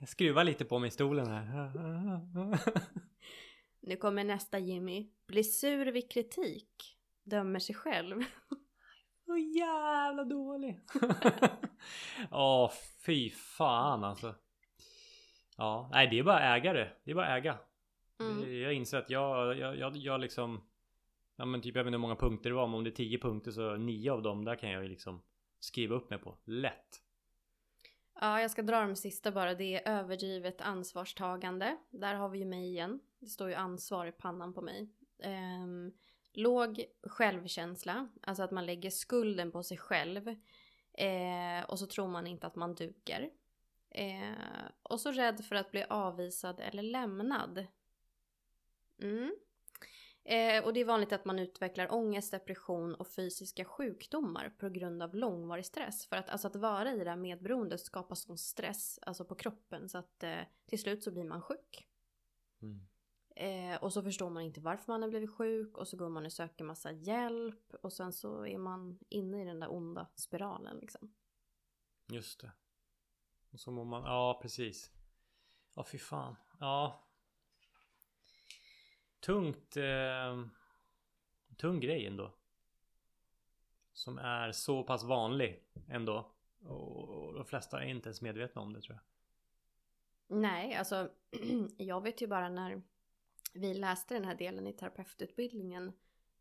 Jag 0.03 0.09
skruvar 0.09 0.43
lite 0.43 0.65
på 0.65 0.79
mig 0.79 0.87
i 0.87 0.91
stolen 0.91 1.27
här. 1.27 1.81
nu 3.79 3.95
kommer 3.95 4.23
nästa 4.23 4.59
Jimmy. 4.59 5.09
Blir 5.27 5.43
sur 5.43 5.85
vid 5.85 6.11
kritik. 6.11 6.97
Dömer 7.23 7.59
sig 7.59 7.75
själv. 7.75 8.21
Så 9.25 9.37
jävla 9.37 10.23
dålig. 10.23 10.79
Åh, 12.31 12.65
oh, 12.65 12.71
fy 13.05 13.29
fan 13.29 14.03
alltså. 14.03 14.35
Ja, 15.57 15.89
nej 15.91 16.07
det 16.07 16.19
är 16.19 16.23
bara 16.23 16.55
ägare. 16.55 16.89
Det 17.03 17.11
är 17.11 17.15
bara 17.15 17.37
äga. 17.37 17.57
Mm. 18.19 18.61
Jag 18.61 18.73
inser 18.73 18.97
att 18.97 19.09
jag, 19.09 19.57
jag, 19.57 19.77
jag, 19.77 19.97
jag 19.97 20.21
liksom 20.21 20.61
Ja 21.35 21.45
men 21.45 21.61
typ 21.61 21.75
jag 21.75 21.83
vet 21.83 21.87
inte 21.87 21.95
hur 21.95 22.01
många 22.01 22.15
punkter 22.15 22.49
det 22.49 22.55
var 22.55 22.67
men 22.67 22.75
om 22.75 22.83
det 22.83 22.89
är 22.89 22.95
10 22.95 23.17
punkter 23.17 23.51
så 23.51 23.75
9 23.75 24.11
av 24.11 24.21
dem 24.21 24.45
där 24.45 24.55
kan 24.55 24.69
jag 24.69 24.83
ju 24.83 24.89
liksom 24.89 25.21
skriva 25.59 25.95
upp 25.95 26.09
mig 26.09 26.19
på. 26.19 26.37
Lätt. 26.45 27.02
Ja, 28.19 28.41
jag 28.41 28.51
ska 28.51 28.61
dra 28.61 28.81
de 28.81 28.95
sista 28.95 29.31
bara. 29.31 29.53
Det 29.53 29.75
är 29.75 29.99
överdrivet 29.99 30.61
ansvarstagande. 30.61 31.77
Där 31.89 32.15
har 32.15 32.29
vi 32.29 32.39
ju 32.39 32.45
mig 32.45 32.67
igen. 32.67 32.99
Det 33.19 33.27
står 33.27 33.49
ju 33.49 33.55
ansvar 33.55 34.05
i 34.05 34.11
pannan 34.11 34.53
på 34.53 34.61
mig. 34.61 34.89
Um, 35.23 35.93
låg 36.33 36.85
självkänsla, 37.03 38.09
alltså 38.21 38.43
att 38.43 38.51
man 38.51 38.65
lägger 38.65 38.89
skulden 38.89 39.51
på 39.51 39.63
sig 39.63 39.77
själv. 39.77 40.27
Eh, 40.93 41.63
och 41.67 41.79
så 41.79 41.87
tror 41.87 42.07
man 42.07 42.27
inte 42.27 42.47
att 42.47 42.55
man 42.55 42.75
duger. 42.75 43.29
Eh, 43.89 44.35
och 44.83 44.99
så 44.99 45.11
rädd 45.11 45.45
för 45.45 45.55
att 45.55 45.71
bli 45.71 45.83
avvisad 45.89 46.59
eller 46.59 46.83
lämnad. 46.83 47.67
Mm. 49.01 49.35
Eh, 50.25 50.63
och 50.63 50.73
det 50.73 50.79
är 50.79 50.85
vanligt 50.85 51.13
att 51.13 51.25
man 51.25 51.39
utvecklar 51.39 51.93
ångest, 51.93 52.31
depression 52.31 52.95
och 52.95 53.07
fysiska 53.07 53.65
sjukdomar 53.65 54.49
på 54.57 54.69
grund 54.69 55.03
av 55.03 55.15
långvarig 55.15 55.65
stress. 55.65 56.05
För 56.05 56.15
att, 56.15 56.29
alltså 56.29 56.47
att 56.47 56.55
vara 56.55 56.91
i 56.91 57.03
det 57.03 57.09
här 57.09 57.17
medberoendet 57.17 57.81
skapar 57.81 58.15
sån 58.15 58.37
stress 58.37 58.99
alltså 59.01 59.25
på 59.25 59.35
kroppen 59.35 59.89
så 59.89 59.97
att 59.97 60.23
eh, 60.23 60.39
till 60.65 60.81
slut 60.81 61.03
så 61.03 61.11
blir 61.11 61.23
man 61.23 61.41
sjuk. 61.41 61.87
Mm. 62.61 62.87
Eh, 63.35 63.83
och 63.83 63.93
så 63.93 64.03
förstår 64.03 64.29
man 64.29 64.43
inte 64.43 64.61
varför 64.61 64.91
man 64.91 65.01
har 65.01 65.09
blivit 65.09 65.31
sjuk 65.31 65.77
och 65.77 65.87
så 65.87 65.97
går 65.97 66.09
man 66.09 66.25
och 66.25 66.33
söker 66.33 66.63
massa 66.63 66.91
hjälp 66.91 67.73
och 67.81 67.93
sen 67.93 68.13
så 68.13 68.45
är 68.45 68.57
man 68.57 68.99
inne 69.09 69.41
i 69.41 69.45
den 69.45 69.59
där 69.59 69.71
onda 69.73 70.07
spiralen 70.15 70.77
liksom. 70.77 71.13
Just 72.11 72.41
det. 72.41 72.51
Och 73.51 73.59
så 73.59 73.71
mår 73.71 73.85
man, 73.85 74.03
ja 74.03 74.39
precis. 74.41 74.91
Ja 75.75 75.83
fy 75.83 75.97
fan. 75.97 76.35
Ja. 76.59 77.07
Tungt. 79.25 79.77
Eh, 79.77 80.45
tung 81.57 81.79
grej 81.79 82.07
ändå. 82.07 82.33
Som 83.93 84.17
är 84.17 84.51
så 84.51 84.83
pass 84.83 85.03
vanlig 85.03 85.63
ändå. 85.89 86.31
Och 86.67 87.33
de 87.33 87.45
flesta 87.45 87.83
är 87.83 87.87
inte 87.87 88.09
ens 88.09 88.21
medvetna 88.21 88.61
om 88.61 88.73
det 88.73 88.81
tror 88.81 88.95
jag. 88.95 89.03
Nej, 90.39 90.75
alltså 90.75 91.09
jag 91.77 92.01
vet 92.01 92.21
ju 92.21 92.27
bara 92.27 92.49
när 92.49 92.81
vi 93.53 93.73
läste 93.73 94.13
den 94.13 94.25
här 94.25 94.35
delen 94.35 94.67
i 94.67 94.73
terapeututbildningen. 94.73 95.93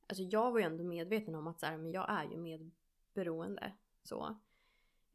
Alltså 0.07 0.23
jag 0.23 0.53
var 0.53 0.59
ju 0.59 0.65
ändå 0.65 0.85
medveten 0.85 1.35
om 1.35 1.47
att 1.47 1.61
så 1.61 1.67
här, 1.67 1.77
men 1.77 1.93
jag 1.93 2.11
är 2.11 2.25
ju 2.25 2.37
medberoende. 2.37 3.73
Så. 4.03 4.37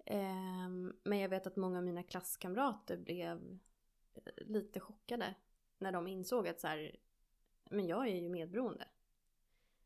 Ehm, 0.06 0.94
men 1.04 1.20
jag 1.20 1.30
vet 1.30 1.48
att 1.48 1.56
många 1.56 1.78
av 1.78 1.84
mina 1.84 2.04
klasskamrater 2.04 2.98
blev 2.98 3.60
eh, 4.14 4.46
lite 4.46 4.80
chockade 4.80 5.36
när 5.78 5.92
de 5.92 6.08
insåg 6.08 6.48
att 6.48 6.60
så 6.60 6.68
här, 6.68 6.96
men 7.72 7.88
jag 7.88 8.08
är 8.08 8.16
ju 8.16 8.30
medberoende. 8.30 8.88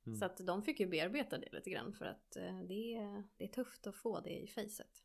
Mm. 0.06 0.20
Så 0.20 0.26
att 0.26 0.38
de 0.38 0.64
fick 0.64 0.80
ju 0.80 0.88
bearbeta 0.88 1.38
det 1.38 1.52
lite 1.52 1.70
grann 1.70 1.94
för 1.94 2.06
att 2.06 2.38
uh, 2.38 2.62
det, 2.62 2.96
är, 2.96 3.24
det 3.38 3.44
är 3.44 3.48
tufft 3.48 3.88
att 3.88 3.96
få 3.96 4.20
det 4.20 4.42
i 4.42 4.48
facet. 4.48 5.04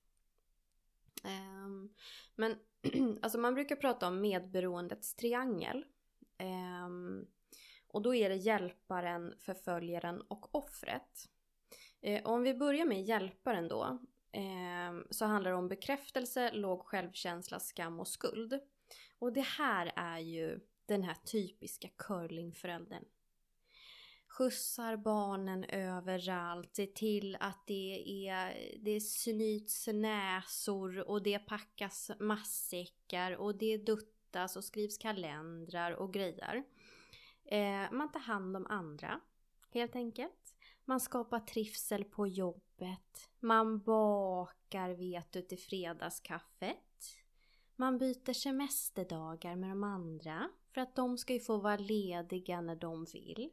Um, 1.25 1.95
men 2.35 2.57
alltså 3.23 3.39
man 3.39 3.55
brukar 3.55 3.77
prata 3.77 4.09
om 4.09 4.21
medberoendets 4.21 5.15
triangel. 5.15 5.85
Um, 6.87 7.27
och 7.89 8.03
då 8.03 8.15
är 8.15 8.29
det 8.29 8.37
hjälparen, 8.37 9.35
förföljaren 9.39 10.21
och 10.21 10.55
offret. 10.55 11.29
Uh, 12.07 12.21
om 12.25 12.43
vi 12.43 12.55
börjar 12.55 12.87
med 12.87 13.03
hjälparen 13.03 13.69
då. 13.69 13.99
Um, 14.33 15.07
så 15.11 15.25
handlar 15.25 15.51
det 15.51 15.57
om 15.57 15.69
bekräftelse, 15.69 16.53
låg 16.53 16.83
självkänsla, 16.83 17.61
skam 17.61 18.01
och 18.01 18.09
skuld. 18.09 18.61
Och 19.19 19.33
det 19.33 19.47
här 19.47 19.93
är 19.97 20.19
ju 20.19 20.61
den 20.87 21.03
här 21.03 21.15
typiska 21.15 21.89
curlingföräldern. 21.97 23.05
skjutsar 24.29 24.97
barnen 24.97 25.65
överallt, 25.65 26.75
ser 26.77 26.87
till 26.87 27.37
att 27.41 27.67
det 27.67 28.29
är, 28.29 28.79
det 28.81 29.01
snyts 29.01 29.87
näsor 29.87 31.09
och 31.09 31.23
det 31.23 31.39
packas 31.39 32.11
matsäckar 32.21 33.33
och 33.33 33.59
det 33.59 33.77
duttas 33.77 34.57
och 34.57 34.65
skrivs 34.65 34.99
kalendrar 34.99 35.93
och 35.93 36.13
grejer. 36.13 36.65
Eh, 37.45 37.93
man 37.93 38.13
tar 38.13 38.21
hand 38.21 38.57
om 38.57 38.67
andra, 38.67 39.21
helt 39.71 39.97
enkelt. 39.97 40.55
Man 40.85 41.01
skapar 41.01 41.41
trivsel 41.41 42.05
på 42.05 42.27
jobbet. 42.27 43.31
Man 43.41 43.83
bakar 43.83 44.91
vet 44.91 45.33
du 45.33 45.43
till 45.43 45.59
fredagskaffet. 45.59 46.77
Man 47.77 47.99
byter 47.99 48.33
semesterdagar 48.33 49.57
med 49.57 49.71
de 49.71 49.85
andra 49.85 50.51
för 50.77 50.81
att 50.81 50.95
de 50.95 51.19
ska 51.19 51.33
ju 51.33 51.41
få 51.41 51.57
vara 51.57 51.77
lediga 51.77 52.61
när 52.61 52.77
de 52.77 53.05
vill. 53.05 53.51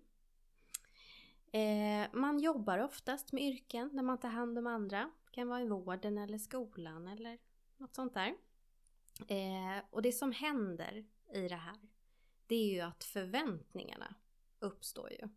Eh, 1.52 2.08
man 2.14 2.40
jobbar 2.40 2.80
oftast 2.80 3.32
med 3.32 3.44
yrken 3.44 3.90
när 3.94 4.04
man 4.04 4.18
tar 4.18 4.30
hand 4.30 4.58
om 4.58 4.68
andra. 4.68 5.12
Det 5.26 5.32
kan 5.32 5.48
vara 5.48 5.62
i 5.62 5.68
vården 5.68 6.18
eller 6.18 6.38
skolan 6.38 7.08
eller 7.08 7.38
något 7.78 7.96
sånt 7.96 8.14
där. 8.14 8.36
Eh, 9.28 9.84
och 9.90 10.02
det 10.02 10.12
som 10.12 10.32
händer 10.32 11.06
i 11.34 11.48
det 11.48 11.56
här 11.56 11.78
det 12.48 12.56
är 12.56 12.74
ju 12.74 12.80
att 12.80 13.04
förväntningarna 13.04 14.16
uppstår 14.60 15.12
ju. 15.12 15.30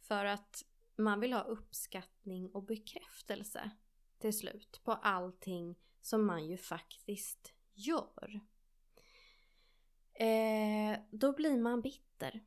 För 0.00 0.24
att 0.24 0.64
man 0.96 1.20
vill 1.20 1.32
ha 1.32 1.42
uppskattning 1.42 2.50
och 2.50 2.62
bekräftelse 2.62 3.70
till 4.18 4.38
slut 4.38 4.80
på 4.84 4.92
allting 4.92 5.78
som 6.02 6.26
man 6.26 6.46
ju 6.46 6.56
faktiskt 6.56 7.52
gör. 7.72 8.40
Eh, 10.14 10.98
då 11.10 11.32
blir 11.32 11.58
man 11.58 11.80
bitter. 11.80 12.44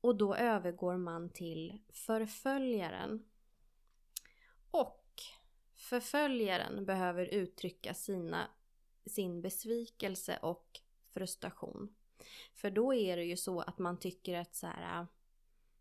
Och 0.00 0.16
då 0.16 0.34
övergår 0.34 0.96
man 0.96 1.30
till 1.30 1.78
förföljaren. 1.92 3.24
Och 4.70 5.04
förföljaren 5.74 6.84
behöver 6.84 7.26
uttrycka 7.26 7.94
sina, 7.94 8.48
sin 9.06 9.42
besvikelse 9.42 10.38
och 10.42 10.80
frustration. 11.10 11.94
För 12.54 12.70
då 12.70 12.94
är 12.94 13.16
det 13.16 13.24
ju 13.24 13.36
så 13.36 13.60
att 13.60 13.78
man 13.78 13.98
tycker 13.98 14.38
att 14.38 14.54
så 14.54 14.66
här, 14.66 15.06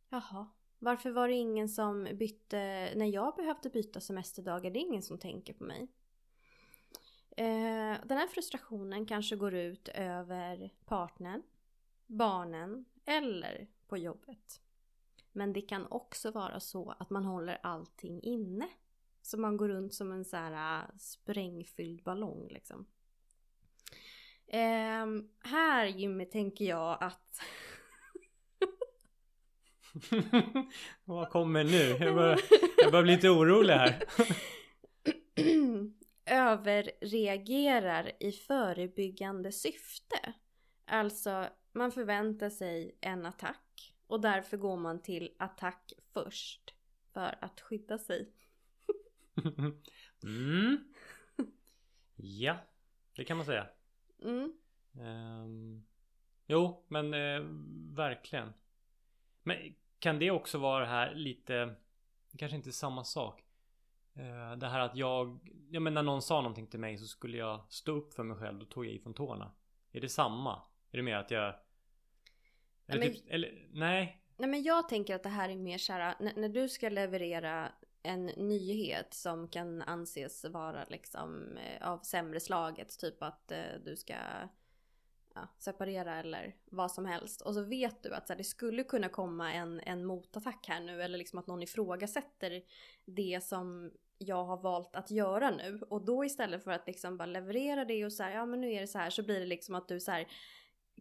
jaha, 0.09 0.47
varför 0.79 1.11
var 1.11 1.27
det 1.27 1.33
ingen 1.33 1.69
som 1.69 2.03
bytte 2.13 2.91
när 2.95 3.05
jag 3.05 3.35
behövde 3.35 3.69
byta 3.69 4.01
semesterdagar? 4.01 4.71
Det 4.71 4.79
är 4.79 4.87
ingen 4.87 5.03
som 5.03 5.19
tänker 5.19 5.53
på 5.53 5.63
mig. 5.63 5.87
Eh, 7.37 7.97
den 8.05 8.17
här 8.17 8.27
frustrationen 8.27 9.05
kanske 9.05 9.35
går 9.35 9.53
ut 9.53 9.87
över 9.87 10.69
partnern, 10.85 11.43
barnen 12.07 12.85
eller 13.05 13.67
på 13.87 13.97
jobbet. 13.97 14.61
Men 15.31 15.53
det 15.53 15.61
kan 15.61 15.87
också 15.87 16.31
vara 16.31 16.59
så 16.59 16.95
att 16.99 17.09
man 17.09 17.25
håller 17.25 17.57
allting 17.63 18.21
inne. 18.23 18.67
Så 19.21 19.37
man 19.37 19.57
går 19.57 19.69
runt 19.69 19.93
som 19.93 20.11
en 20.11 20.25
så 20.25 20.37
här 20.37 20.79
äh, 20.79 20.97
sprängfylld 20.97 22.03
ballong 22.03 22.47
liksom. 22.49 22.85
Eh, 24.47 25.05
här 25.43 25.85
Jimmy 25.85 26.25
tänker 26.25 26.65
jag 26.65 26.97
att 27.03 27.41
Vad 31.03 31.29
kommer 31.29 31.63
nu? 31.63 32.05
Jag 32.05 32.15
börjar, 32.15 32.39
jag 32.77 32.91
börjar 32.91 33.03
bli 33.03 33.15
lite 33.15 33.29
orolig 33.29 33.73
här. 33.73 34.03
Överreagerar 36.25 38.11
i 38.19 38.31
förebyggande 38.31 39.51
syfte. 39.51 40.33
Alltså, 40.85 41.49
man 41.71 41.91
förväntar 41.91 42.49
sig 42.49 42.97
en 43.01 43.25
attack 43.25 43.93
och 44.07 44.21
därför 44.21 44.57
går 44.57 44.77
man 44.77 45.01
till 45.01 45.35
attack 45.39 45.93
först 46.13 46.75
för 47.13 47.35
att 47.41 47.61
skydda 47.61 47.97
sig. 47.97 48.31
mm. 50.23 50.93
Ja, 52.15 52.57
det 53.15 53.23
kan 53.25 53.37
man 53.37 53.45
säga. 53.45 53.67
Mm. 54.21 54.53
Um, 54.99 55.85
jo, 56.47 56.85
men 56.87 57.13
eh, 57.13 57.41
verkligen. 57.95 58.53
Men 59.43 59.75
kan 59.99 60.19
det 60.19 60.31
också 60.31 60.57
vara 60.57 60.85
här 60.85 61.15
lite, 61.15 61.75
kanske 62.37 62.55
inte 62.55 62.71
samma 62.71 63.03
sak. 63.03 63.42
Uh, 64.17 64.57
det 64.57 64.67
här 64.67 64.79
att 64.79 64.95
jag, 64.95 65.39
ja 65.69 65.79
men 65.79 65.93
när 65.93 66.03
någon 66.03 66.21
sa 66.21 66.41
någonting 66.41 66.67
till 66.67 66.79
mig 66.79 66.97
så 66.97 67.05
skulle 67.05 67.37
jag 67.37 67.65
stå 67.69 67.91
upp 67.91 68.13
för 68.13 68.23
mig 68.23 68.37
själv. 68.37 68.59
Då 68.59 68.65
tog 68.65 68.85
jag 68.85 68.93
ifrån 68.93 69.13
tårna. 69.13 69.51
Är 69.91 70.01
det 70.01 70.09
samma? 70.09 70.61
Är 70.91 70.97
det 70.97 71.03
mer 71.03 71.15
att 71.15 71.31
jag... 71.31 71.55
Eller, 72.87 72.99
Nej, 72.99 72.99
men- 72.99 73.13
typ, 73.13 73.29
eller 73.29 73.67
nej. 73.71 74.19
Nej 74.37 74.49
men 74.49 74.63
jag 74.63 74.89
tänker 74.89 75.15
att 75.15 75.23
det 75.23 75.29
här 75.29 75.49
är 75.49 75.55
mer 75.55 75.77
såhär, 75.77 76.15
när, 76.19 76.33
när 76.35 76.49
du 76.49 76.69
ska 76.69 76.89
leverera 76.89 77.71
en 78.03 78.25
nyhet 78.25 79.13
som 79.13 79.47
kan 79.47 79.81
anses 79.81 80.45
vara 80.45 80.85
liksom 80.89 81.57
eh, 81.57 81.87
av 81.87 81.99
sämre 81.99 82.39
slaget. 82.39 82.99
Typ 82.99 83.23
att 83.23 83.51
eh, 83.51 83.63
du 83.85 83.95
ska 83.95 84.13
ja, 85.35 85.47
separera 85.59 86.15
eller 86.15 86.55
vad 86.65 86.91
som 86.91 87.05
helst. 87.05 87.41
Och 87.41 87.53
så 87.53 87.63
vet 87.63 88.03
du 88.03 88.13
att 88.13 88.27
så 88.27 88.33
här, 88.33 88.37
det 88.37 88.43
skulle 88.43 88.83
kunna 88.83 89.09
komma 89.09 89.53
en, 89.53 89.79
en 89.79 90.05
motattack 90.05 90.65
här 90.67 90.79
nu. 90.79 91.01
Eller 91.01 91.17
liksom 91.17 91.39
att 91.39 91.47
någon 91.47 91.63
ifrågasätter 91.63 92.63
det 93.05 93.43
som 93.43 93.91
jag 94.17 94.45
har 94.45 94.57
valt 94.57 94.95
att 94.95 95.11
göra 95.11 95.51
nu. 95.51 95.81
Och 95.89 96.05
då 96.05 96.25
istället 96.25 96.63
för 96.63 96.71
att 96.71 96.87
liksom 96.87 97.17
bara 97.17 97.25
leverera 97.25 97.85
det 97.85 98.05
och 98.05 98.13
så 98.13 98.23
här, 98.23 98.31
ja 98.31 98.45
men 98.45 98.61
nu 98.61 98.71
är 98.73 98.81
det 98.81 98.87
så 98.87 98.97
här. 98.97 99.09
Så 99.09 99.23
blir 99.23 99.39
det 99.39 99.45
liksom 99.45 99.75
att 99.75 99.87
du 99.87 99.99
så 99.99 100.11
här 100.11 100.27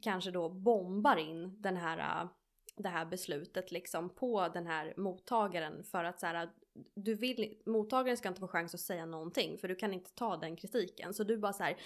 kanske 0.03 0.31
då 0.31 0.49
bombar 0.49 1.17
in 1.17 1.63
den 1.63 1.77
här, 1.77 2.23
äh, 2.23 2.29
det 2.77 2.89
här 2.89 3.05
beslutet 3.05 3.73
liksom 3.73 4.09
på 4.09 4.49
den 4.49 4.67
här 4.67 4.95
mottagaren 4.97 5.85
för 5.85 6.05
att 6.05 6.21
så 6.21 6.27
här, 6.27 6.45
äh, 6.45 6.51
du 6.95 7.15
vill, 7.15 7.63
mottagaren 7.67 8.17
ska 8.17 8.29
inte 8.29 8.41
få 8.41 8.49
chans 8.49 8.75
att 8.75 8.81
säga 8.81 9.07
någonting 9.07 9.59
för 9.59 9.69
du 9.69 9.75
kan 9.75 9.95
inte 9.95 10.15
ta 10.15 10.37
den 10.37 10.57
kritiken. 10.57 11.15
Så 11.15 11.25
du 11.25 11.39
bara 11.39 11.53
så 11.53 11.63
här, 11.63 11.77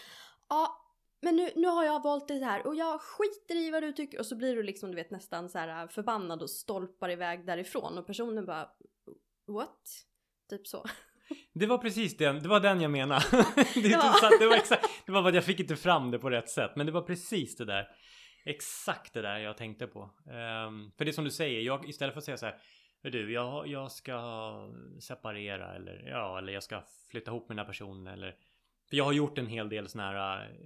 ja 0.48 0.82
men 1.20 1.36
nu, 1.36 1.50
nu 1.56 1.68
har 1.68 1.84
jag 1.84 2.02
valt 2.02 2.28
det 2.28 2.44
här 2.44 2.66
och 2.66 2.74
jag 2.74 3.00
skiter 3.00 3.56
i 3.56 3.70
vad 3.70 3.82
du 3.82 3.92
tycker 3.92 4.18
och 4.18 4.26
så 4.26 4.36
blir 4.36 4.56
du 4.56 4.62
liksom 4.62 4.90
du 4.90 4.96
vet 4.96 5.10
nästan 5.10 5.48
så 5.48 5.58
här 5.58 5.82
äh, 5.82 5.88
förbannad 5.88 6.42
och 6.42 6.50
stolpar 6.50 7.10
iväg 7.10 7.46
därifrån 7.46 7.98
och 7.98 8.06
personen 8.06 8.46
bara 8.46 8.70
what? 9.46 10.06
Typ 10.50 10.66
så. 10.66 10.84
Det 11.52 11.66
var 11.66 11.78
precis 11.78 12.16
den, 12.16 12.42
det 12.42 12.48
var 12.48 12.60
den 12.60 12.80
jag 12.80 12.90
menade. 12.90 13.24
det, 13.74 13.88
Ja. 13.88 14.00
sant, 14.20 14.34
det 14.40 14.46
var 14.46 14.56
exakt, 14.56 14.88
det 15.06 15.12
var 15.12 15.22
bara 15.22 15.28
att 15.28 15.34
jag 15.34 15.44
fick 15.44 15.60
inte 15.60 15.76
fram 15.76 16.10
det 16.10 16.18
på 16.18 16.30
rätt 16.30 16.48
sätt. 16.50 16.70
Men 16.76 16.86
det 16.86 16.92
var 16.92 17.02
precis 17.02 17.56
det 17.56 17.64
där. 17.64 17.88
Exakt 18.44 19.12
det 19.14 19.22
där 19.22 19.38
jag 19.38 19.56
tänkte 19.56 19.86
på. 19.86 20.02
Ehm, 20.30 20.90
för 20.98 21.04
det 21.04 21.10
är 21.10 21.12
som 21.12 21.24
du 21.24 21.30
säger, 21.30 21.60
jag, 21.60 21.88
istället 21.88 22.14
för 22.14 22.18
att 22.18 22.24
säga 22.24 22.36
så 22.36 22.46
här. 22.46 22.58
"Hör 23.02 23.10
Du, 23.10 23.32
jag, 23.32 23.68
jag 23.68 23.92
ska 23.92 24.18
separera 25.00 25.74
eller 25.74 26.08
ja, 26.08 26.38
eller 26.38 26.52
jag 26.52 26.62
ska 26.62 26.82
flytta 27.10 27.30
ihop 27.30 27.48
med 27.48 27.56
den 27.56 27.64
här 27.64 27.72
personen 27.72 28.06
eller. 28.06 28.30
För 28.90 28.96
jag 28.96 29.04
har 29.04 29.12
gjort 29.12 29.38
en 29.38 29.46
hel 29.46 29.68
del 29.68 29.88
såna 29.88 30.04
här. 30.12 30.44
eh, 30.44 30.56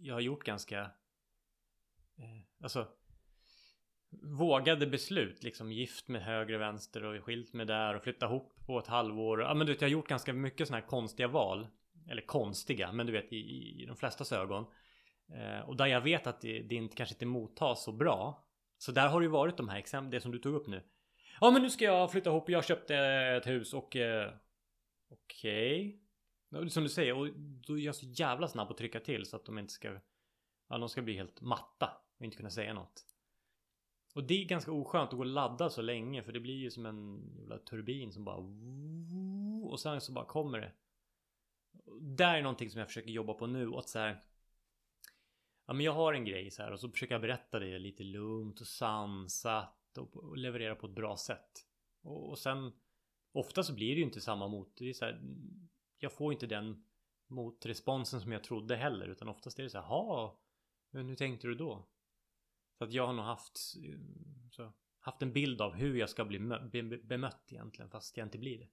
Jag 0.00 0.14
har 0.14 0.20
gjort 0.20 0.44
ganska. 0.44 0.80
Eh, 2.18 2.42
alltså. 2.62 2.86
Vågade 4.22 4.86
beslut 4.86 5.42
liksom 5.42 5.72
gift 5.72 6.08
med 6.08 6.22
höger 6.22 6.54
och 6.54 6.60
vänster 6.60 7.04
och 7.04 7.24
skilt 7.24 7.52
med 7.52 7.66
där 7.66 7.94
och 7.94 8.02
flytta 8.02 8.26
ihop 8.26 8.52
på 8.66 8.78
ett 8.78 8.86
halvår. 8.86 9.40
Ja 9.40 9.54
men 9.54 9.66
du 9.66 9.72
vet 9.72 9.80
jag 9.80 9.88
har 9.88 9.92
gjort 9.92 10.08
ganska 10.08 10.32
mycket 10.32 10.68
sådana 10.68 10.80
här 10.80 10.88
konstiga 10.88 11.28
val. 11.28 11.66
Eller 12.10 12.22
konstiga 12.22 12.92
men 12.92 13.06
du 13.06 13.12
vet 13.12 13.32
i, 13.32 13.36
i, 13.36 13.82
i 13.82 13.86
de 13.86 13.96
flestas 13.96 14.32
ögon. 14.32 14.66
Eh, 15.34 15.68
och 15.68 15.76
där 15.76 15.86
jag 15.86 16.00
vet 16.00 16.26
att 16.26 16.40
det, 16.40 16.62
det 16.62 16.74
inte, 16.74 16.96
kanske 16.96 17.14
inte 17.14 17.26
mottas 17.26 17.84
så 17.84 17.92
bra. 17.92 18.46
Så 18.78 18.92
där 18.92 19.08
har 19.08 19.20
det 19.20 19.24
ju 19.24 19.30
varit 19.30 19.56
de 19.56 19.68
här 19.68 19.78
exemplen, 19.78 20.10
det 20.10 20.20
som 20.20 20.32
du 20.32 20.38
tog 20.38 20.54
upp 20.54 20.66
nu. 20.66 20.82
Ja 21.40 21.50
men 21.50 21.62
nu 21.62 21.70
ska 21.70 21.84
jag 21.84 22.12
flytta 22.12 22.30
ihop, 22.30 22.50
jag 22.50 22.64
köpte 22.64 22.96
ett 22.96 23.46
hus 23.46 23.74
och... 23.74 23.96
Eh, 23.96 24.32
Okej. 25.10 26.00
Okay. 26.50 26.68
Som 26.68 26.82
du 26.82 26.88
säger, 26.88 27.16
och 27.16 27.28
då 27.36 27.78
är 27.78 27.82
jag 27.82 27.94
så 27.94 28.06
jävla 28.06 28.48
snabb 28.48 28.70
att 28.70 28.76
trycka 28.76 29.00
till 29.00 29.24
så 29.24 29.36
att 29.36 29.44
de 29.44 29.58
inte 29.58 29.72
ska... 29.72 30.00
Ja, 30.68 30.78
de 30.78 30.88
ska 30.88 31.02
bli 31.02 31.16
helt 31.16 31.40
matta 31.40 31.90
och 32.18 32.24
inte 32.24 32.36
kunna 32.36 32.50
säga 32.50 32.74
något. 32.74 33.04
Och 34.16 34.24
det 34.24 34.42
är 34.42 34.44
ganska 34.44 34.72
oskönt 34.72 35.10
att 35.10 35.16
gå 35.16 35.22
och 35.22 35.26
ladda 35.26 35.70
så 35.70 35.82
länge 35.82 36.22
för 36.22 36.32
det 36.32 36.40
blir 36.40 36.54
ju 36.54 36.70
som 36.70 36.86
en 36.86 37.30
jävla 37.38 37.58
turbin 37.58 38.12
som 38.12 38.24
bara... 38.24 38.36
Och 39.70 39.80
sen 39.80 40.00
så 40.00 40.12
bara 40.12 40.24
kommer 40.24 40.60
det. 40.60 40.72
Där 42.00 42.34
är 42.34 42.42
någonting 42.42 42.70
som 42.70 42.78
jag 42.78 42.88
försöker 42.88 43.10
jobba 43.10 43.34
på 43.34 43.46
nu 43.46 43.68
och 43.68 43.78
att 43.78 43.88
så 43.88 43.98
här... 43.98 44.22
Ja 45.66 45.72
men 45.72 45.86
jag 45.86 45.92
har 45.92 46.12
en 46.12 46.24
grej 46.24 46.50
så 46.50 46.62
här 46.62 46.72
och 46.72 46.80
så 46.80 46.90
försöker 46.90 47.14
jag 47.14 47.22
berätta 47.22 47.58
det 47.58 47.78
lite 47.78 48.04
lugnt 48.04 48.60
och 48.60 48.66
sansat 48.66 49.98
och, 49.98 50.16
och 50.16 50.36
leverera 50.36 50.74
på 50.74 50.86
ett 50.86 50.94
bra 50.94 51.16
sätt. 51.16 51.66
Och, 52.02 52.30
och 52.30 52.38
sen 52.38 52.72
ofta 53.32 53.62
så 53.62 53.74
blir 53.74 53.88
det 53.88 53.98
ju 53.98 54.04
inte 54.04 54.20
samma 54.20 54.48
mot. 54.48 54.76
Det 54.76 54.88
är 54.88 54.92
så 54.92 55.04
här, 55.04 55.20
jag 55.98 56.12
får 56.12 56.32
inte 56.32 56.46
den 56.46 56.84
motresponsen 57.26 58.20
som 58.20 58.32
jag 58.32 58.44
trodde 58.44 58.76
heller 58.76 59.08
utan 59.08 59.28
oftast 59.28 59.58
är 59.58 59.62
det 59.62 59.70
så 59.70 59.78
här, 59.78 59.86
ha, 59.86 60.40
men 60.90 61.08
hur 61.08 61.16
tänkte 61.16 61.46
du 61.46 61.54
då? 61.54 61.88
Så 62.78 62.84
att 62.84 62.92
jag 62.92 63.06
har 63.06 63.12
nog 63.12 63.24
haft 63.24 63.58
så, 64.50 64.72
haft 65.00 65.22
en 65.22 65.32
bild 65.32 65.60
av 65.60 65.74
hur 65.74 65.96
jag 65.96 66.10
ska 66.10 66.24
bli 66.24 66.38
be, 66.38 66.82
bemött 66.82 67.52
egentligen 67.52 67.90
fast 67.90 68.16
jag 68.16 68.26
inte 68.26 68.38
blir 68.38 68.58
det. 68.58 68.68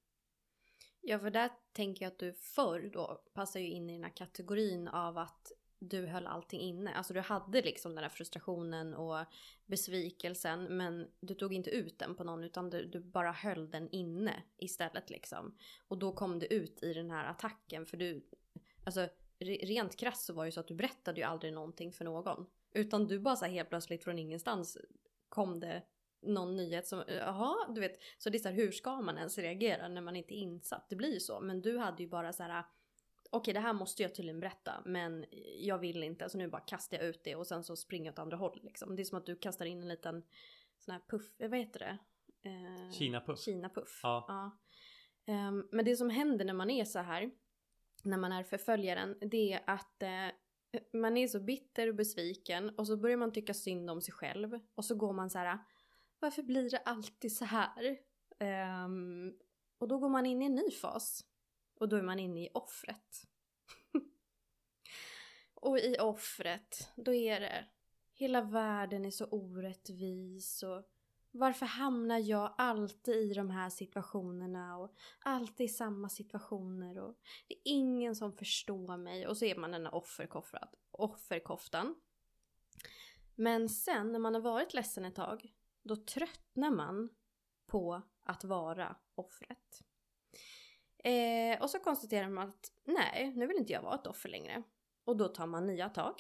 Ja, 1.02 1.20
för 1.20 1.30
där 1.30 1.52
tänker 1.72 2.06
jag 2.06 2.12
att 2.12 2.20
du 2.20 2.34
förr 2.34 2.90
då 2.94 3.24
passar 3.34 3.60
ju 3.60 3.70
in 3.70 3.90
i 3.90 3.94
den 3.94 4.04
här 4.04 4.16
kategorin 4.16 4.88
av 4.88 5.18
att 5.18 5.52
du 5.80 6.06
höll 6.06 6.28
allting 6.28 6.60
inne. 6.60 6.94
Alltså 6.94 7.14
du 7.14 7.20
hade 7.20 7.62
liksom 7.62 7.96
den 7.96 8.04
här 8.04 8.10
frustrationen 8.10 8.94
och 8.94 9.26
besvikelsen 9.66 10.78
men 10.78 11.08
du 11.20 11.36
tog 11.36 11.54
inte 11.54 11.70
ut 11.70 12.00
den 12.00 12.16
på 12.16 12.24
någon 12.24 12.44
utan 12.44 12.70
du, 12.70 12.86
du 12.86 13.00
bara 13.00 13.32
höll 13.32 13.72
den 13.72 13.90
inne 13.90 14.44
istället 14.58 15.10
liksom. 15.10 15.58
Och 15.88 15.98
då 15.98 16.12
kom 16.12 16.40
det 16.40 16.54
ut 16.54 16.84
i 16.84 16.94
den 16.94 17.12
här 17.12 17.26
attacken 17.26 17.86
för 17.86 17.98
du, 17.98 18.30
alltså 18.84 19.08
rent 19.40 20.00
krasst 20.00 20.26
så 20.26 20.34
var 20.34 20.44
det 20.44 20.48
ju 20.48 20.52
så 20.52 20.60
att 20.60 20.68
du 20.68 20.76
berättade 20.76 21.22
ju 21.22 21.28
aldrig 21.28 21.54
någonting 21.54 21.94
för 21.94 22.06
någon. 22.06 22.46
Utan 22.74 23.08
du 23.08 23.20
bara 23.20 23.36
så 23.36 23.46
helt 23.46 23.70
plötsligt 23.70 24.04
från 24.04 24.20
ingenstans 24.20 24.78
kom 25.30 25.60
det 25.60 25.84
någon 26.22 26.56
nyhet 26.58 26.88
som, 26.88 27.04
jaha, 27.08 27.56
du 27.76 27.82
vet. 27.82 28.00
Så 28.18 28.30
det 28.30 28.38
är 28.38 28.40
så 28.40 28.50
här, 28.50 28.56
hur 28.56 28.72
ska 28.72 29.02
man 29.02 29.18
ens 29.18 29.38
reagera 29.38 29.88
när 29.88 30.02
man 30.02 30.16
inte 30.16 30.34
är 30.34 30.38
insatt? 30.38 30.90
Det 30.90 30.96
blir 30.96 31.14
ju 31.14 31.20
så. 31.20 31.40
Men 31.40 31.62
du 31.62 31.78
hade 31.78 32.04
ju 32.04 32.10
bara 32.10 32.34
så 32.34 32.44
här, 32.44 32.64
okej 33.30 33.54
det 33.54 33.60
här 33.60 33.74
måste 33.74 34.04
jag 34.04 34.16
tydligen 34.16 34.40
berätta 34.40 34.82
men 34.86 35.26
jag 35.58 35.78
vill 35.78 36.04
inte 36.04 36.30
så 36.30 36.38
nu 36.38 36.48
bara 36.48 36.62
kastar 36.62 36.98
jag 36.98 37.06
ut 37.06 37.24
det 37.24 37.36
och 37.36 37.48
sen 37.48 37.64
så 37.64 37.76
springer 37.76 38.06
jag 38.06 38.14
åt 38.14 38.20
andra 38.20 38.38
håll 38.38 38.60
liksom. 38.64 38.96
Det 38.96 39.02
är 39.02 39.06
som 39.06 39.18
att 39.18 39.26
du 39.26 39.36
kastar 39.36 39.66
in 39.66 39.82
en 39.82 39.88
liten 39.88 40.24
sån 40.80 40.92
här 40.92 41.02
puff, 41.10 41.32
vad 41.40 41.58
heter 41.60 41.80
det? 41.80 41.98
Eh, 42.50 42.92
Kina-puff. 42.92 43.40
Kina-puff. 43.40 44.00
Ja. 44.04 44.26
ja. 44.28 44.52
Um, 45.48 45.68
men 45.72 45.86
det 45.86 45.96
som 45.96 46.10
händer 46.10 46.46
när 46.46 46.54
man 46.54 46.70
är 46.70 46.86
så 46.86 47.00
här, 47.00 47.32
när 48.04 48.18
man 48.18 48.32
är 48.32 48.44
förföljaren, 48.44 49.18
det 49.22 49.54
är 49.54 49.64
att 49.66 50.04
uh, 50.04 50.36
man 50.94 51.18
är 51.18 51.28
så 51.28 51.40
bitter 51.40 51.88
och 51.88 51.96
besviken 51.96 52.70
och 52.70 52.88
så 52.88 52.98
börjar 52.98 53.18
man 53.18 53.32
tycka 53.32 53.54
synd 53.54 53.90
om 53.90 54.02
sig 54.02 54.14
själv 54.14 54.60
och 54.76 54.86
så 54.86 54.96
går 54.96 55.14
man 55.14 55.30
så 55.30 55.38
här, 55.38 55.60
varför 56.20 56.44
blir 56.44 56.70
det 56.70 56.78
alltid 56.78 57.38
så 57.38 57.46
här? 57.46 57.98
Um, 58.86 59.38
och 59.78 59.88
då 59.88 59.98
går 59.98 60.10
man 60.10 60.26
in 60.26 60.42
i 60.42 60.46
en 60.46 60.56
ny 60.56 60.72
fas. 60.72 61.26
Och 61.80 61.90
då 61.90 61.96
är 61.96 62.02
man 62.02 62.20
inne 62.20 62.44
i 62.46 62.50
offret. 62.54 63.24
och 65.54 65.80
i 65.80 65.98
offret, 66.00 66.92
då 66.96 67.14
är 67.14 67.40
det 67.40 67.66
hela 68.14 68.42
världen 68.42 69.06
är 69.06 69.12
så 69.12 69.26
orättvis 69.26 70.64
och 70.64 70.86
varför 71.34 71.66
hamnar 71.66 72.20
jag 72.20 72.56
alltid 72.58 73.16
i 73.16 73.34
de 73.34 73.50
här 73.50 73.70
situationerna 73.70 74.78
och 74.78 74.96
alltid 75.20 75.66
i 75.66 75.70
samma 75.70 76.10
situationer 76.10 77.00
och 77.00 77.16
det 77.48 77.54
är 77.54 77.62
ingen 77.64 78.16
som 78.16 78.34
förstår 78.34 78.98
mig 78.98 79.28
och 79.28 79.38
så 79.38 79.46
är 79.46 79.56
man 79.56 79.72
den 79.72 79.86
här 79.86 79.96
offerkoftan. 80.92 81.96
Men 83.36 83.70
sen 83.70 84.12
när 84.12 84.20
man 84.20 84.34
har 84.34 84.42
varit 84.42 84.74
ledsen 84.74 85.06
ett 85.06 85.16
tag, 85.16 85.54
då 85.84 85.96
tröttnar 85.96 86.72
man 86.72 87.10
på 87.66 88.02
att 88.24 88.44
vara 88.44 88.96
offret. 89.16 89.84
Eh, 90.98 91.62
och 91.62 91.70
så 91.70 91.80
konstaterar 91.80 92.30
man 92.30 92.50
att 92.50 92.72
nej, 92.84 93.34
nu 93.36 93.48
vill 93.48 93.58
inte 93.58 93.74
jag 93.74 93.82
vara 93.82 93.96
ett 93.96 94.08
offer 94.08 94.30
längre. 94.30 94.64
Och 95.04 95.18
då 95.18 95.28
tar 95.28 95.48
man 95.48 95.68
nya 95.68 95.90
tag. 95.90 96.16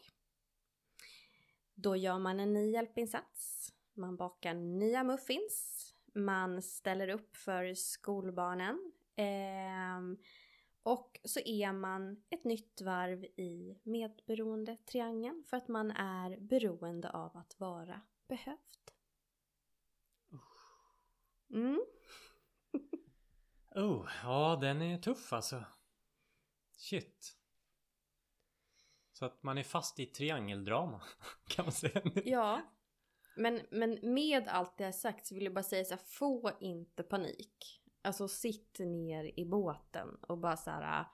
Då 1.74 1.95
gör 1.95 2.20
man 2.20 2.39
en 2.39 2.53
ny 2.53 2.72
hjälpinsats. 2.72 3.72
Man 3.93 4.15
bakar 4.15 4.53
nya 4.53 5.03
muffins. 5.03 5.89
Man 6.13 6.61
ställer 6.61 7.07
upp 7.07 7.35
för 7.35 7.73
skolbarnen. 7.73 8.91
Eh, 9.15 10.17
och 10.83 11.19
så 11.23 11.39
är 11.39 11.73
man 11.73 12.23
ett 12.29 12.43
nytt 12.43 12.81
varv 12.81 13.23
i 13.23 13.79
medberoende 13.83 14.77
triangeln 14.77 15.43
för 15.43 15.57
att 15.57 15.67
man 15.67 15.91
är 15.91 16.37
beroende 16.39 17.09
av 17.09 17.37
att 17.37 17.59
vara 17.59 18.01
behövd. 18.27 18.59
Mm. 21.49 21.85
Oh, 23.75 24.09
ja 24.23 24.57
den 24.61 24.81
är 24.81 24.97
tuff 24.97 25.33
alltså. 25.33 25.63
Shit. 26.71 27.37
Så 29.11 29.25
att 29.25 29.43
man 29.43 29.57
är 29.57 29.63
fast 29.63 29.99
i 29.99 30.05
triangeldrama 30.05 31.01
kan 31.47 31.65
man 31.65 31.71
säga. 31.71 32.01
Ja. 32.25 32.61
Men, 33.36 33.59
men 33.69 33.99
med 34.01 34.47
allt 34.47 34.77
det 34.77 34.93
sagt 34.93 35.25
så 35.25 35.36
vill 35.36 35.43
jag 35.43 35.53
bara 35.53 35.63
säga 35.63 35.86
så 35.86 35.93
här, 35.93 36.01
få 36.05 36.51
inte 36.59 37.03
panik. 37.03 37.81
Alltså 38.01 38.27
sitt 38.27 38.79
ner 38.79 39.39
i 39.39 39.45
båten 39.45 40.17
och 40.21 40.38
bara 40.38 40.57
så 40.57 40.69
här 40.69 41.05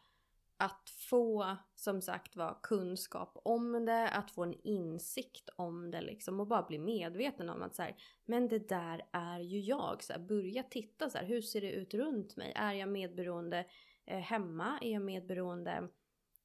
att 0.60 0.90
få 0.90 1.58
som 1.76 2.02
sagt 2.02 2.36
var 2.36 2.60
kunskap 2.64 3.32
om 3.44 3.86
det, 3.86 4.10
att 4.10 4.32
få 4.32 4.44
en 4.44 4.54
insikt 4.64 5.50
om 5.56 5.92
det 5.92 6.02
liksom 6.02 6.40
och 6.40 6.48
bara 6.48 6.64
bli 6.64 6.80
medveten 6.80 7.50
om 7.50 7.62
att 7.62 7.76
så 7.76 7.82
här, 7.82 7.96
men 8.26 8.48
det 8.48 8.70
där 8.70 9.06
är 9.12 9.40
ju 9.40 9.60
jag. 9.60 10.04
Så 10.04 10.14
här, 10.14 10.20
börja 10.20 10.64
titta 10.64 11.10
så 11.10 11.18
här, 11.18 11.26
hur 11.26 11.42
ser 11.42 11.62
det 11.62 11.72
ut 11.72 11.94
runt 11.94 12.36
mig? 12.38 12.54
Är 12.56 12.74
jag 12.74 12.90
medberoende 12.90 13.66
eh, 14.06 14.20
hemma? 14.20 14.80
Är 14.82 14.94
jag 14.94 15.02
medberoende 15.02 15.88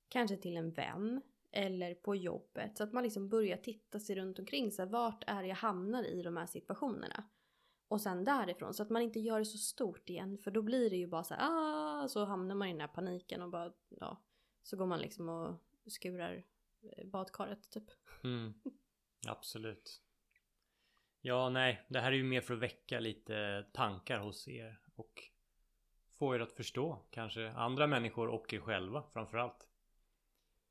kanske 0.08 0.36
till 0.36 0.56
en 0.56 0.70
vän? 0.70 1.20
Eller 1.56 1.94
på 1.94 2.14
jobbet? 2.14 2.76
Så 2.76 2.84
att 2.84 2.92
man 2.92 3.02
liksom 3.02 3.28
börjar 3.28 3.56
titta 3.56 4.00
sig 4.00 4.16
runt 4.16 4.38
omkring. 4.38 4.72
Så 4.72 4.82
här, 4.82 4.88
vart 4.88 5.24
är 5.26 5.42
jag 5.42 5.56
hamnar 5.56 6.04
i 6.04 6.22
de 6.22 6.36
här 6.36 6.46
situationerna? 6.46 7.24
Och 7.88 8.00
sen 8.00 8.24
därifrån, 8.24 8.74
så 8.74 8.82
att 8.82 8.90
man 8.90 9.02
inte 9.02 9.20
gör 9.20 9.38
det 9.38 9.44
så 9.44 9.58
stort 9.58 10.10
igen. 10.10 10.38
För 10.38 10.50
då 10.50 10.62
blir 10.62 10.90
det 10.90 10.96
ju 10.96 11.06
bara 11.06 11.24
så 11.24 11.34
här, 11.34 11.42
ah, 11.42 12.08
så 12.08 12.24
hamnar 12.24 12.54
man 12.54 12.68
i 12.68 12.72
den 12.72 12.80
här 12.80 12.88
paniken 12.88 13.42
och 13.42 13.50
bara, 13.50 13.72
ja. 13.88 14.22
Så 14.62 14.76
går 14.76 14.86
man 14.86 15.00
liksom 15.00 15.28
och 15.28 15.56
skurar 15.86 16.44
eh, 16.82 17.06
badkaret 17.06 17.70
typ. 17.70 17.90
Mm. 18.24 18.54
Absolut. 19.26 20.00
Ja, 21.20 21.50
nej, 21.50 21.86
det 21.88 22.00
här 22.00 22.12
är 22.12 22.16
ju 22.16 22.24
mer 22.24 22.40
för 22.40 22.54
att 22.54 22.60
väcka 22.60 23.00
lite 23.00 23.66
tankar 23.72 24.18
hos 24.18 24.48
er 24.48 24.80
och 24.94 25.22
få 26.18 26.34
er 26.34 26.40
att 26.40 26.52
förstå 26.52 27.06
kanske 27.10 27.50
andra 27.50 27.86
människor 27.86 28.28
och 28.28 28.54
er 28.54 28.60
själva 28.60 29.04
framförallt. 29.12 29.68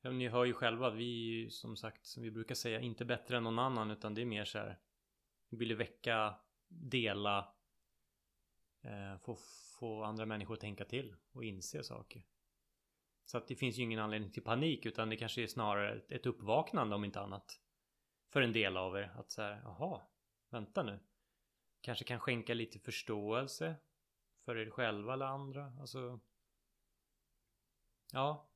Ja, 0.05 0.11
ni 0.11 0.27
hör 0.27 0.45
ju 0.45 0.53
själva 0.53 0.87
att 0.87 0.93
vi 0.93 1.03
är 1.03 1.33
ju 1.33 1.49
som 1.49 1.75
sagt, 1.75 2.05
som 2.05 2.23
vi 2.23 2.31
brukar 2.31 2.55
säga, 2.55 2.79
inte 2.79 3.05
bättre 3.05 3.37
än 3.37 3.43
någon 3.43 3.59
annan 3.59 3.91
utan 3.91 4.13
det 4.13 4.21
är 4.21 4.25
mer 4.25 4.45
så 4.45 4.57
här. 4.57 4.79
Vi 5.49 5.57
vill 5.57 5.69
ju 5.69 5.75
väcka 5.75 6.35
dela 6.67 7.55
eh, 8.81 9.17
få, 9.17 9.37
få 9.79 10.03
andra 10.03 10.25
människor 10.25 10.53
att 10.53 10.59
tänka 10.59 10.85
till 10.85 11.15
och 11.31 11.43
inse 11.43 11.83
saker. 11.83 12.25
Så 13.25 13.37
att 13.37 13.47
det 13.47 13.55
finns 13.55 13.77
ju 13.77 13.83
ingen 13.83 13.99
anledning 13.99 14.31
till 14.31 14.43
panik 14.43 14.85
utan 14.85 15.09
det 15.09 15.17
kanske 15.17 15.43
är 15.43 15.47
snarare 15.47 16.01
ett 16.09 16.25
uppvaknande 16.25 16.95
om 16.95 17.05
inte 17.05 17.21
annat. 17.21 17.59
För 18.29 18.41
en 18.41 18.53
del 18.53 18.77
av 18.77 18.97
er 18.97 19.13
att 19.15 19.31
så 19.31 19.41
här, 19.41 19.61
jaha, 19.63 20.01
vänta 20.49 20.83
nu. 20.83 20.99
Kanske 21.81 22.05
kan 22.05 22.19
skänka 22.19 22.53
lite 22.53 22.79
förståelse 22.79 23.75
för 24.45 24.57
er 24.57 24.69
själva 24.69 25.13
eller 25.13 25.25
andra. 25.25 25.73
Alltså. 25.79 26.19
Ja, 28.11 28.52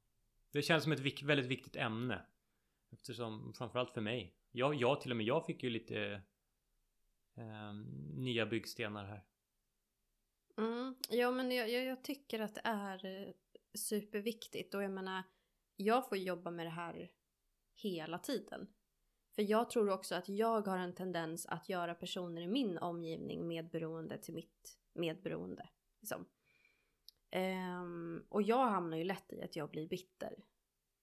det 0.58 0.64
känns 0.64 0.84
som 0.84 0.92
ett 0.92 1.24
väldigt 1.24 1.46
viktigt 1.46 1.76
ämne. 1.76 2.26
Eftersom 2.92 3.54
framförallt 3.54 3.94
för 3.94 4.02
mig. 4.02 4.36
Jag, 4.52 4.76
jag 4.76 5.02
till 5.02 5.12
och 5.12 5.18
med 5.18 5.26
jag 5.26 5.46
fick 5.46 5.64
ju 5.64 5.70
lite 5.70 6.22
eh, 7.38 7.74
nya 8.16 8.46
byggstenar 8.46 9.06
här. 9.06 9.26
Mm, 10.58 10.96
ja 11.10 11.32
men 11.32 11.52
jag, 11.52 11.70
jag, 11.70 11.84
jag, 11.84 12.04
tycker 12.04 12.40
att 12.40 12.56
det 12.56 12.62
är 12.64 13.06
eh, 13.06 13.34
superviktigt 13.74 14.74
och 14.74 14.84
jag 14.84 14.92
menar 14.92 15.24
jag 15.76 16.10
får 16.10 16.18
jobba 16.18 16.52
med 16.52 16.66
det 16.66 16.70
här 16.70 17.12
hela 17.74 18.20
tiden. 18.20 18.68
För 19.36 19.42
jag 19.42 19.70
tror 19.70 19.90
också 19.90 20.16
att 20.16 20.30
jag 20.30 20.68
har 20.68 20.78
en 20.78 20.96
tendens 20.96 21.46
att 21.46 21.70
göra 21.70 21.96
personer 21.96 22.42
i 22.42 22.48
min 22.48 22.78
omgivning 22.78 23.48
medberoende 23.48 24.18
till 24.18 24.34
mitt 24.34 24.78
medberoende. 24.94 25.70
Liksom. 26.02 26.26
Um, 27.36 28.26
och 28.30 28.42
jag 28.42 28.68
hamnar 28.68 28.98
ju 28.98 29.04
lätt 29.04 29.34
i 29.34 29.42
att 29.42 29.56
jag 29.56 29.70
blir 29.70 29.88
bitter. 29.88 30.44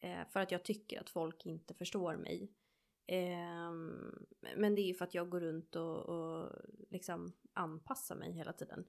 Uh, 0.05 0.29
för 0.31 0.41
att 0.41 0.51
jag 0.51 0.64
tycker 0.64 1.01
att 1.01 1.11
folk 1.11 1.47
inte 1.47 1.75
förstår 1.75 2.16
mig. 2.16 2.53
Um, 3.09 4.27
men 4.57 4.75
det 4.75 4.81
är 4.81 4.87
ju 4.87 4.95
för 4.95 5.05
att 5.05 5.14
jag 5.14 5.29
går 5.29 5.41
runt 5.41 5.77
och, 5.77 6.09
och 6.09 6.53
liksom 6.91 7.33
anpassar 7.53 8.16
mig 8.16 8.33
hela 8.33 8.53
tiden. 8.53 8.85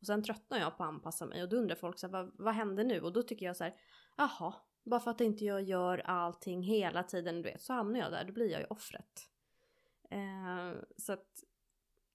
Och 0.00 0.06
sen 0.06 0.22
tröttnar 0.22 0.58
jag 0.58 0.76
på 0.76 0.82
att 0.82 0.88
anpassa 0.88 1.26
mig 1.26 1.42
och 1.42 1.48
då 1.48 1.56
undrar 1.56 1.76
folk 1.76 1.98
så 1.98 2.06
här, 2.06 2.12
vad, 2.12 2.32
vad 2.34 2.54
händer 2.54 2.84
nu? 2.84 3.00
Och 3.00 3.12
då 3.12 3.22
tycker 3.22 3.46
jag 3.46 3.56
så 3.56 3.64
här, 3.64 3.76
jaha, 4.16 4.54
bara 4.84 5.00
för 5.00 5.10
att 5.10 5.20
inte 5.20 5.44
jag 5.44 5.62
gör 5.62 5.98
allting 5.98 6.62
hela 6.62 7.02
tiden, 7.02 7.36
du 7.36 7.42
vet, 7.42 7.62
så 7.62 7.72
hamnar 7.72 8.00
jag 8.00 8.12
där, 8.12 8.24
då 8.24 8.32
blir 8.32 8.50
jag 8.50 8.60
ju 8.60 8.66
offret. 8.66 9.28
Uh, 10.12 10.82
så 10.96 11.12
att 11.12 11.44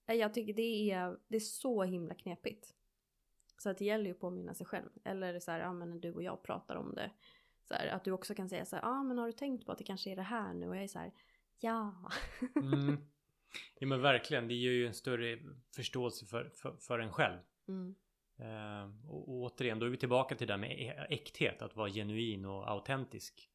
jag 0.06 0.34
tycker 0.34 0.54
det 0.54 0.92
är, 0.92 1.18
det 1.28 1.36
är 1.36 1.40
så 1.40 1.84
himla 1.84 2.14
knepigt. 2.14 2.76
Så 3.62 3.70
att 3.70 3.78
det 3.78 3.86
gäller 3.86 4.06
ju 4.06 4.12
att 4.12 4.20
påminna 4.20 4.54
sig 4.54 4.66
själv. 4.66 4.90
Eller 5.04 5.40
så 5.40 5.52
här, 5.52 5.60
ja 5.60 5.74
men 5.74 5.90
när 5.90 6.00
du 6.00 6.12
och 6.14 6.24
jag 6.24 6.44
pratar 6.44 6.76
om 6.76 6.96
det. 6.96 7.12
Så 7.68 7.74
här, 7.74 7.88
att 7.88 8.04
du 8.04 8.12
också 8.12 8.36
kan 8.36 8.50
säga 8.50 8.66
så 8.66 8.76
här, 8.76 8.84
ja 8.84 9.04
men 9.04 9.18
har 9.18 9.26
du 9.26 9.34
tänkt 9.34 9.66
på 9.66 9.72
att 9.72 9.78
det 9.78 9.84
kanske 9.84 10.12
är 10.12 10.16
det 10.16 10.22
här 10.22 10.54
nu? 10.54 10.70
Och 10.70 10.76
jag 10.76 10.84
är 10.84 10.88
så 10.88 11.00
här, 11.00 11.12
Ja. 11.62 12.12
mm. 12.56 12.98
Ja 13.80 13.88
men 13.88 14.02
verkligen, 14.02 14.48
det 14.48 14.54
ger 14.54 14.72
ju 14.72 14.88
en 14.88 14.94
större 14.94 15.40
förståelse 15.76 16.26
för, 16.26 16.50
för, 16.50 16.78
för 16.78 17.00
en 17.00 17.12
själv. 17.12 17.40
Mm. 17.68 17.96
Uh, 18.40 19.10
och, 19.10 19.30
och 19.30 19.42
återigen, 19.42 19.80
då 19.80 19.86
är 19.86 19.90
vi 19.90 19.98
tillbaka 19.98 20.36
till 20.36 20.48
det 20.48 20.54
där 20.54 20.58
med 20.58 21.06
äkthet, 21.10 21.62
att 21.62 21.76
vara 21.76 21.90
genuin 21.90 22.46
och 22.46 22.70
autentisk. 22.70 23.50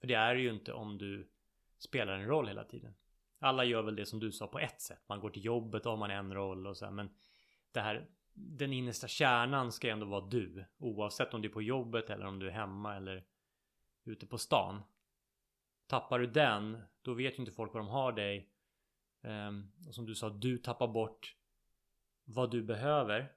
För 0.00 0.06
det 0.06 0.14
är 0.14 0.34
ju 0.34 0.50
inte 0.50 0.72
om 0.72 0.98
du 0.98 1.30
spelar 1.78 2.12
en 2.12 2.26
roll 2.26 2.48
hela 2.48 2.64
tiden. 2.64 2.94
Alla 3.38 3.64
gör 3.64 3.82
väl 3.82 3.96
det 3.96 4.06
som 4.06 4.20
du 4.20 4.32
sa 4.32 4.46
på 4.46 4.58
ett 4.58 4.80
sätt. 4.80 5.02
Man 5.08 5.20
går 5.20 5.30
till 5.30 5.44
jobbet 5.44 5.86
och 5.86 5.92
har 5.92 5.98
man 5.98 6.10
en 6.10 6.34
roll 6.34 6.66
och 6.66 6.76
så 6.76 6.84
här, 6.84 6.92
men 6.92 7.10
det 7.72 7.80
här 7.80 8.08
den 8.34 8.72
innersta 8.72 9.08
kärnan 9.08 9.72
ska 9.72 9.90
ändå 9.90 10.06
vara 10.06 10.26
du. 10.26 10.64
Oavsett 10.78 11.34
om 11.34 11.42
du 11.42 11.48
är 11.48 11.52
på 11.52 11.62
jobbet 11.62 12.10
eller 12.10 12.26
om 12.26 12.38
du 12.38 12.48
är 12.48 12.52
hemma 12.52 12.96
eller 12.96 13.24
ute 14.04 14.26
på 14.26 14.38
stan. 14.38 14.82
tappar 15.86 16.18
du 16.18 16.26
den, 16.26 16.82
då 17.02 17.14
vet 17.14 17.34
ju 17.34 17.38
inte 17.38 17.52
folk 17.52 17.74
vad 17.74 17.82
de 17.82 17.88
har 17.88 18.12
dig. 18.12 18.50
Um, 19.22 19.72
och 19.86 19.94
som 19.94 20.06
du 20.06 20.14
sa, 20.14 20.30
du 20.30 20.58
tappar 20.58 20.88
bort 20.88 21.36
vad 22.24 22.50
du 22.50 22.62
behöver. 22.62 23.32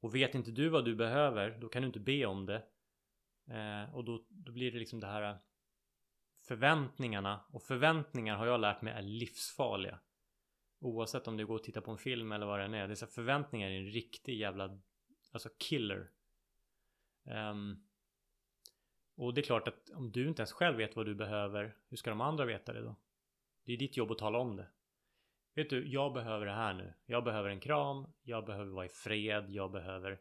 Och 0.00 0.14
vet 0.14 0.34
inte 0.34 0.50
du 0.50 0.68
vad 0.68 0.84
du 0.84 0.94
behöver, 0.94 1.58
då 1.60 1.68
kan 1.68 1.82
du 1.82 1.86
inte 1.86 2.00
be 2.00 2.26
om 2.26 2.46
det. 2.46 2.62
Uh, 3.50 3.94
och 3.94 4.04
då, 4.04 4.24
då 4.28 4.52
blir 4.52 4.72
det 4.72 4.78
liksom 4.78 5.00
det 5.00 5.06
här 5.06 5.30
äh, 5.30 5.36
förväntningarna. 6.48 7.40
Och 7.48 7.62
förväntningar 7.62 8.36
har 8.36 8.46
jag 8.46 8.60
lärt 8.60 8.82
mig 8.82 8.92
är 8.92 9.02
livsfarliga. 9.02 9.98
Oavsett 10.82 11.28
om 11.28 11.36
du 11.36 11.46
går 11.46 11.54
och 11.54 11.62
tittar 11.62 11.80
på 11.80 11.90
en 11.90 11.98
film 11.98 12.32
eller 12.32 12.46
vad 12.46 12.58
det 12.58 12.64
än 12.64 12.74
är. 12.74 12.88
Dessa 12.88 13.06
förväntningar 13.06 13.70
är 13.70 13.78
en 13.78 13.90
riktig 13.90 14.38
jävla 14.38 14.78
Alltså 15.32 15.48
killer. 15.58 16.10
Um, 17.24 17.84
och 19.14 19.34
det 19.34 19.40
är 19.40 19.42
klart 19.42 19.68
att 19.68 19.90
om 19.90 20.12
du 20.12 20.28
inte 20.28 20.42
ens 20.42 20.52
själv 20.52 20.76
vet 20.76 20.96
vad 20.96 21.06
du 21.06 21.14
behöver, 21.14 21.76
hur 21.88 21.96
ska 21.96 22.10
de 22.10 22.20
andra 22.20 22.44
veta 22.44 22.72
det 22.72 22.80
då? 22.80 22.96
Det 23.64 23.72
är 23.72 23.76
ditt 23.76 23.96
jobb 23.96 24.10
att 24.10 24.18
tala 24.18 24.38
om 24.38 24.56
det. 24.56 24.66
Vet 25.54 25.70
du, 25.70 25.88
jag 25.88 26.12
behöver 26.12 26.46
det 26.46 26.52
här 26.52 26.74
nu. 26.74 26.94
Jag 27.06 27.24
behöver 27.24 27.48
en 27.48 27.60
kram, 27.60 28.06
jag 28.22 28.44
behöver 28.44 28.70
vara 28.70 28.86
i 28.86 28.88
fred, 28.88 29.50
jag 29.50 29.72
behöver... 29.72 30.20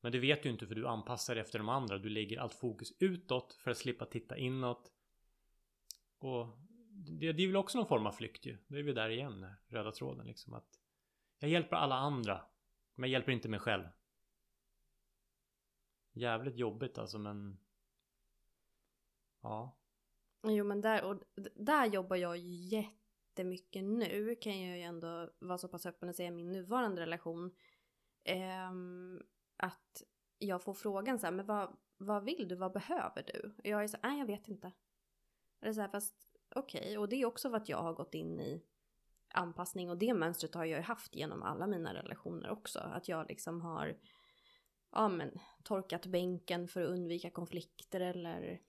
Men 0.00 0.12
det 0.12 0.18
vet 0.18 0.42
du 0.42 0.50
inte 0.50 0.66
för 0.66 0.74
du 0.74 0.86
anpassar 0.86 1.34
dig 1.34 1.42
efter 1.42 1.58
de 1.58 1.68
andra. 1.68 1.98
Du 1.98 2.08
lägger 2.08 2.40
allt 2.40 2.54
fokus 2.54 2.92
utåt 3.00 3.54
för 3.54 3.70
att 3.70 3.78
slippa 3.78 4.06
titta 4.06 4.36
inåt. 4.36 4.92
Och 6.18 6.46
det, 6.94 7.32
det 7.32 7.42
är 7.42 7.46
väl 7.46 7.56
också 7.56 7.78
någon 7.78 7.86
form 7.86 8.06
av 8.06 8.12
flykt 8.12 8.46
ju. 8.46 8.58
Då 8.66 8.76
är 8.76 8.82
vi 8.82 8.92
där 8.92 9.08
igen, 9.08 9.46
röda 9.66 9.92
tråden 9.92 10.26
liksom. 10.26 10.54
Att 10.54 10.80
jag 11.38 11.50
hjälper 11.50 11.76
alla 11.76 11.94
andra, 11.94 12.40
men 12.94 13.10
jag 13.10 13.12
hjälper 13.12 13.32
inte 13.32 13.48
mig 13.48 13.60
själv. 13.60 13.84
Jävligt 16.12 16.56
jobbigt 16.56 16.98
alltså 16.98 17.18
men 17.18 17.58
Ja 19.40 19.76
Jo 20.46 20.64
men 20.64 20.80
där, 20.80 21.04
och 21.04 21.22
där 21.54 21.86
jobbar 21.86 22.16
jag 22.16 22.38
jättemycket 22.38 23.84
nu 23.84 24.36
kan 24.40 24.60
jag 24.60 24.78
ju 24.78 24.82
ändå 24.82 25.30
vara 25.38 25.58
så 25.58 25.68
pass 25.68 25.86
öppen 25.86 26.08
och 26.08 26.14
säga 26.14 26.30
min 26.30 26.52
nuvarande 26.52 27.02
relation. 27.02 27.54
Eh, 28.24 28.70
att 29.56 30.02
jag 30.38 30.62
får 30.62 30.74
frågan 30.74 31.18
så 31.18 31.26
här, 31.26 31.32
men 31.32 31.46
vad, 31.46 31.76
vad 31.96 32.24
vill 32.24 32.48
du, 32.48 32.54
vad 32.54 32.72
behöver 32.72 33.22
du? 33.22 33.54
Och 33.58 33.66
jag 33.66 33.84
är 33.84 33.88
så 33.88 33.98
nej 34.02 34.18
jag 34.18 34.26
vet 34.26 34.48
inte. 34.48 34.72
Eller 35.60 35.72
så 35.72 35.80
här, 35.80 35.88
fast 35.88 36.33
okej, 36.54 36.80
okay. 36.80 36.96
och 36.96 37.08
det 37.08 37.16
är 37.16 37.26
också 37.26 37.50
för 37.50 37.56
att 37.56 37.68
jag 37.68 37.82
har 37.82 37.92
gått 37.92 38.14
in 38.14 38.40
i 38.40 38.62
anpassning 39.34 39.90
och 39.90 39.98
det 39.98 40.14
mönstret 40.14 40.54
har 40.54 40.64
jag 40.64 40.78
ju 40.78 40.84
haft 40.84 41.14
genom 41.14 41.42
alla 41.42 41.66
mina 41.66 41.94
relationer 41.94 42.50
också. 42.50 42.78
Att 42.78 43.08
jag 43.08 43.28
liksom 43.28 43.60
har 43.60 43.96
ja, 44.92 45.08
men, 45.08 45.38
torkat 45.62 46.06
bänken 46.06 46.68
för 46.68 46.82
att 46.82 46.90
undvika 46.90 47.30
konflikter 47.30 48.00
eller, 48.00 48.60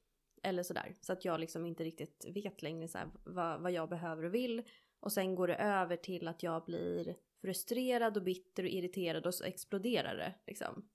eller 0.44 0.64
sådär. 0.64 0.96
Så 1.02 1.14
att 1.14 1.26
jag 1.26 1.40
liksom 1.40 1.66
inte 1.66 1.84
riktigt 1.84 2.26
vet 2.36 2.62
längre 2.62 2.88
så 2.88 2.98
här, 2.98 3.10
vad, 3.24 3.62
vad 3.62 3.72
jag 3.72 3.90
behöver 3.90 4.24
och 4.24 4.34
vill. 4.34 4.64
Och 5.00 5.12
sen 5.12 5.36
går 5.36 5.48
det 5.48 5.56
över 5.56 5.98
till 5.98 6.28
att 6.28 6.44
jag 6.44 6.66
blir 6.66 7.16
frustrerad 7.42 8.18
och 8.18 8.24
bitter 8.24 8.64
och 8.64 8.70
irriterad 8.70 9.26
och 9.26 9.36
så 9.36 9.44
exploderar 9.44 10.16
det 10.16 10.34
liksom. 10.48 10.90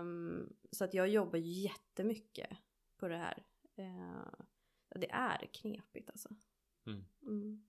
Um, 0.00 0.56
så 0.70 0.84
att 0.84 0.94
jag 0.94 1.08
jobbar 1.08 1.38
jättemycket 1.38 2.48
på 2.96 3.08
det 3.08 3.16
här. 3.16 3.44
Uh, 3.78 4.44
det 5.00 5.10
är 5.10 5.48
knepigt 5.52 6.10
alltså. 6.10 6.28
Mm. 6.86 7.04
Mm. 7.26 7.64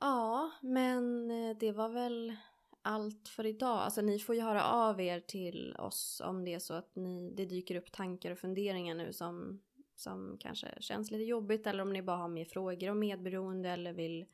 Ja, 0.00 0.52
men 0.62 1.30
eh, 1.30 1.56
det 1.56 1.72
var 1.72 1.88
väl 1.88 2.36
allt 2.82 3.28
för 3.28 3.46
idag. 3.46 3.78
Alltså 3.78 4.00
ni 4.00 4.18
får 4.18 4.34
ju 4.34 4.40
höra 4.40 4.64
av 4.64 5.00
er 5.00 5.20
till 5.20 5.76
oss 5.78 6.22
om 6.24 6.44
det 6.44 6.54
är 6.54 6.58
så 6.58 6.74
att 6.74 6.96
ni, 6.96 7.30
det 7.36 7.44
dyker 7.44 7.76
upp 7.76 7.92
tankar 7.92 8.30
och 8.30 8.38
funderingar 8.38 8.94
nu 8.94 9.12
som, 9.12 9.62
som 9.94 10.36
kanske 10.40 10.82
känns 10.82 11.10
lite 11.10 11.24
jobbigt 11.24 11.66
eller 11.66 11.82
om 11.82 11.92
ni 11.92 12.02
bara 12.02 12.16
har 12.16 12.28
mer 12.28 12.44
frågor 12.44 12.90
om 12.90 12.98
medberoende 12.98 13.68
eller 13.68 13.92
vill 13.92 14.26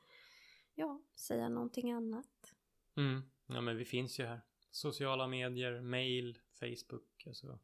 ja, 0.75 1.03
säga 1.14 1.49
någonting 1.49 1.93
annat. 1.93 2.55
Mm. 2.97 3.23
Ja 3.47 3.61
men 3.61 3.77
vi 3.77 3.85
finns 3.85 4.21
ju 4.21 4.25
här. 4.25 4.41
Sociala 4.71 5.27
medier, 5.27 5.81
mail, 5.81 6.39
Facebook. 6.61 7.25
Alltså. 7.27 7.59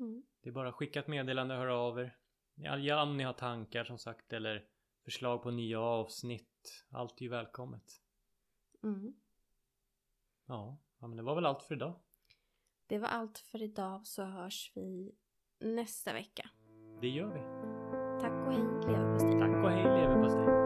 Mm. 0.00 0.22
Det 0.40 0.48
är 0.48 0.52
bara 0.52 0.68
att 0.68 0.74
skicka 0.74 1.00
ett 1.00 1.08
meddelande 1.08 1.54
och 1.54 1.60
höra 1.60 1.76
av 1.76 2.00
er. 2.00 2.16
Ja, 2.54 3.02
om 3.02 3.16
ni 3.16 3.24
har 3.24 3.32
tankar 3.32 3.84
som 3.84 3.98
sagt 3.98 4.32
eller 4.32 4.64
förslag 5.04 5.42
på 5.42 5.50
nya 5.50 5.80
avsnitt. 5.80 6.86
Allt 6.90 7.20
är 7.20 7.22
ju 7.22 7.28
välkommet. 7.28 8.00
Mm. 8.82 9.14
Ja, 10.46 10.78
men 10.98 11.16
det 11.16 11.22
var 11.22 11.34
väl 11.34 11.46
allt 11.46 11.62
för 11.62 11.74
idag. 11.74 12.00
Det 12.86 12.98
var 12.98 13.08
allt 13.08 13.38
för 13.38 13.62
idag 13.62 14.06
så 14.06 14.24
hörs 14.24 14.72
vi 14.74 15.14
nästa 15.58 16.12
vecka. 16.12 16.50
Det 17.00 17.08
gör 17.08 17.28
vi. 17.28 17.40
Tack 18.20 19.64
och 19.64 19.70
hej 19.70 19.84
leverpastej. 19.84 20.59